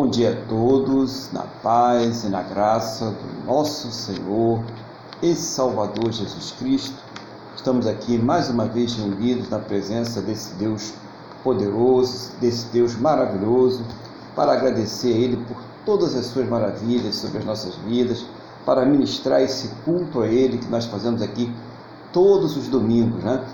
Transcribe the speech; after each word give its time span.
Bom 0.00 0.08
dia 0.08 0.32
a 0.32 0.48
todos, 0.48 1.30
na 1.30 1.42
paz 1.62 2.24
e 2.24 2.28
na 2.30 2.40
graça 2.40 3.10
do 3.10 3.46
nosso 3.46 3.92
Senhor 3.92 4.64
e 5.22 5.34
Salvador 5.34 6.10
Jesus 6.10 6.52
Cristo. 6.52 6.96
Estamos 7.54 7.86
aqui 7.86 8.16
mais 8.16 8.48
uma 8.48 8.64
vez 8.64 8.94
reunidos 8.94 9.50
na 9.50 9.58
presença 9.58 10.22
desse 10.22 10.54
Deus 10.54 10.94
poderoso, 11.44 12.30
desse 12.40 12.64
Deus 12.68 12.94
maravilhoso, 12.96 13.84
para 14.34 14.54
agradecer 14.54 15.12
a 15.12 15.18
Ele 15.18 15.36
por 15.36 15.58
todas 15.84 16.16
as 16.16 16.24
suas 16.24 16.48
maravilhas 16.48 17.16
sobre 17.16 17.36
as 17.36 17.44
nossas 17.44 17.74
vidas, 17.86 18.24
para 18.64 18.86
ministrar 18.86 19.42
esse 19.42 19.68
culto 19.84 20.22
a 20.22 20.26
Ele 20.26 20.56
que 20.56 20.70
nós 20.70 20.86
fazemos 20.86 21.20
aqui 21.20 21.54
todos 22.10 22.56
os 22.56 22.68
domingos, 22.68 23.22
né? 23.22 23.44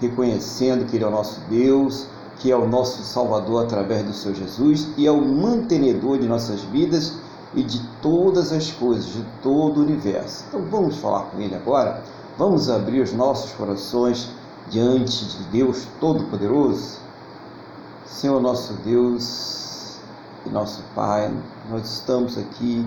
reconhecendo 0.00 0.86
que 0.86 0.94
Ele 0.94 1.04
é 1.04 1.08
o 1.08 1.10
nosso 1.10 1.40
Deus, 1.50 2.06
que 2.38 2.50
é 2.50 2.56
o 2.56 2.66
nosso 2.66 3.02
Salvador 3.02 3.64
através 3.64 4.04
do 4.04 4.12
Seu 4.12 4.34
Jesus 4.34 4.88
e 4.96 5.06
é 5.06 5.10
o 5.10 5.24
mantenedor 5.24 6.18
de 6.18 6.28
nossas 6.28 6.62
vidas 6.62 7.14
e 7.54 7.62
de 7.62 7.80
todas 8.02 8.52
as 8.52 8.70
coisas, 8.70 9.06
de 9.06 9.24
todo 9.42 9.78
o 9.78 9.82
universo. 9.82 10.44
Então 10.48 10.62
vamos 10.70 10.96
falar 10.96 11.24
com 11.24 11.40
Ele 11.40 11.54
agora? 11.54 12.02
Vamos 12.38 12.68
abrir 12.68 13.00
os 13.00 13.12
nossos 13.12 13.52
corações 13.52 14.30
diante 14.68 15.24
de 15.24 15.44
Deus 15.44 15.86
Todo-Poderoso? 16.00 16.98
Senhor 18.04 18.40
nosso 18.40 18.74
Deus 18.84 19.98
e 20.44 20.50
nosso 20.50 20.82
Pai, 20.94 21.32
nós 21.70 21.90
estamos 21.90 22.36
aqui 22.36 22.86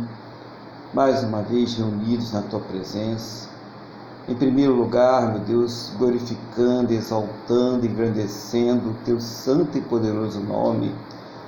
mais 0.93 1.23
uma 1.23 1.41
vez 1.41 1.75
reunidos 1.75 2.31
na 2.31 2.41
Tua 2.43 2.59
presença 2.59 3.49
em 4.29 4.35
primeiro 4.35 4.75
lugar, 4.75 5.31
meu 5.31 5.39
Deus, 5.39 5.91
glorificando, 5.97 6.93
exaltando, 6.93 7.87
engrandecendo 7.87 8.91
o 8.91 8.93
teu 9.03 9.19
santo 9.19 9.75
e 9.75 9.81
poderoso 9.81 10.39
nome, 10.39 10.93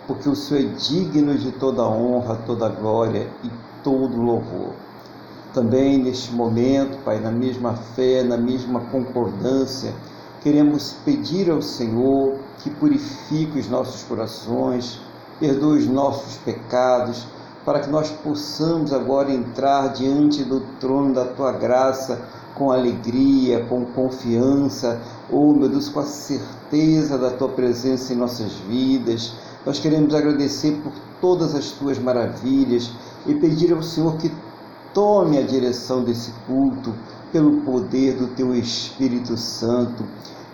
porque 0.08 0.28
o 0.28 0.36
Senhor 0.36 0.64
é 0.64 0.76
digno 0.76 1.38
de 1.38 1.52
toda 1.52 1.84
honra, 1.84 2.40
toda 2.48 2.68
glória 2.70 3.30
e 3.44 3.52
todo 3.84 4.20
louvor. 4.20 4.74
Também 5.54 6.00
neste 6.00 6.34
momento, 6.34 6.98
Pai, 7.06 7.20
na 7.20 7.30
mesma 7.30 7.76
fé, 7.76 8.24
na 8.24 8.36
mesma 8.36 8.80
concordância, 8.80 9.94
queremos 10.42 10.94
pedir 11.06 11.52
ao 11.52 11.62
Senhor 11.62 12.40
que 12.64 12.72
purifique 12.72 13.60
os 13.60 13.70
nossos 13.70 14.02
corações, 14.02 15.00
perdoe 15.40 15.78
os 15.78 15.88
nossos 15.88 16.38
pecados, 16.38 17.28
para 17.64 17.82
que 17.82 17.92
nós 17.92 18.10
possamos 18.10 18.92
agora 18.92 19.32
entrar 19.32 19.90
diante 19.90 20.44
do 20.44 20.62
trono 20.80 21.14
da 21.14 21.26
tua 21.26 21.52
graça 21.52 22.41
com 22.56 22.72
alegria, 22.72 23.66
com 23.66 23.86
confiança, 23.86 25.02
oh 25.32 25.54
meu 25.54 25.70
Deus, 25.70 25.90
com 25.90 26.00
a 26.00 26.06
certeza 26.06 27.18
da 27.18 27.32
tua 27.32 27.50
presença 27.50 28.14
em 28.14 28.18
nossas 28.18 28.54
vidas. 28.68 29.34
Nós 29.66 29.80
queremos 29.80 30.14
agradecer 30.14 30.80
por 30.84 30.92
todas 31.20 31.54
as 31.54 31.72
tuas 31.72 32.00
maravilhas 32.00 32.92
e 33.26 33.36
pedir 33.36 33.74
ao 33.74 33.84
Senhor 33.84 34.18
que 34.18 34.32
tome 34.94 35.38
a 35.38 35.44
direção 35.44 36.04
desse 36.04 36.32
culto 36.48 36.94
pelo 37.32 37.62
poder 37.62 38.16
do 38.16 38.28
teu 38.28 38.54
Espírito 38.56 39.38
Santo. 39.38 40.04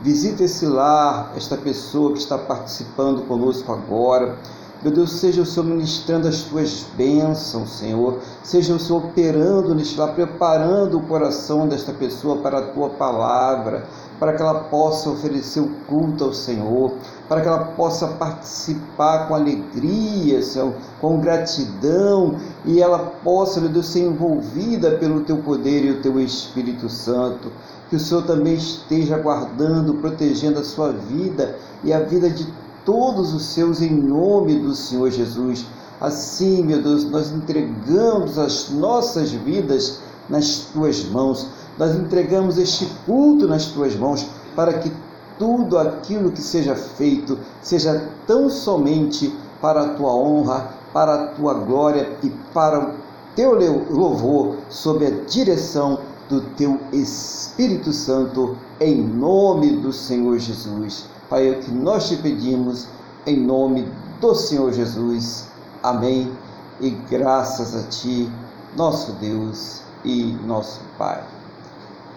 Visita 0.01 0.43
esse 0.43 0.65
lar, 0.65 1.33
esta 1.35 1.57
pessoa 1.57 2.13
que 2.13 2.19
está 2.19 2.37
participando 2.37 3.25
conosco 3.27 3.71
agora. 3.71 4.37
Meu 4.83 4.91
Deus, 4.91 5.13
seja 5.13 5.41
o 5.41 5.45
Senhor 5.45 5.65
ministrando 5.65 6.27
as 6.27 6.43
tuas 6.43 6.85
bênçãos, 6.95 7.79
Senhor. 7.79 8.19
Seja 8.43 8.75
o 8.75 8.79
Senhor 8.79 9.05
operando 9.05 9.73
neste 9.73 9.99
lá, 9.99 10.09
preparando 10.09 10.99
o 10.99 11.07
coração 11.07 11.67
desta 11.67 11.91
pessoa 11.91 12.37
para 12.37 12.59
a 12.59 12.61
tua 12.61 12.91
palavra, 12.91 13.87
para 14.19 14.33
que 14.33 14.41
ela 14.41 14.65
possa 14.65 15.09
oferecer 15.09 15.61
o 15.61 15.69
culto 15.87 16.25
ao 16.25 16.33
Senhor, 16.33 16.93
para 17.27 17.41
que 17.41 17.47
ela 17.47 17.65
possa 17.69 18.07
participar 18.07 19.27
com 19.27 19.33
alegria, 19.33 20.43
Senhor, 20.43 20.75
com 21.01 21.19
gratidão, 21.21 22.35
e 22.63 22.79
ela 22.79 22.99
possa, 23.23 23.59
meu 23.59 23.69
Deus, 23.69 23.87
ser 23.87 24.05
envolvida 24.05 24.91
pelo 24.91 25.21
teu 25.21 25.37
poder 25.37 25.85
e 25.85 25.91
o 25.91 26.01
teu 26.03 26.19
Espírito 26.19 26.87
Santo. 26.87 27.51
Que 27.89 27.95
o 27.95 27.99
Senhor 27.99 28.23
também 28.27 28.53
esteja 28.53 29.17
guardando, 29.17 29.95
protegendo 29.95 30.59
a 30.59 30.63
sua 30.63 30.91
vida 30.91 31.55
e 31.83 31.91
a 31.91 31.99
vida 31.99 32.29
de 32.29 32.45
todos 32.87 33.33
os 33.33 33.43
seus 33.43 33.81
em 33.81 33.93
nome 33.93 34.59
do 34.59 34.73
Senhor 34.73 35.11
Jesus. 35.11 35.65
Assim, 35.99 36.63
meu 36.63 36.81
Deus, 36.81 37.03
nós 37.03 37.33
entregamos 37.33 38.39
as 38.39 38.69
nossas 38.69 39.29
vidas 39.31 39.99
nas 40.29 40.69
tuas 40.71 41.03
mãos. 41.03 41.47
Nós 41.77 41.93
entregamos 41.93 42.57
este 42.57 42.85
culto 43.05 43.45
nas 43.45 43.65
tuas 43.65 43.93
mãos 43.93 44.25
para 44.55 44.79
que 44.79 44.89
tudo 45.37 45.77
aquilo 45.77 46.31
que 46.31 46.41
seja 46.41 46.75
feito 46.75 47.37
seja 47.61 48.09
tão 48.25 48.49
somente 48.49 49.35
para 49.61 49.81
a 49.81 49.89
tua 49.89 50.13
honra, 50.15 50.71
para 50.93 51.13
a 51.13 51.27
tua 51.27 51.55
glória 51.55 52.17
e 52.23 52.29
para 52.53 52.79
o 52.79 52.93
teu 53.35 53.51
louvor, 53.89 54.55
sob 54.69 55.05
a 55.05 55.11
direção 55.25 55.99
do 56.29 56.39
teu 56.55 56.79
Espírito 56.93 57.91
Santo, 57.91 58.55
em 58.79 58.95
nome 58.95 59.75
do 59.75 59.91
Senhor 59.91 60.39
Jesus. 60.39 61.16
Pai, 61.29 61.49
é 61.49 61.51
o 61.51 61.59
que 61.59 61.71
nós 61.71 62.07
te 62.07 62.15
pedimos 62.15 62.87
em 63.25 63.35
nome 63.35 63.85
do 64.21 64.33
Senhor 64.33 64.71
Jesus. 64.71 65.49
Amém. 65.83 66.31
E 66.79 66.89
graças 66.89 67.75
a 67.75 67.85
Ti, 67.89 68.31
nosso 68.77 69.11
Deus 69.13 69.81
e 70.05 70.37
nosso 70.45 70.79
Pai. 70.97 71.21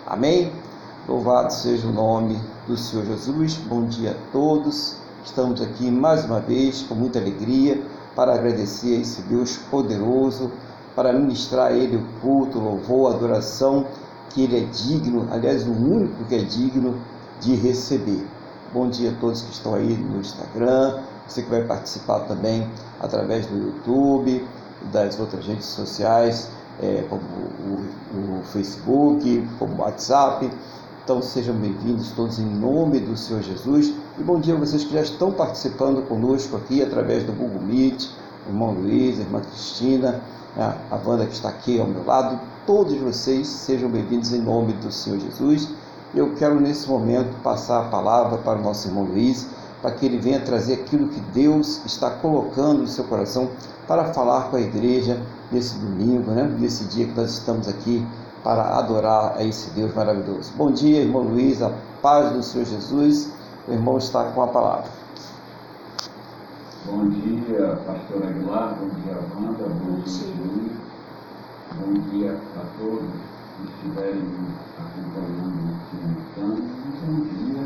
Amém. 0.06 0.53
Louvado 1.09 1.53
seja 1.53 1.88
o 1.88 1.93
nome 1.93 2.41
do 2.69 2.76
Senhor 2.76 3.04
Jesus. 3.04 3.56
Bom 3.56 3.84
dia 3.87 4.12
a 4.12 4.32
todos. 4.32 4.94
Estamos 5.25 5.60
aqui 5.60 5.91
mais 5.91 6.25
uma 6.25 6.38
vez 6.38 6.82
com 6.82 6.94
muita 6.94 7.19
alegria 7.19 7.82
para 8.15 8.34
agradecer 8.34 8.97
a 8.97 9.00
esse 9.00 9.22
Deus 9.22 9.56
poderoso, 9.56 10.53
para 10.94 11.12
ministrar 11.12 11.72
a 11.72 11.72
Ele 11.72 11.97
o 11.97 12.06
culto, 12.21 12.60
o 12.60 12.62
louvor, 12.62 13.12
a 13.12 13.16
adoração 13.16 13.87
que 14.28 14.44
Ele 14.44 14.56
é 14.56 14.65
digno, 14.66 15.27
aliás, 15.32 15.66
o 15.66 15.72
único 15.72 16.25
que 16.27 16.37
é 16.37 16.42
digno 16.42 16.94
de 17.41 17.56
receber. 17.56 18.25
Bom 18.72 18.88
dia 18.88 19.10
a 19.10 19.14
todos 19.14 19.42
que 19.42 19.50
estão 19.50 19.75
aí 19.75 19.97
no 19.97 20.20
Instagram, 20.20 21.00
você 21.26 21.42
que 21.42 21.50
vai 21.50 21.64
participar 21.64 22.20
também 22.20 22.70
através 23.00 23.44
do 23.47 23.58
YouTube, 23.58 24.47
das 24.92 25.19
outras 25.19 25.44
redes 25.44 25.66
sociais, 25.66 26.48
é, 26.80 27.04
como 27.10 27.20
o, 27.20 28.38
o, 28.38 28.42
Facebook, 28.44 29.44
como 29.59 29.75
o 29.75 29.80
WhatsApp. 29.80 30.48
Então 31.03 31.20
sejam 31.20 31.56
bem-vindos 31.56 32.12
todos 32.12 32.38
em 32.38 32.47
nome 32.47 33.00
do 33.00 33.16
Senhor 33.16 33.42
Jesus. 33.42 33.92
E 34.16 34.22
bom 34.22 34.38
dia 34.38 34.54
a 34.54 34.56
vocês 34.56 34.84
que 34.84 34.94
já 34.94 35.03
estão 35.03 35.32
participando 35.32 36.06
conosco 36.06 36.56
aqui 36.56 36.80
através 36.80 37.25
do 37.25 37.32
Google 37.32 37.62
Meet, 37.62 38.09
irmão 38.47 38.70
Luiz, 38.70 39.19
a 39.19 39.22
irmã 39.22 39.41
Cristina, 39.41 40.20
a 40.56 40.97
Wanda 41.04 41.26
que 41.26 41.32
está 41.32 41.48
aqui 41.48 41.80
ao 41.80 41.88
meu 41.88 42.04
lado. 42.04 42.38
Todos 42.64 42.94
vocês 42.94 43.48
sejam 43.48 43.91
bem-vindos 43.91 44.32
em 44.32 44.41
nome 44.41 44.75
do 44.75 44.92
Senhor 44.92 45.19
Jesus. 45.19 45.69
Eu 46.12 46.34
quero 46.34 46.60
nesse 46.60 46.88
momento 46.88 47.41
passar 47.41 47.82
a 47.82 47.88
palavra 47.88 48.38
para 48.38 48.59
o 48.59 48.62
nosso 48.62 48.88
irmão 48.88 49.04
Luiz, 49.04 49.48
para 49.81 49.93
que 49.93 50.04
ele 50.04 50.19
venha 50.19 50.41
trazer 50.41 50.75
aquilo 50.75 51.06
que 51.06 51.21
Deus 51.32 51.84
está 51.87 52.10
colocando 52.10 52.81
no 52.81 52.88
seu 52.88 53.04
coração 53.04 53.48
para 53.87 54.12
falar 54.12 54.50
com 54.50 54.56
a 54.56 54.60
igreja 54.60 55.22
nesse 55.53 55.78
domingo, 55.78 56.32
né? 56.32 56.53
nesse 56.59 56.84
dia 56.84 57.06
que 57.06 57.15
nós 57.15 57.31
estamos 57.31 57.69
aqui 57.69 58.04
para 58.43 58.76
adorar 58.76 59.37
a 59.37 59.44
esse 59.44 59.71
Deus 59.71 59.94
maravilhoso. 59.94 60.53
Bom 60.56 60.72
dia, 60.72 61.00
irmão 61.00 61.22
Luiz, 61.22 61.62
a 61.62 61.71
paz 62.03 62.32
do 62.32 62.42
Senhor 62.42 62.65
Jesus. 62.65 63.31
O 63.69 63.72
irmão 63.72 63.97
está 63.98 64.25
com 64.32 64.42
a 64.42 64.48
palavra. 64.48 64.91
Bom 66.87 67.09
dia, 67.09 67.78
pastor 67.87 68.27
Aguilar, 68.27 68.77
bom 68.81 68.88
dia, 68.88 69.16
Wanda, 69.37 69.65
bom 69.69 70.00
dia, 70.00 70.27
Luiz. 70.45 70.72
Bom 71.78 71.92
dia 72.10 72.36
a 72.56 72.80
todos 72.80 73.30
que 73.60 73.72
estiverem 73.72 74.24
acompanhando 74.78 75.59
simultâneo, 76.41 76.65
e 76.81 77.07
bom 77.07 77.21
dia 77.21 77.63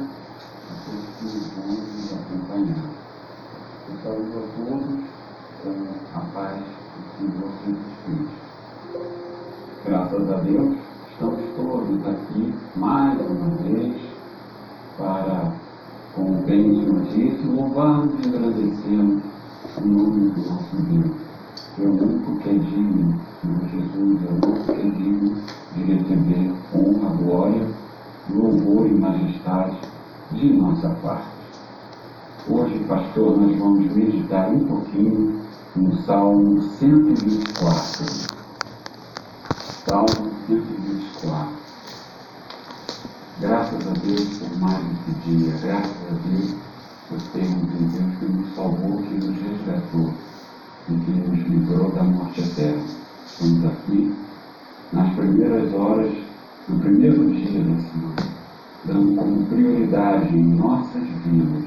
a 0.68 0.74
todos 0.84 1.06
que 1.14 1.24
nos 1.24 2.12
acompanhar. 2.12 2.90
Eu 3.88 3.94
saúdo 4.02 4.34
a 4.38 4.44
todos 4.56 5.00
com 5.62 6.18
a 6.18 6.20
paz 6.34 6.60
do 6.94 7.02
Senhor 7.18 7.50
Jesus 7.66 7.86
Cristo. 8.04 8.34
Graças 9.84 10.32
a 10.32 10.36
Deus, 10.38 10.76
estamos 11.10 11.40
todos 11.56 12.06
aqui 12.08 12.54
mais 12.76 13.20
uma 13.20 13.50
vez 13.62 14.02
para, 14.98 15.52
como 16.14 16.42
bem 16.42 16.70
o 16.70 16.80
Senhor 16.80 17.02
disse, 17.02 17.46
louvarmos 17.46 18.14
e 18.24 18.28
agradecermos 18.28 19.22
o 19.76 19.86
nome 19.86 20.30
do 20.30 20.50
nosso 20.50 20.76
Deus 20.76 21.24
é 21.76 21.82
o 21.82 21.90
único 21.90 22.36
que 22.38 22.50
é 22.50 22.52
digno, 22.52 23.20
Senhor 23.40 23.68
Jesus, 23.68 24.22
é 24.22 24.28
o 24.28 24.48
único 24.48 24.64
que 24.64 24.80
é 24.80 24.90
digno 24.90 25.34
de 25.74 25.82
receber 25.82 26.52
honra, 26.72 27.16
glória, 27.16 27.83
louvor 28.30 28.86
e 28.86 28.94
majestade 28.94 29.76
de 30.32 30.52
nossa 30.54 30.88
parte. 31.02 31.28
Hoje, 32.48 32.78
pastor, 32.88 33.38
nós 33.38 33.58
vamos 33.58 33.92
meditar 33.94 34.48
um 34.48 34.66
pouquinho 34.66 35.40
no 35.76 35.96
Salmo 36.02 36.62
124. 36.62 38.04
Salmo 39.86 40.30
124. 40.46 41.48
Graças 43.40 43.86
a 43.86 43.92
Deus 43.92 44.38
por 44.38 44.58
mais 44.58 44.78
esse 44.78 45.10
dia, 45.28 45.52
graças 45.62 45.96
a 46.10 46.28
Deus 46.28 46.54
por 47.08 47.20
termos 47.32 47.62
um 47.62 47.88
Deus 47.88 48.18
que 48.18 48.24
nos 48.26 48.54
salvou, 48.54 49.02
que 49.02 49.14
nos 49.14 49.36
resgatou 49.42 50.14
e 50.88 50.94
que 50.94 51.10
morte 52.04 52.40
eterna. 52.40 52.84
Estamos 53.26 53.64
aqui 53.64 54.14
nas 54.92 55.14
primeiras 55.14 55.74
horas, 55.74 56.12
no 56.68 56.78
primeiro 56.78 57.30
dia 57.30 57.62
da 57.62 57.76
semana, 57.76 58.34
dando 58.86 59.16
como 59.16 59.46
prioridade 59.46 60.34
em 60.34 60.44
nossas 60.54 61.02
vidas 61.26 61.64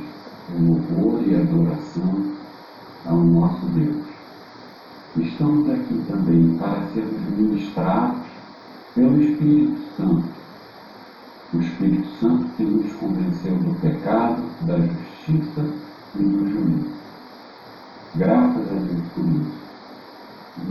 o 0.56 0.64
louvor 0.64 1.22
e 1.28 1.36
a 1.36 1.40
adoração 1.40 2.34
ao 3.06 3.18
nosso 3.18 3.66
Deus. 3.68 4.08
Estamos 5.18 5.70
aqui 5.70 6.04
também 6.08 6.58
para 6.58 6.82
sermos 6.94 7.38
ministrados 7.38 8.22
pelo 8.96 9.22
Espírito 9.22 9.78
Santo. 9.96 10.26
O 11.54 11.60
Espírito 11.60 12.08
Santo 12.20 12.46
que 12.56 12.64
nos 12.64 12.92
convenceu 12.94 13.56
do 13.56 13.80
pecado, 13.80 14.42
da 14.62 14.78
justiça 14.78 15.66
e 16.16 16.24
do 16.24 16.50
juízo. 16.50 16.98
Graças 18.16 18.68
a 18.68 18.74
Deus 18.74 19.08
por 19.14 19.26
isso. 19.26 19.58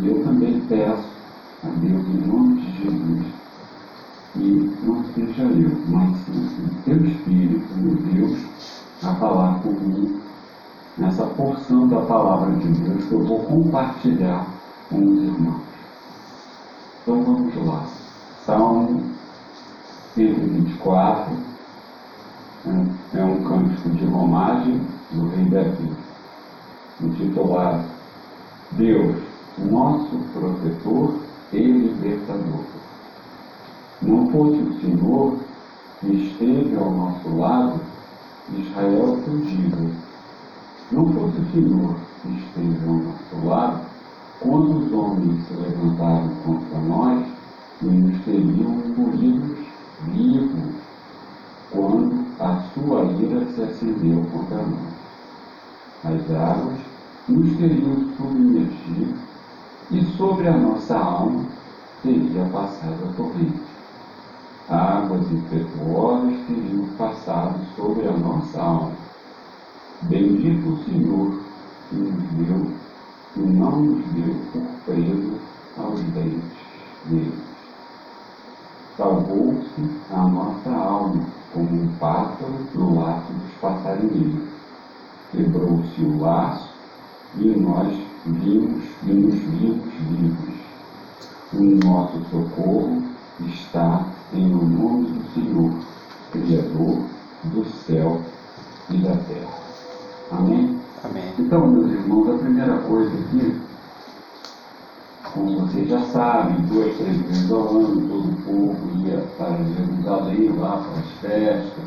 E 0.00 0.08
eu 0.08 0.24
também 0.24 0.60
peço 0.68 1.08
a 1.62 1.68
Deus 1.68 2.06
em 2.08 2.26
nome 2.26 2.60
de 2.60 2.82
Jesus 2.82 3.35
que 4.36 4.76
não 4.84 5.02
seja 5.14 5.42
eu, 5.42 5.70
mas 5.88 6.16
sim 6.26 6.66
o 6.66 6.82
teu 6.84 7.06
Espírito, 7.06 7.74
meu 7.76 7.96
Deus, 7.96 8.38
a 9.02 9.14
falar 9.14 9.60
comigo 9.60 10.20
nessa 10.98 11.26
porção 11.26 11.88
da 11.88 12.00
palavra 12.02 12.54
de 12.56 12.68
Deus 12.68 13.04
que 13.04 13.12
eu 13.12 13.24
vou 13.24 13.40
compartilhar 13.40 14.46
com 14.90 14.98
os 14.98 15.22
irmãos. 15.22 15.62
Então 17.02 17.22
vamos 17.22 17.66
lá. 17.66 17.84
Salmo 18.44 19.02
124 20.14 21.32
é 23.14 23.24
um 23.24 23.42
cântico 23.44 23.90
de 23.90 24.04
romagem 24.06 24.80
do 25.12 25.28
rei 25.28 25.44
Davi, 25.46 25.90
intitulado 27.00 27.84
Deus, 28.72 29.16
nosso 29.58 30.18
protetor 30.32 31.14
e 31.52 31.58
libertador. 31.58 32.64
Não 34.02 34.30
fosse 34.30 34.56
o 34.56 34.80
Senhor 34.80 35.38
que 36.00 36.12
esteve 36.12 36.76
ao 36.76 36.90
nosso 36.90 37.36
lado, 37.36 37.80
Israel 38.56 39.18
fugiu. 39.24 39.90
Não 40.92 41.12
fosse 41.12 41.40
o 41.40 41.50
Senhor 41.52 41.96
que 42.22 42.28
esteve 42.28 42.88
ao 42.88 42.94
nosso 42.94 43.46
lado, 43.46 43.80
quando 44.40 44.78
os 44.78 44.92
homens 44.92 45.46
se 45.46 45.54
levantaram 45.54 46.30
contra 46.44 46.78
nós 46.80 47.36
nos 47.82 48.24
teriam 48.24 48.80
engolidos 48.86 49.58
vivos, 50.04 50.74
quando 51.70 52.24
a 52.40 52.62
sua 52.72 53.04
ira 53.20 53.46
se 53.52 53.62
acendeu 53.62 54.24
contra 54.32 54.62
nós. 54.62 54.96
As 56.04 56.30
águas 56.30 56.78
nos 57.28 57.56
teriam 57.58 58.14
submergido 58.16 59.14
e 59.90 60.04
sobre 60.16 60.48
a 60.48 60.56
nossa 60.56 60.96
alma 60.96 61.44
teria 62.02 62.44
passado 62.46 63.08
a 63.08 63.12
torrente. 63.14 63.65
Águas 64.68 65.30
impetuosas 65.30 66.34
teriam 66.48 66.88
passado 66.98 67.60
sobre 67.76 68.08
a 68.08 68.10
nossa 68.10 68.60
alma. 68.60 68.92
Bendito 70.02 70.70
o 70.70 70.84
Senhor 70.84 71.38
que 71.88 71.94
nos 71.94 72.22
deu 72.32 72.72
e 73.36 73.40
não 73.40 73.80
nos 73.80 74.04
deu 74.06 74.34
por 74.52 74.62
preso 74.84 75.34
aos 75.78 76.00
dentes 76.00 76.42
deles. 77.04 77.44
Salvou-se 78.96 79.90
a 80.10 80.26
nossa 80.26 80.70
alma 80.70 81.24
como 81.52 81.82
um 81.82 81.88
pássaro 82.00 82.66
no 82.74 83.00
laço 83.00 83.32
dos 83.32 83.52
passarinheiros. 83.60 84.48
Quebrou-se 85.30 86.02
o 86.02 86.18
laço 86.18 86.74
e 87.36 87.50
nós 87.50 87.96
vimos 88.26 88.84
e 89.04 89.12
nos 89.12 89.34
vimos 89.34 89.84
vivos. 89.94 90.56
O 91.52 91.86
nosso 91.86 92.18
socorro 92.30 93.02
está 93.38 94.15
em 94.32 94.48
nome 94.48 95.10
do 95.10 95.34
Senhor, 95.34 95.72
Criador 96.32 96.98
do 97.44 97.64
céu 97.86 98.20
e 98.90 98.96
da 98.98 99.16
terra. 99.16 99.54
Amém? 100.32 100.78
Amém. 101.04 101.32
Então, 101.38 101.66
meus 101.68 101.90
irmãos, 101.92 102.34
a 102.34 102.38
primeira 102.38 102.78
coisa 102.78 103.12
aqui, 103.12 103.60
como 105.32 105.60
vocês 105.60 105.88
já 105.88 106.00
sabem, 106.06 106.56
duas, 106.62 106.96
três 106.96 107.16
vezes 107.22 107.50
ao 107.50 107.68
ano, 107.68 108.08
todo 108.08 108.28
o 108.28 108.36
povo 108.42 109.06
ia 109.06 109.18
para 109.38 109.56
Jerusalém, 109.64 110.48
lá 110.58 110.78
para 110.78 111.00
as 111.00 111.10
festas, 111.20 111.84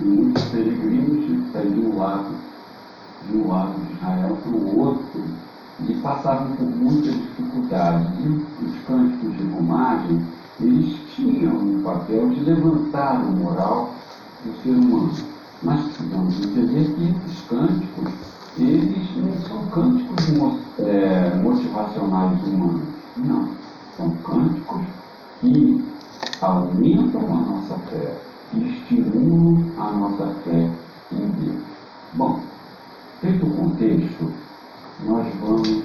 e 0.00 0.04
muitos 0.04 0.42
peregrinos 0.44 1.52
saíam 1.52 1.96
lá 1.96 2.24
de 3.28 3.36
um 3.36 3.48
lado 3.48 3.74
de 3.80 3.92
Israel 3.92 4.38
para 4.42 4.52
o 4.52 4.78
outro 4.78 5.24
e 5.86 5.94
passavam 5.94 6.56
por 6.56 6.66
muitas 6.66 7.14
dificuldades. 7.14 8.08
E 8.20 8.28
os 8.64 8.78
cânticos 8.86 9.36
de 9.36 9.44
romagem, 9.48 10.26
eles 10.60 10.96
tinham 11.14 11.54
o 11.54 11.82
papel 11.82 12.30
de 12.30 12.40
levantar 12.40 13.20
o 13.22 13.30
moral 13.32 13.94
do 14.44 14.62
ser 14.62 14.70
humano. 14.70 15.12
Mas 15.62 15.80
precisamos 15.86 16.38
entender 16.38 16.94
que 16.94 17.04
esses 17.04 17.40
cânticos, 17.48 18.12
eles 18.58 19.16
não 19.16 19.32
são 19.48 19.66
cânticos 19.66 20.28
é, 20.80 21.34
motivacionais 21.42 22.42
humanos. 22.42 22.82
Não. 23.16 23.48
São 23.96 24.10
cânticos 24.24 24.82
que 25.40 25.84
aumentam 26.40 27.20
a 27.22 27.40
nossa 27.40 27.74
fé, 27.90 28.16
que 28.50 28.58
estimulam 28.58 29.64
a 29.78 29.90
nossa 29.92 30.26
fé 30.44 30.70
em 31.12 31.26
Deus. 31.40 31.62
Bom, 32.14 32.40
feito 33.20 33.46
o 33.46 33.50
contexto, 33.50 34.32
nós 35.04 35.26
vamos, 35.40 35.82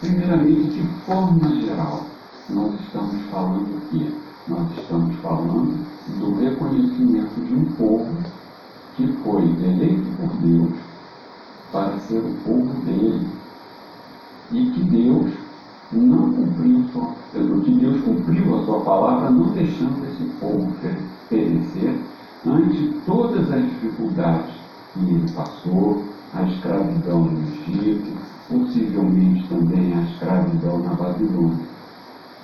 primeiramente, 0.00 0.70
de 0.70 0.82
forma 1.04 1.48
geral, 1.60 2.09
nós 2.52 2.74
estamos 2.80 3.22
falando 3.30 3.76
o 3.76 3.80
quê? 3.90 4.12
Nós 4.48 4.66
estamos 4.78 5.16
falando 5.16 5.86
do 6.18 6.34
reconhecimento 6.40 7.40
de 7.46 7.54
um 7.54 7.64
povo 7.76 8.16
que 8.96 9.06
foi 9.22 9.42
eleito 9.42 10.08
por 10.16 10.36
Deus 10.38 10.72
para 11.72 11.98
ser 12.00 12.18
o 12.18 12.34
povo 12.44 12.72
dele 12.84 13.28
e 14.50 14.70
que 14.70 14.84
Deus 14.84 15.32
não 15.92 16.32
cumpriu 16.32 16.84
sua, 16.92 17.14
que 17.32 17.70
Deus 17.72 18.00
cumpriu 18.02 18.58
a 18.58 18.64
sua 18.64 18.80
palavra, 18.80 19.30
não 19.30 19.52
deixando 19.52 20.04
esse 20.06 20.24
povo 20.40 20.72
perecer 21.28 21.96
ante 22.46 23.00
todas 23.06 23.50
as 23.52 23.62
dificuldades 23.62 24.54
que 24.92 25.00
ele 25.00 25.32
passou, 25.32 26.04
a 26.32 26.42
escravidão 26.44 27.24
no 27.24 27.42
Egito, 27.42 28.16
possivelmente 28.48 29.48
também 29.48 29.94
a 29.94 30.02
escravidão 30.02 30.78
na 30.78 30.94
Babilônia. 30.94 31.66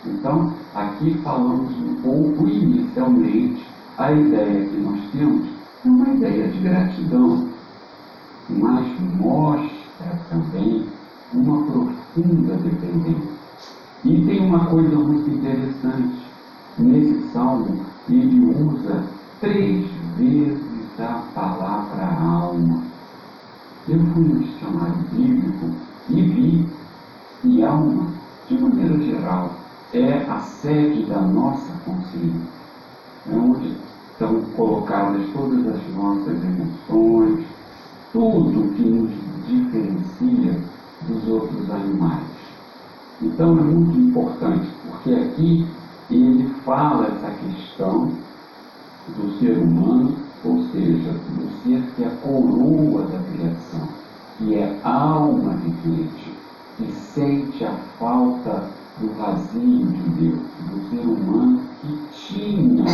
Então, 0.06 0.52
aqui 0.74 1.18
falamos 1.22 1.70
um 1.76 1.94
pouco 1.96 2.48
inicialmente, 2.48 3.66
a 3.98 4.12
ideia 4.12 4.66
que 4.66 4.76
nós 4.76 5.00
temos 5.12 5.46
é 5.84 5.88
uma 5.88 6.08
ideia 6.10 6.48
de 6.48 6.58
gratidão, 6.60 7.48
mas 8.48 8.86
mostra 9.18 10.20
também 10.30 10.86
uma 11.32 11.62
profunda 11.64 12.54
dependência. 12.56 13.36
E 14.04 14.24
tem 14.24 14.46
uma 14.46 14.66
coisa 14.66 14.96
muito 14.96 15.30
interessante. 15.30 16.26
Nesse 16.78 17.32
salmo, 17.32 17.80
ele 18.08 18.40
usa 18.40 19.02
três 19.40 19.86
vezes 20.16 20.60
a 20.98 21.22
palavra 21.34 22.04
alma. 22.20 22.82
Eu 23.88 23.98
fui 23.98 24.24
no 24.24 24.40
dicionário 24.40 25.04
bíblico 25.12 25.70
e 26.10 26.22
vi 26.22 26.68
que 27.42 27.62
alma, 27.64 28.08
de 28.48 28.58
maneira 28.60 28.98
geral, 28.98 29.50
é 29.98 30.26
a 30.28 30.40
sede 30.40 31.04
da 31.06 31.20
nossa 31.20 31.72
consciência. 31.84 32.56
É 33.30 33.34
onde 33.34 33.76
estão 34.12 34.42
colocadas 34.56 35.22
todas 35.32 35.66
as 35.66 35.94
nossas 35.94 36.42
emoções, 36.44 37.44
tudo 38.12 38.74
que 38.74 38.82
nos 38.82 39.10
diferencia 39.46 40.60
dos 41.08 41.28
outros 41.28 41.70
animais. 41.70 42.24
Então 43.22 43.58
é 43.58 43.62
muito 43.62 43.98
importante, 43.98 44.68
porque 44.86 45.14
aqui 45.14 45.66
ele 46.10 46.48
fala 46.64 47.06
essa 47.06 47.30
questão 47.30 48.10
do 49.16 49.38
ser 49.38 49.58
humano, 49.58 50.16
ou 50.44 50.62
seja, 50.72 51.12
do 51.12 51.62
ser 51.62 51.82
que 51.94 52.04
é 52.04 52.06
a 52.06 52.16
coroa 52.22 53.02
da 53.02 53.18
criação, 53.18 53.88
que 54.38 54.54
é 54.54 54.78
alma 54.84 55.54
vivente, 55.54 56.34
que 56.76 56.92
sente 56.92 57.64
a 57.64 57.72
falta 57.98 58.68
do 58.98 59.08
vazio 59.18 59.86
de 59.86 60.08
Deus, 60.10 60.40
do 60.70 60.88
ser 60.88 61.06
humano 61.06 61.62
que 61.80 61.98
tinha 62.12 62.84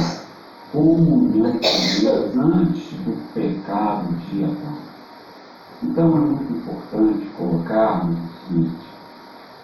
comunhão 0.73 1.53
com 1.53 2.01
Deus 2.01 2.37
antes 2.37 2.93
do 3.05 3.33
pecado 3.33 4.09
de 4.27 4.45
Adão. 4.45 4.79
Então 5.83 6.17
é 6.17 6.21
muito 6.21 6.53
importante 6.53 7.27
colocarmos 7.37 8.17
o 8.17 8.49
seguinte: 8.49 8.87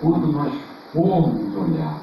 quando 0.00 0.33
nós 0.33 0.52
formos 0.92 1.57
olhar, 1.57 2.00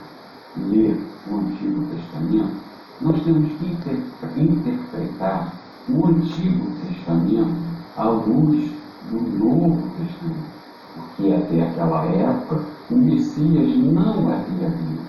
ler 0.58 1.02
o 1.30 1.36
Antigo 1.36 1.86
Testamento, 1.88 2.56
nós 3.02 3.24
temos 3.24 3.52
que 3.54 4.42
interpretar 4.42 5.54
o 5.90 6.08
Antigo 6.08 6.72
Testamento 6.88 7.56
à 7.96 8.04
luz 8.06 8.72
do 9.10 9.22
Novo 9.38 9.90
Testamento. 9.98 10.65
Porque 10.96 11.34
até 11.34 11.62
aquela 11.62 12.06
época 12.06 12.64
o 12.90 12.96
Messias 12.96 13.78
não 13.78 14.32
havia 14.32 14.70
vindo. 14.70 15.06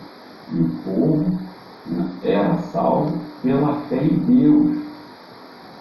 E 0.52 0.60
o 0.60 0.68
povo 0.84 1.38
era 2.22 2.58
salvo 2.72 3.18
pela 3.42 3.74
fé 3.88 4.04
em 4.04 4.18
Deus. 4.18 4.78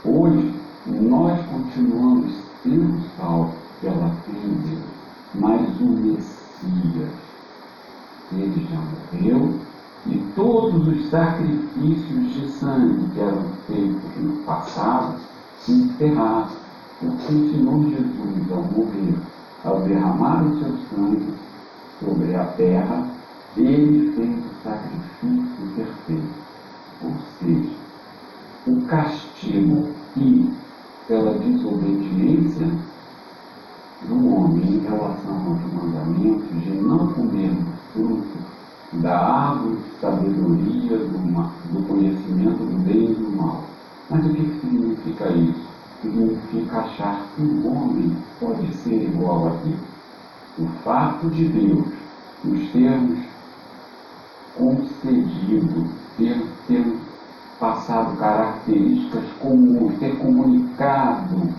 Hoje, 0.03 0.53
nós 0.85 1.39
continuamos 1.47 2.33
sendo 2.63 3.01
salvos 3.17 3.55
pela 3.81 4.09
fé 4.09 4.31
em 4.31 4.53
Deus. 4.69 4.83
Mas 5.33 5.81
o 5.81 5.85
Messias, 5.85 7.11
ele 8.31 8.67
já 8.69 8.79
morreu 8.79 9.59
e 10.07 10.17
todos 10.35 10.87
os 10.87 11.09
sacrifícios 11.09 12.33
de 12.33 12.47
sangue 12.51 13.09
que 13.13 13.19
eram 13.19 13.43
feitos 13.65 14.17
no 14.17 14.43
passado 14.43 15.15
se 15.61 15.71
enterraram. 15.71 16.47
Porque 16.99 17.33
o 17.33 17.51
Senhor 17.51 17.89
Jesus, 17.89 18.51
ao 18.51 18.63
morrer, 18.63 19.15
ao 19.65 19.81
derramar 19.81 20.45
o 20.45 20.59
seu 20.59 20.77
sangue 20.89 21.33
sobre 21.99 22.35
a 22.35 22.45
terra, 22.45 23.07
ele 23.57 24.11
fez 24.11 24.37
o 24.37 24.63
sacrifício 24.63 25.75
perfeito. 25.75 26.45
Ou 27.03 27.13
seja, 27.39 27.71
o 28.67 28.81
castigo 28.87 29.89
e 30.17 30.53
pela 31.07 31.33
desobediência 31.33 32.67
do 34.07 34.33
homem 34.33 34.75
em 34.75 34.79
relação 34.79 35.35
aos 35.47 35.73
mandamentos 35.73 36.63
de 36.63 36.71
não 36.71 37.07
comer 37.13 37.55
fruto 37.93 38.37
da 38.93 39.17
árvore 39.17 39.77
de 39.77 39.99
sabedoria 39.99 40.97
do, 40.97 41.74
achar 47.05 47.27
que 47.35 47.41
o 47.41 47.71
homem 47.71 48.17
pode 48.39 48.73
ser 48.77 49.03
igual 49.03 49.47
a 49.47 49.49
Deus. 49.63 49.79
O 50.57 50.67
fato 50.83 51.29
de 51.29 51.45
Deus 51.45 51.85
nos 52.43 52.71
termos 52.71 53.19
concedido, 54.57 55.89
ter, 56.17 56.41
ter 56.67 56.97
passado 57.59 58.17
características 58.17 59.23
comuns, 59.41 59.97
ter 59.99 60.17
comunicado 60.17 61.53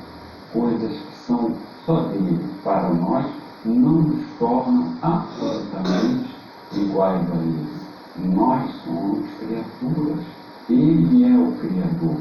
coisas 0.53 0.93
que 0.93 1.17
são 1.27 1.53
só 1.85 2.03
dele 2.05 2.41
para 2.65 2.89
nós, 2.89 3.27
não 3.65 3.75
nos 3.75 4.27
tornam 4.39 4.95
absolutamente 5.03 6.31
iguais 6.73 7.31
a 7.31 7.35
ele. 7.35 7.69
Nós 8.17 8.71
somos 8.85 9.29
criaturas. 9.39 10.25
Ele 10.69 11.25
é 11.25 11.39
o 11.39 11.53
Criador 11.53 12.17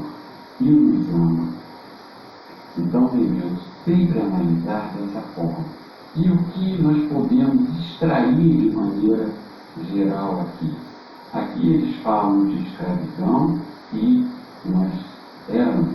e 0.60 0.64
nos 0.64 1.08
ama. 1.08 1.55
Então 2.78 3.06
devemos 3.06 3.60
sempre 3.84 4.20
analisar 4.20 4.92
dessa 4.98 5.20
forma. 5.34 5.64
E 6.14 6.30
o 6.30 6.36
que 6.36 6.82
nós 6.82 7.12
podemos 7.12 7.68
extrair 7.80 8.36
de 8.36 8.70
maneira 8.70 9.30
geral 9.92 10.42
aqui? 10.42 10.72
Aqui 11.32 11.74
eles 11.74 11.96
falam 12.02 12.46
de 12.46 12.62
escravidão 12.62 13.58
e 13.92 14.26
nós 14.66 14.92
éramos, 15.48 15.94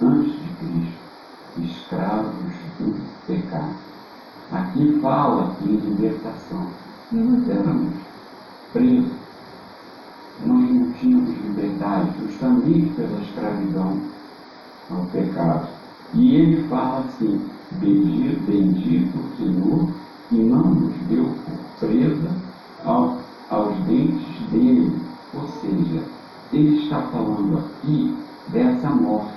antes 0.00 0.32
de 0.32 0.48
Cristo, 0.58 1.02
escravos 1.58 2.32
do 2.78 3.00
pecado. 3.26 3.74
Aqui 4.52 4.98
fala 5.00 5.56
em 5.62 5.76
libertação. 5.76 6.66
E 7.12 7.16
nós 7.16 7.48
éramos 7.48 7.94
presos. 8.72 9.12
Nós 10.46 10.70
não 10.70 10.92
tínhamos 10.92 11.30
liberdade, 11.30 12.10
justamente 12.20 12.92
pela 12.94 13.20
escravidão 13.20 14.00
ao 14.90 15.04
pecado. 15.06 15.81
E 16.14 16.36
ele 16.36 16.68
fala 16.68 17.00
assim: 17.00 17.40
Bendito, 17.80 18.40
bendito 18.46 19.18
o 19.18 19.36
Senhor 19.36 19.88
que 20.28 20.36
não 20.36 20.74
nos 20.74 20.94
deu 21.08 21.24
por 21.24 21.86
presa 21.86 22.30
ao, 22.84 23.18
aos 23.50 23.76
dentes 23.84 24.50
dele. 24.50 24.92
Ou 25.34 25.46
seja, 25.60 26.02
ele 26.52 26.82
está 26.82 27.00
falando 27.02 27.58
aqui 27.58 28.14
dessa 28.48 28.90
morte. 28.90 29.32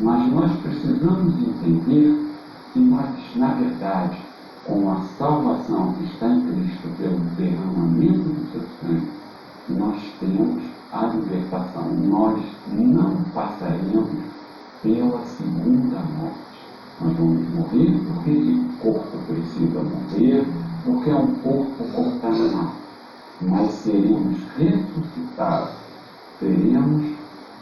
Mas 0.00 0.30
nós 0.32 0.52
precisamos 0.60 1.34
entender 1.34 2.28
que 2.72 2.78
nós, 2.78 3.08
na 3.36 3.54
verdade, 3.54 4.18
com 4.64 4.90
a 4.92 5.00
salvação 5.18 5.94
que 5.94 6.04
está 6.04 6.28
em 6.28 6.40
Cristo 6.42 6.88
pelo 6.98 7.18
derramamento 7.36 8.28
do 8.28 8.52
seu 8.52 8.62
sangue, 8.80 9.08
nós 9.70 10.00
temos 10.20 10.62
a 10.92 11.06
libertação. 11.06 11.90
Nós 11.94 12.42
não 12.72 13.22
passaremos 13.34 14.08
pela 14.82 15.24
segunda 15.24 15.98
morte. 16.00 16.48
Nós 17.00 17.16
vamos 17.16 17.48
morrer 17.54 18.00
porque 18.06 18.30
o 18.30 18.78
corpo 18.80 19.18
precisa 19.26 19.82
morrer, 19.82 20.44
porque 20.84 21.10
é 21.10 21.14
um 21.14 21.34
corpo 21.36 21.84
contaminado. 21.94 22.72
Mas 23.40 23.70
seremos 23.72 24.36
ressuscitados, 24.56 25.74
teremos 26.40 27.12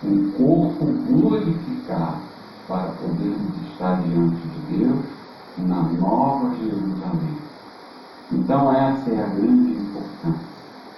um 0.04 0.30
corpo 0.32 0.86
glorificado 1.08 2.18
para 2.66 2.92
podermos 2.92 3.56
estar 3.70 4.02
diante 4.02 4.36
de 4.36 4.78
Deus 4.78 5.04
na 5.58 5.82
Nova 5.82 6.54
Jerusalém. 6.56 7.36
Então, 8.32 8.72
essa 8.72 9.10
é 9.10 9.22
a 9.22 9.28
grande 9.28 9.72
importância. 9.72 10.46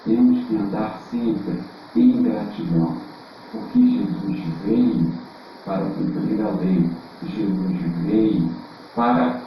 Temos 0.05 0.47
que 0.47 0.57
andar 0.57 1.01
sempre 1.11 1.61
em 1.97 2.23
gratidão, 2.23 2.97
porque 3.53 3.79
Jesus 3.79 4.41
veio 4.65 5.13
para 5.69 5.85
cumprir 5.85 6.41
a 6.41 6.51
lei. 6.61 6.91
Jesus 7.23 7.77
veio 8.07 8.49
para, 8.97 9.41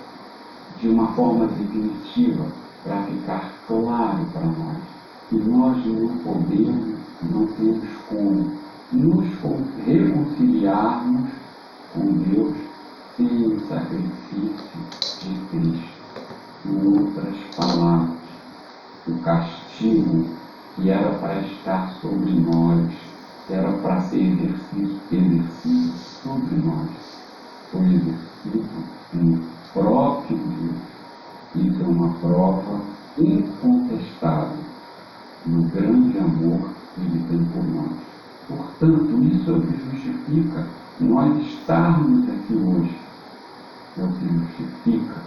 de 0.80 0.88
uma 0.88 1.08
forma 1.13 1.48
definitiva, 1.48 2.46
para 2.84 3.04
ficar 3.04 3.51
claro 3.68 4.25
para 4.32 4.46
nós 4.46 4.78
que 5.30 5.36
nós 5.38 5.86
não 5.86 6.18
podemos, 6.20 7.00
não 7.24 7.48
temos 7.48 7.88
como 8.08 8.51
nos 8.92 9.25
reconciliarmos 9.86 11.30
com 11.94 12.06
Deus 12.06 12.54
sem 13.18 13.48
o 13.48 13.60
sacrifício 13.68 14.54
de 15.22 15.40
Cristo. 15.50 16.01
Em 16.66 16.88
outras 16.88 17.36
palavras, 17.56 18.18
o 19.08 19.13
castigo 19.20 20.25
que 20.75 20.90
era 20.90 21.12
para 21.18 21.40
estar 21.42 21.92
sobre 22.01 22.34
nós, 22.34 22.92
era 23.50 23.72
para 23.74 24.02
ser 24.02 24.22
exercido, 24.22 25.00
exercido 25.12 25.94
sobre 26.24 26.56
nós, 26.58 26.90
foi 27.72 27.86
exercido 27.86 28.66
no 29.14 29.44
próprio 29.74 30.38
Deus. 30.38 30.92
Isso 31.56 31.84
é 31.84 31.88
uma 31.88 32.14
prova 32.16 32.82
incontestável 33.18 34.58
do 35.46 35.64
grande 35.64 36.18
amor 36.18 36.70
que 36.96 37.02
Ele 37.02 37.26
tem 37.30 37.44
por 37.46 37.64
nós. 37.64 38.12
Portanto, 38.48 39.24
isso 39.24 39.50
é 39.50 39.54
o 39.54 39.62
que 39.62 39.92
justifica 39.92 40.68
nós 41.00 41.38
estarmos 41.48 42.30
aqui 42.30 42.54
hoje. 42.54 42.98
É 43.98 44.04
o 44.04 44.08
que 44.08 44.28
justifica. 44.28 45.22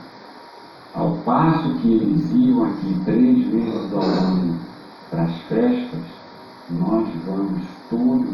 Ao 0.95 1.17
passo 1.19 1.75
que 1.81 1.93
eles 1.93 2.31
iam 2.33 2.65
aqui 2.65 3.01
três 3.05 3.47
vezes 3.49 3.93
ao 3.93 4.01
ano 4.01 4.59
para 5.11 5.25
as 5.25 5.37
festas, 5.49 6.01
nós 6.71 7.09
vamos 7.27 7.63
todos, 7.91 8.27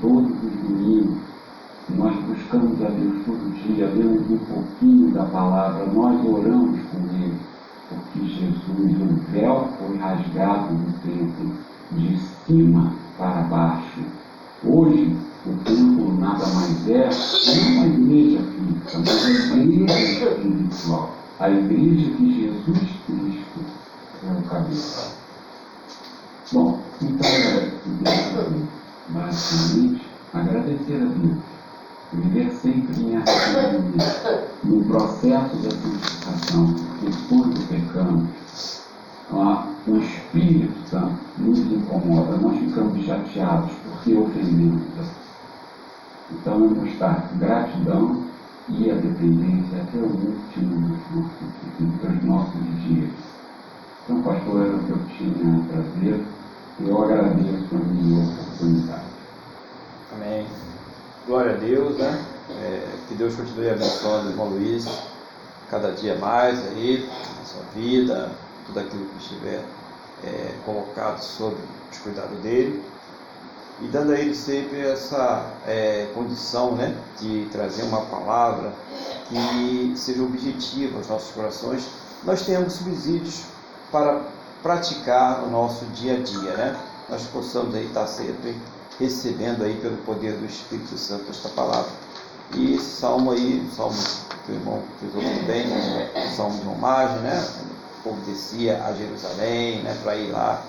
todos 0.00 0.30
os 0.30 0.52
domingos. 0.62 1.18
Nós 1.88 2.14
buscamos 2.24 2.80
a 2.82 2.88
Deus 2.88 3.24
todo 3.26 3.62
dia, 3.62 3.86
lemos 3.86 4.30
um 4.30 4.38
pouquinho 4.38 5.10
da 5.12 5.24
palavra, 5.24 5.84
nós 5.86 6.26
oramos 6.26 6.80
com 6.90 6.98
Ele, 7.14 7.38
porque 7.90 8.26
Jesus, 8.26 9.02
o 9.02 9.32
véu 9.32 9.68
foi 9.78 9.98
rasgado 9.98 10.72
no 10.72 10.92
templo, 11.00 11.52
de 11.92 12.18
cima 12.46 12.92
para 13.18 13.42
baixo. 13.42 14.00
Hoje, 14.64 15.14
o 15.44 15.52
templo 15.64 16.18
nada 16.18 16.46
mais 16.46 16.88
é 16.88 17.10
uma 17.72 17.86
igreja 17.86 18.40
física, 18.42 18.98
mas 18.98 19.52
a 19.52 19.56
igreja 19.58 20.30
espiritual, 20.30 21.10
a 21.38 21.50
igreja 21.50 22.10
que 22.12 22.40
Jesus 22.40 22.78
Cristo 23.06 23.60
é 24.26 24.38
o 24.38 24.42
cabeça. 24.48 25.16
Bom, 26.52 26.80
então 27.02 27.30
é 27.30 27.70
basicamente 29.08 30.02
agradecer 30.32 30.96
a 30.96 31.04
Deus, 31.04 31.38
viver 32.12 32.50
sempre 32.52 33.02
em 33.02 33.16
atitude, 33.16 33.98
no 34.64 34.84
processo 34.84 35.56
da 35.56 35.70
santificação, 35.70 36.74
porque 36.74 37.06
quando 37.28 37.68
pecamos, 37.68 38.28
o 39.86 39.98
Espírito 39.98 40.88
Santo 40.88 41.18
nos 41.38 41.58
incomoda, 41.58 42.36
nós 42.38 42.58
ficamos 42.58 43.04
chateados 43.04 43.70
porque 43.84 44.14
ofendemos 44.14 44.82
Então 46.30 46.54
é 46.54 46.68
mostrar 46.68 47.28
gratidão 47.34 48.24
e 48.68 48.90
a 48.90 48.94
dependência 48.94 49.82
até 49.82 49.98
o 49.98 50.06
último 50.06 50.96
dos 51.78 52.24
nossos 52.24 52.82
dias. 52.82 53.10
Então, 54.04 54.22
pastor, 54.22 54.62
era 54.62 54.76
o 54.76 54.78
que 54.84 54.90
eu 54.90 54.98
tinha 55.16 55.56
a 55.56 55.60
trazer. 55.68 56.24
Eu 56.80 57.04
agradeço 57.04 57.72
a 57.72 57.78
minha 57.78 58.24
oportunidade. 58.24 59.04
Amém. 60.12 60.46
Glória 61.26 61.52
a 61.52 61.56
Deus, 61.56 61.96
né? 61.96 62.24
É, 62.50 62.88
que 63.06 63.14
Deus 63.14 63.36
continue 63.36 63.70
abençoando 63.70 64.26
o 64.26 64.30
irmão 64.30 64.48
Luiz 64.48 64.86
cada 65.70 65.92
dia 65.92 66.16
mais 66.16 66.58
aí, 66.68 67.08
na 67.38 67.44
sua 67.44 67.62
vida, 67.74 68.30
tudo 68.66 68.80
aquilo 68.80 69.06
que 69.06 69.22
estiver 69.22 69.62
é, 70.24 70.52
colocado 70.64 71.20
sob 71.20 71.56
os 71.92 71.98
cuidados 71.98 72.38
dele 72.40 72.82
e 73.80 73.86
dando 73.86 74.12
a 74.12 74.18
ele 74.18 74.34
sempre 74.34 74.80
essa 74.80 75.46
é, 75.66 76.08
condição 76.14 76.74
né, 76.74 76.96
de 77.20 77.48
trazer 77.52 77.82
uma 77.84 78.02
palavra 78.02 78.72
que 79.28 79.92
seja 79.96 80.22
objetiva 80.22 80.98
aos 80.98 81.08
nossos 81.08 81.32
corações, 81.32 81.88
nós 82.24 82.44
tenhamos 82.44 82.74
subsídios 82.74 83.42
para 83.90 84.22
praticar 84.64 85.44
o 85.44 85.50
nosso 85.50 85.84
dia 85.92 86.14
a 86.14 86.22
dia, 86.22 86.56
né? 86.56 86.76
Nós 87.10 87.26
possamos 87.26 87.74
aí 87.74 87.84
estar 87.84 88.06
sempre 88.06 88.56
recebendo 88.98 89.62
aí 89.62 89.74
pelo 89.74 89.98
poder 89.98 90.32
do 90.38 90.46
Espírito 90.46 90.96
Santo 90.96 91.26
esta 91.30 91.50
palavra. 91.50 91.90
E 92.54 92.74
esse 92.74 92.96
salmo 92.96 93.32
aí, 93.32 93.68
salmo 93.76 93.94
que 94.46 94.52
o 94.52 94.54
irmão 94.54 94.82
fez 94.98 95.12
muito 95.12 95.46
bem, 95.46 95.66
o 95.66 96.34
salmo 96.34 96.58
de 96.58 96.66
homenagem, 96.66 97.18
né? 97.18 97.46
O 97.98 98.02
povo 98.04 98.20
descia 98.22 98.82
a 98.82 98.92
Jerusalém, 98.94 99.82
né? 99.82 99.98
Para 100.02 100.16
ir 100.16 100.30
lá 100.30 100.62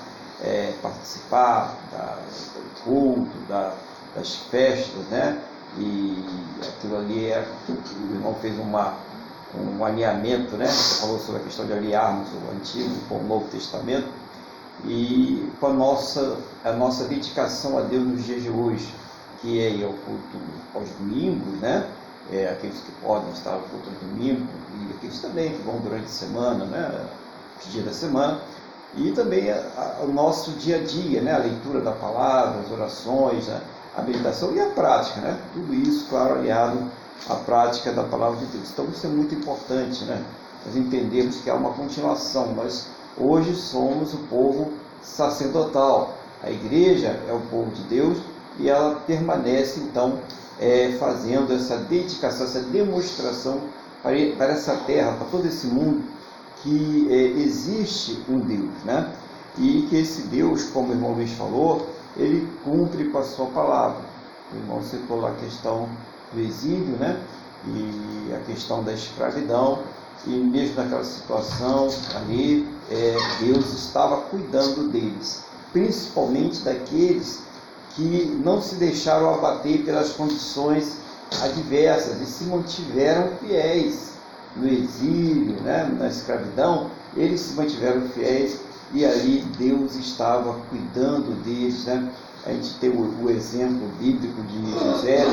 é, 0.44 0.74
participar 0.82 1.74
da, 1.90 2.18
do 2.54 2.84
culto, 2.84 3.38
da, 3.48 3.74
das 4.14 4.36
festas, 4.36 5.06
né? 5.10 5.42
E 5.78 6.26
aquilo 6.62 6.98
ali 6.98 7.28
é, 7.28 7.48
o 7.70 8.14
irmão 8.14 8.36
fez 8.42 8.60
uma, 8.60 8.94
um 9.60 9.84
alinhamento, 9.84 10.56
né? 10.56 10.68
Você 10.68 11.02
falou 11.02 11.20
sobre 11.20 11.42
a 11.42 11.44
questão 11.44 11.66
de 11.66 11.74
aliarmos 11.74 12.28
o 12.30 12.56
Antigo 12.56 12.96
com 13.08 13.16
o 13.16 13.24
Novo 13.24 13.48
Testamento 13.50 14.08
e 14.86 15.50
com 15.60 15.68
a 15.68 15.74
nossa, 15.74 16.38
a 16.64 16.72
nossa 16.72 17.06
dedicação 17.06 17.78
a 17.78 17.82
Deus 17.82 18.06
nos 18.06 18.26
dias 18.26 18.44
de 18.44 18.50
hoje, 18.50 18.94
que 19.42 19.60
é 19.60 19.84
ao 19.84 19.94
culto 19.94 20.38
aos 20.74 20.90
domingos, 21.00 21.60
né? 21.60 21.88
É, 22.32 22.50
aqueles 22.50 22.80
que 22.80 22.92
podem 23.04 23.30
estar 23.32 23.52
ao 23.52 23.60
culto 23.60 23.88
aos 23.90 24.00
domingos 24.00 24.48
e 24.74 24.94
aqueles 24.96 25.20
também 25.20 25.52
que 25.52 25.62
vão 25.62 25.78
durante 25.80 26.06
a 26.06 26.10
semana, 26.10 26.66
né? 26.66 27.06
Os 27.60 27.72
dias 27.72 27.86
da 27.86 27.94
semana 27.94 28.40
e 28.98 29.12
também 29.12 29.52
a, 29.52 29.58
a, 29.78 30.04
o 30.04 30.08
nosso 30.12 30.52
dia 30.52 30.78
a 30.78 30.84
dia, 30.84 31.22
né? 31.22 31.34
a 31.34 31.40
leitura 31.40 31.82
da 31.82 31.92
palavra, 31.92 32.62
as 32.62 32.72
orações, 32.72 33.50
a, 33.50 33.60
a 33.98 34.02
meditação 34.02 34.54
e 34.54 34.60
a 34.60 34.68
prática, 34.68 35.22
né? 35.22 35.38
tudo 35.54 35.74
isso, 35.74 36.08
claro, 36.10 36.36
aliado 36.36 36.80
à 37.30 37.36
prática 37.36 37.92
da 37.92 38.04
palavra 38.04 38.38
de 38.38 38.46
Deus. 38.46 38.70
Então 38.72 38.86
isso 38.86 39.06
é 39.06 39.10
muito 39.10 39.34
importante, 39.36 40.04
né? 40.06 40.24
nós 40.66 40.76
entendemos 40.76 41.38
que 41.38 41.50
há 41.50 41.56
uma 41.56 41.72
continuação, 41.72 42.54
nós 42.54 42.88
hoje 43.18 43.56
somos 43.56 44.14
o 44.14 44.18
povo 44.30 44.74
sacerdotal, 45.02 46.18
a 46.42 46.50
igreja 46.50 47.20
é 47.30 47.34
o 47.34 47.40
povo 47.52 47.72
de 47.72 47.84
Deus 47.84 48.18
e 48.60 48.70
ela 48.70 48.96
permanece 49.08 49.80
então 49.80 50.20
é, 50.60 50.96
fazendo 51.00 51.54
essa 51.54 51.78
dedicação, 51.78 52.46
essa 52.46 52.62
demonstração 52.62 53.62
para, 54.02 54.16
para 54.38 54.54
essa 54.54 54.76
terra, 54.78 55.14
para 55.14 55.28
todo 55.28 55.46
esse 55.46 55.68
mundo, 55.68 56.04
que 56.62 57.08
é, 57.10 57.42
existe 57.42 58.24
um 58.30 58.40
Deus, 58.40 58.72
né? 58.84 59.12
E 59.58 59.88
que 59.90 59.98
esse 59.98 60.24
Deus, 60.24 60.66
como 60.66 60.90
o 60.90 60.92
irmão 60.92 61.14
Luiz 61.14 61.32
falou, 61.34 61.88
ele 62.18 62.48
cumpre 62.64 63.06
com 63.06 63.18
a 63.18 63.24
sua 63.24 63.46
palavra. 63.48 64.02
O 64.54 64.58
irmão 64.58 64.82
citou 64.84 65.22
lá 65.22 65.30
a 65.30 65.36
questão 65.36 65.90
do 66.34 66.40
exílio, 66.40 66.98
né? 66.98 67.20
E 67.68 68.34
a 68.34 68.40
questão 68.46 68.84
da 68.84 68.94
escravidão. 68.94 69.80
E 70.26 70.30
mesmo 70.30 70.76
naquela 70.76 71.04
situação 71.04 71.88
ali, 72.16 72.68
é, 72.90 73.16
Deus 73.40 73.74
estava 73.74 74.18
cuidando 74.22 74.90
deles, 74.90 75.44
principalmente 75.72 76.62
daqueles 76.62 77.42
que 77.92 78.40
não 78.44 78.62
se 78.62 78.76
deixaram 78.76 79.34
abater 79.34 79.84
pelas 79.84 80.12
condições 80.12 80.98
adversas 81.42 82.22
e 82.22 82.26
se 82.26 82.44
mantiveram 82.46 83.30
fiéis 83.42 84.14
no 84.56 84.68
exílio, 84.68 85.62
né, 85.62 85.84
na 85.98 86.08
escravidão, 86.08 86.90
eles 87.16 87.42
se 87.42 87.54
mantiveram 87.56 88.02
fiéis 88.10 88.60
e 88.94 89.06
ali 89.06 89.42
Deus 89.58 89.96
estava 89.96 90.54
cuidando 90.70 91.36
deles. 91.44 91.86
Né? 91.86 92.12
A 92.46 92.52
gente 92.52 92.76
tem 92.76 92.90
o, 92.90 93.24
o 93.24 93.30
exemplo 93.30 93.88
bíblico 94.00 94.42
de 94.44 94.72
José, 94.72 95.26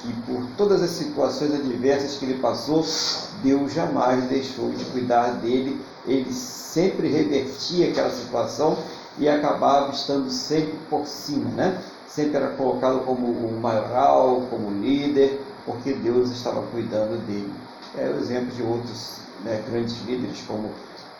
que 0.00 0.12
por 0.22 0.42
todas 0.56 0.82
as 0.82 0.90
situações 0.90 1.54
adversas 1.54 2.16
que 2.16 2.26
ele 2.26 2.38
passou, 2.40 2.84
Deus 3.42 3.72
jamais 3.72 4.24
deixou 4.24 4.70
de 4.70 4.84
cuidar 4.86 5.32
dele, 5.40 5.80
ele 6.06 6.32
sempre 6.32 7.08
revertia 7.08 7.88
aquela 7.88 8.10
situação 8.10 8.76
e 9.18 9.28
acabava 9.28 9.92
estando 9.92 10.30
sempre 10.30 10.78
por 10.90 11.06
cima, 11.06 11.50
né? 11.50 11.82
Sempre 12.06 12.36
era 12.36 12.48
colocado 12.50 13.00
como 13.04 13.26
o 13.26 13.58
maioral, 13.60 14.42
como 14.50 14.70
líder, 14.80 15.40
porque 15.64 15.92
Deus 15.92 16.30
estava 16.30 16.62
cuidando 16.62 17.18
dele 17.26 17.52
é 17.96 18.08
o 18.08 18.18
exemplo 18.18 18.54
de 18.54 18.62
outros 18.62 19.18
né, 19.44 19.62
grandes 19.70 19.96
líderes 20.06 20.42
como 20.46 20.70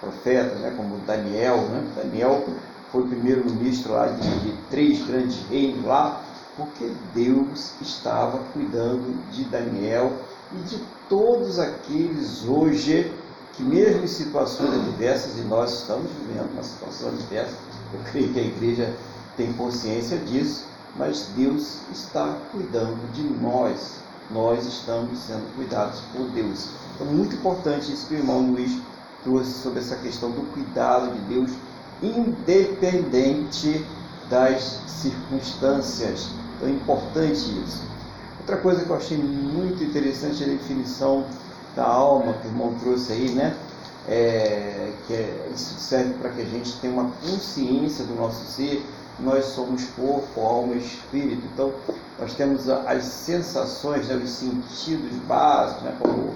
profetas, 0.01 0.59
né, 0.61 0.73
como 0.77 0.99
Daniel. 1.07 1.57
Né? 1.57 1.85
Daniel 1.97 2.45
foi 2.91 3.07
primeiro-ministro 3.07 3.93
lá 3.93 4.07
de, 4.07 4.41
de, 4.41 4.53
três 4.71 5.07
grandes 5.07 5.39
reinos 5.49 5.85
lá, 5.85 6.23
porque 6.57 6.91
Deus 7.15 7.73
estava 7.81 8.39
cuidando 8.53 9.17
de 9.31 9.45
Daniel 9.45 10.13
e 10.53 10.69
de 10.69 10.83
todos 11.09 11.59
aqueles 11.59 12.45
hoje 12.47 13.13
que 13.59 13.63
mesmo 13.65 14.05
em 14.05 14.07
situações 14.07 14.73
adversas, 14.73 15.37
e 15.37 15.41
nós 15.43 15.81
estamos 15.81 16.09
vivendo 16.13 16.53
uma 16.53 16.63
situação 16.63 17.09
adversa, 17.09 17.55
eu 17.93 18.01
creio 18.11 18.33
que 18.33 18.39
a 18.39 18.45
igreja 18.45 18.95
tem 19.37 19.53
consciência 19.53 20.17
disso, 20.19 20.65
mas 20.97 21.29
Deus 21.37 21.79
está 21.93 22.37
cuidando 22.53 23.13
de 23.13 23.23
nós, 23.23 23.97
nós 24.31 24.65
estamos 24.65 25.19
sendo 25.19 25.55
cuidados 25.57 26.01
por 26.13 26.29
Deus. 26.29 26.69
Então, 26.95 27.07
muito 27.09 27.35
importante 27.35 27.93
isso 27.93 28.07
que 28.07 28.15
o 28.15 28.19
irmão 28.19 28.53
Luiz 28.53 28.79
trouxe 29.25 29.53
sobre 29.61 29.81
essa 29.81 29.97
questão 29.97 30.31
do 30.31 30.43
cuidado 30.53 31.13
de 31.13 31.21
Deus, 31.23 31.51
independente 32.03 33.85
das 34.31 34.81
circunstâncias. 34.87 36.31
Então, 36.57 36.69
é 36.69 36.73
importante 36.73 37.41
isso. 37.65 37.83
Outra 38.41 38.57
coisa 38.57 38.85
que 38.85 38.91
eu 38.91 38.97
achei 38.97 39.19
muito 39.19 39.83
interessante 39.83 40.43
é 40.43 40.47
a 40.47 40.51
definição 40.51 41.25
da 41.77 41.87
alma 41.87 42.33
que 42.35 42.49
o 42.49 42.51
irmão 42.51 42.75
trouxe 42.81 43.13
aí, 43.13 43.31
né? 43.31 43.55
É, 44.09 44.93
que 45.07 45.13
é, 45.13 45.51
isso 45.55 45.75
serve 45.79 46.15
para 46.15 46.31
que 46.31 46.41
a 46.41 46.45
gente 46.45 46.73
tenha 46.81 46.93
uma 46.95 47.11
consciência 47.21 48.05
do 48.05 48.15
nosso 48.15 48.43
ser, 48.47 48.83
nós 49.21 49.45
somos 49.47 49.85
corpo, 49.97 50.41
alma 50.41 50.75
e 50.75 50.79
espírito. 50.79 51.43
Então, 51.53 51.73
nós 52.19 52.35
temos 52.35 52.69
as 52.69 53.05
sensações, 53.05 54.09
né, 54.09 54.17
os 54.17 54.31
sentidos 54.31 55.13
básicos, 55.27 55.83
né, 55.83 55.95
como 56.01 56.33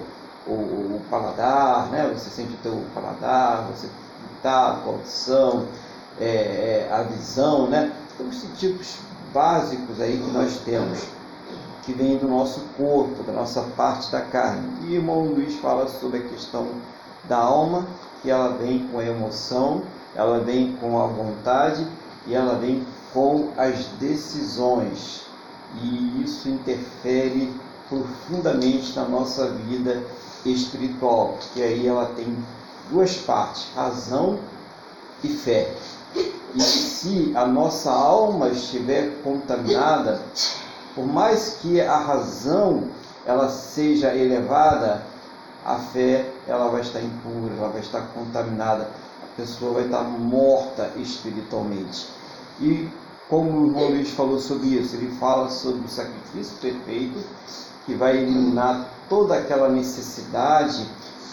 o, 0.47 0.51
o, 0.51 0.53
o, 0.97 1.01
paladar, 1.09 1.89
né, 1.89 2.11
você 2.13 2.29
sente 2.29 2.53
o 2.53 2.57
teu 2.57 2.83
paladar, 2.93 3.67
você 3.73 3.87
a 4.51 4.81
audição, 4.85 5.65
é, 6.19 6.25
é, 6.25 6.89
a 6.91 7.03
visão, 7.03 7.67
né? 7.67 7.91
Então, 8.13 8.27
os 8.27 8.39
sentidos 8.39 8.97
básicos 9.33 9.99
aí 9.99 10.17
que 10.17 10.31
nós 10.31 10.57
temos, 10.59 10.99
que 11.83 11.93
vêm 11.93 12.17
do 12.17 12.27
nosso 12.27 12.61
corpo, 12.77 13.23
da 13.23 13.33
nossa 13.33 13.61
parte 13.75 14.11
da 14.11 14.21
carne. 14.21 14.67
E 14.83 14.91
o 14.91 14.93
irmão 14.93 15.25
Luiz 15.25 15.55
fala 15.55 15.87
sobre 15.87 16.19
a 16.19 16.23
questão 16.23 16.67
da 17.27 17.37
alma, 17.37 17.85
que 18.21 18.29
ela 18.29 18.49
vem 18.49 18.87
com 18.87 18.99
a 18.99 19.05
emoção, 19.05 19.83
ela 20.15 20.39
vem 20.39 20.75
com 20.77 21.01
a 21.01 21.07
vontade 21.07 21.85
e 22.27 22.35
ela 22.35 22.55
vem 22.55 22.85
com 23.13 23.49
as 23.57 23.85
decisões. 23.99 25.23
E 25.81 26.23
isso 26.23 26.47
interfere 26.49 27.51
profundamente 27.89 28.95
na 28.95 29.05
nossa 29.05 29.49
vida 29.49 30.03
espiritual, 30.45 31.37
porque 31.39 31.61
aí 31.61 31.87
ela 31.87 32.05
tem 32.15 32.35
duas 32.89 33.15
partes, 33.17 33.67
razão 33.75 34.39
e 35.23 35.29
fé. 35.29 35.73
E 36.55 36.61
se 36.61 37.33
a 37.35 37.45
nossa 37.45 37.91
alma 37.91 38.49
estiver 38.49 39.21
contaminada, 39.23 40.21
por 40.93 41.05
mais 41.07 41.57
que 41.61 41.81
a 41.81 41.97
razão 41.97 42.89
ela 43.25 43.49
seja 43.49 44.13
elevada, 44.13 45.03
a 45.65 45.77
fé 45.77 46.29
ela 46.47 46.67
vai 46.69 46.81
estar 46.81 47.01
impura, 47.01 47.55
ela 47.57 47.69
vai 47.69 47.81
estar 47.81 48.01
contaminada 48.13 48.87
a 49.33 49.41
pessoa 49.41 49.73
vai 49.73 49.85
estar 49.85 50.03
morta 50.03 50.91
espiritualmente. 50.95 52.07
E 52.59 52.87
como 53.27 53.61
o 53.61 53.65
irmão 53.65 53.89
Luiz 53.89 54.11
falou 54.11 54.39
sobre 54.39 54.67
isso, 54.67 54.95
ele 54.95 55.15
fala 55.15 55.49
sobre 55.49 55.85
o 55.85 55.89
sacrifício 55.89 56.55
perfeito 56.61 57.19
que 57.85 57.95
vai 57.95 58.17
eliminar 58.17 58.87
toda 59.09 59.35
aquela 59.35 59.69
necessidade 59.69 60.85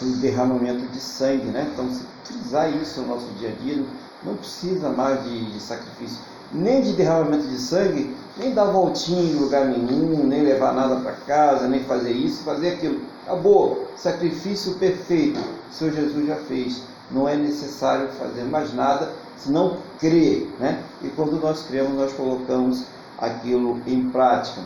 do 0.05 0.17
derramamento 0.17 0.85
de 0.87 0.99
sangue, 0.99 1.45
né? 1.45 1.69
Então, 1.73 1.89
se 1.91 2.03
utilizar 2.23 2.71
isso 2.75 3.01
no 3.01 3.07
nosso 3.07 3.27
dia 3.39 3.49
a 3.49 3.63
dia, 3.63 3.83
não 4.23 4.35
precisa 4.35 4.89
mais 4.89 5.23
de, 5.23 5.51
de 5.51 5.59
sacrifício, 5.59 6.19
nem 6.51 6.81
de 6.81 6.93
derramamento 6.93 7.47
de 7.47 7.57
sangue, 7.57 8.15
nem 8.37 8.53
dar 8.53 8.65
voltinha 8.65 9.21
em 9.21 9.35
lugar 9.35 9.65
nenhum, 9.65 10.25
nem 10.25 10.43
levar 10.43 10.73
nada 10.73 10.97
para 10.97 11.13
casa, 11.13 11.67
nem 11.67 11.83
fazer 11.83 12.11
isso, 12.11 12.43
fazer 12.43 12.71
aquilo. 12.71 13.01
Acabou. 13.23 13.87
Sacrifício 13.95 14.73
perfeito. 14.75 15.39
O 15.39 15.73
Senhor 15.73 15.93
Jesus 15.93 16.27
já 16.27 16.35
fez 16.35 16.83
não 17.11 17.27
é 17.27 17.35
necessário 17.35 18.07
fazer 18.09 18.43
mais 18.43 18.73
nada, 18.73 19.11
senão 19.37 19.77
crer. 19.99 20.49
Né? 20.59 20.81
E 21.03 21.09
quando 21.09 21.39
nós 21.39 21.63
cremos, 21.63 21.93
nós 21.93 22.13
colocamos 22.13 22.85
aquilo 23.17 23.81
em 23.85 24.09
prática. 24.09 24.61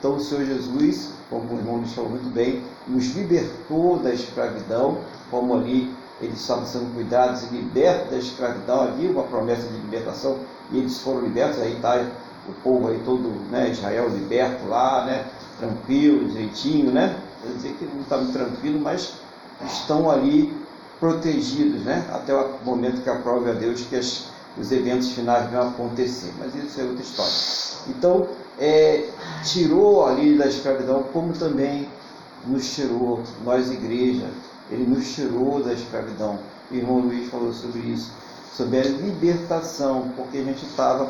Então 0.00 0.16
o 0.16 0.20
Senhor 0.20 0.46
Jesus, 0.46 1.10
como 1.28 1.54
o 1.54 1.58
irmão 1.58 1.76
nos 1.76 1.92
falou 1.92 2.10
muito 2.10 2.30
bem, 2.32 2.64
nos 2.88 3.14
libertou 3.14 3.98
da 3.98 4.12
escravidão, 4.12 4.98
como 5.30 5.54
ali 5.54 5.94
eles 6.22 6.40
estavam 6.40 6.64
sendo 6.64 6.92
cuidados 6.94 7.42
e 7.44 7.54
libertos 7.54 8.10
da 8.10 8.16
escravidão, 8.16 8.80
havia 8.80 9.10
uma 9.10 9.24
promessa 9.24 9.68
de 9.68 9.74
libertação 9.74 10.38
e 10.72 10.78
eles 10.78 10.98
foram 11.00 11.20
libertos, 11.20 11.60
aí 11.60 11.74
está 11.74 12.02
o 12.48 12.52
povo 12.62 12.88
aí 12.88 13.00
todo, 13.04 13.28
né, 13.50 13.70
Israel 13.70 14.08
liberto 14.08 14.66
lá, 14.66 15.04
né, 15.04 15.26
tranquilo, 15.58 16.28
direitinho, 16.28 16.90
né, 16.90 17.20
quer 17.42 17.52
dizer 17.52 17.76
que 17.78 17.84
não 17.84 18.00
estavam 18.00 18.32
tranquilos, 18.32 18.80
mas 18.80 19.14
estão 19.66 20.10
ali 20.10 20.52
protegidos, 20.98 21.82
né, 21.82 22.06
até 22.10 22.34
o 22.34 22.58
momento 22.64 23.02
que 23.02 23.10
aprove 23.10 23.50
a 23.50 23.54
Deus 23.54 23.82
que 23.82 23.96
as, 23.96 24.28
os 24.58 24.72
eventos 24.72 25.12
finais 25.12 25.50
vão 25.50 25.68
acontecer, 25.68 26.32
mas 26.38 26.54
isso 26.54 26.80
é 26.80 26.84
outra 26.84 27.02
história. 27.02 27.32
Então, 27.88 28.26
é, 28.60 29.08
tirou 29.42 30.06
ali 30.06 30.36
da 30.36 30.46
escravidão, 30.46 31.02
como 31.12 31.32
também 31.32 31.88
nos 32.46 32.74
tirou, 32.74 33.22
nós 33.42 33.70
igreja, 33.70 34.28
ele 34.70 34.84
nos 34.84 35.14
tirou 35.14 35.62
da 35.62 35.72
escravidão. 35.72 36.38
O 36.70 36.74
irmão 36.74 36.98
Luiz 36.98 37.28
falou 37.30 37.52
sobre 37.52 37.80
isso, 37.80 38.12
sobre 38.54 38.78
a 38.78 38.84
libertação, 38.84 40.12
porque 40.14 40.38
a 40.38 40.44
gente 40.44 40.64
estava 40.64 41.08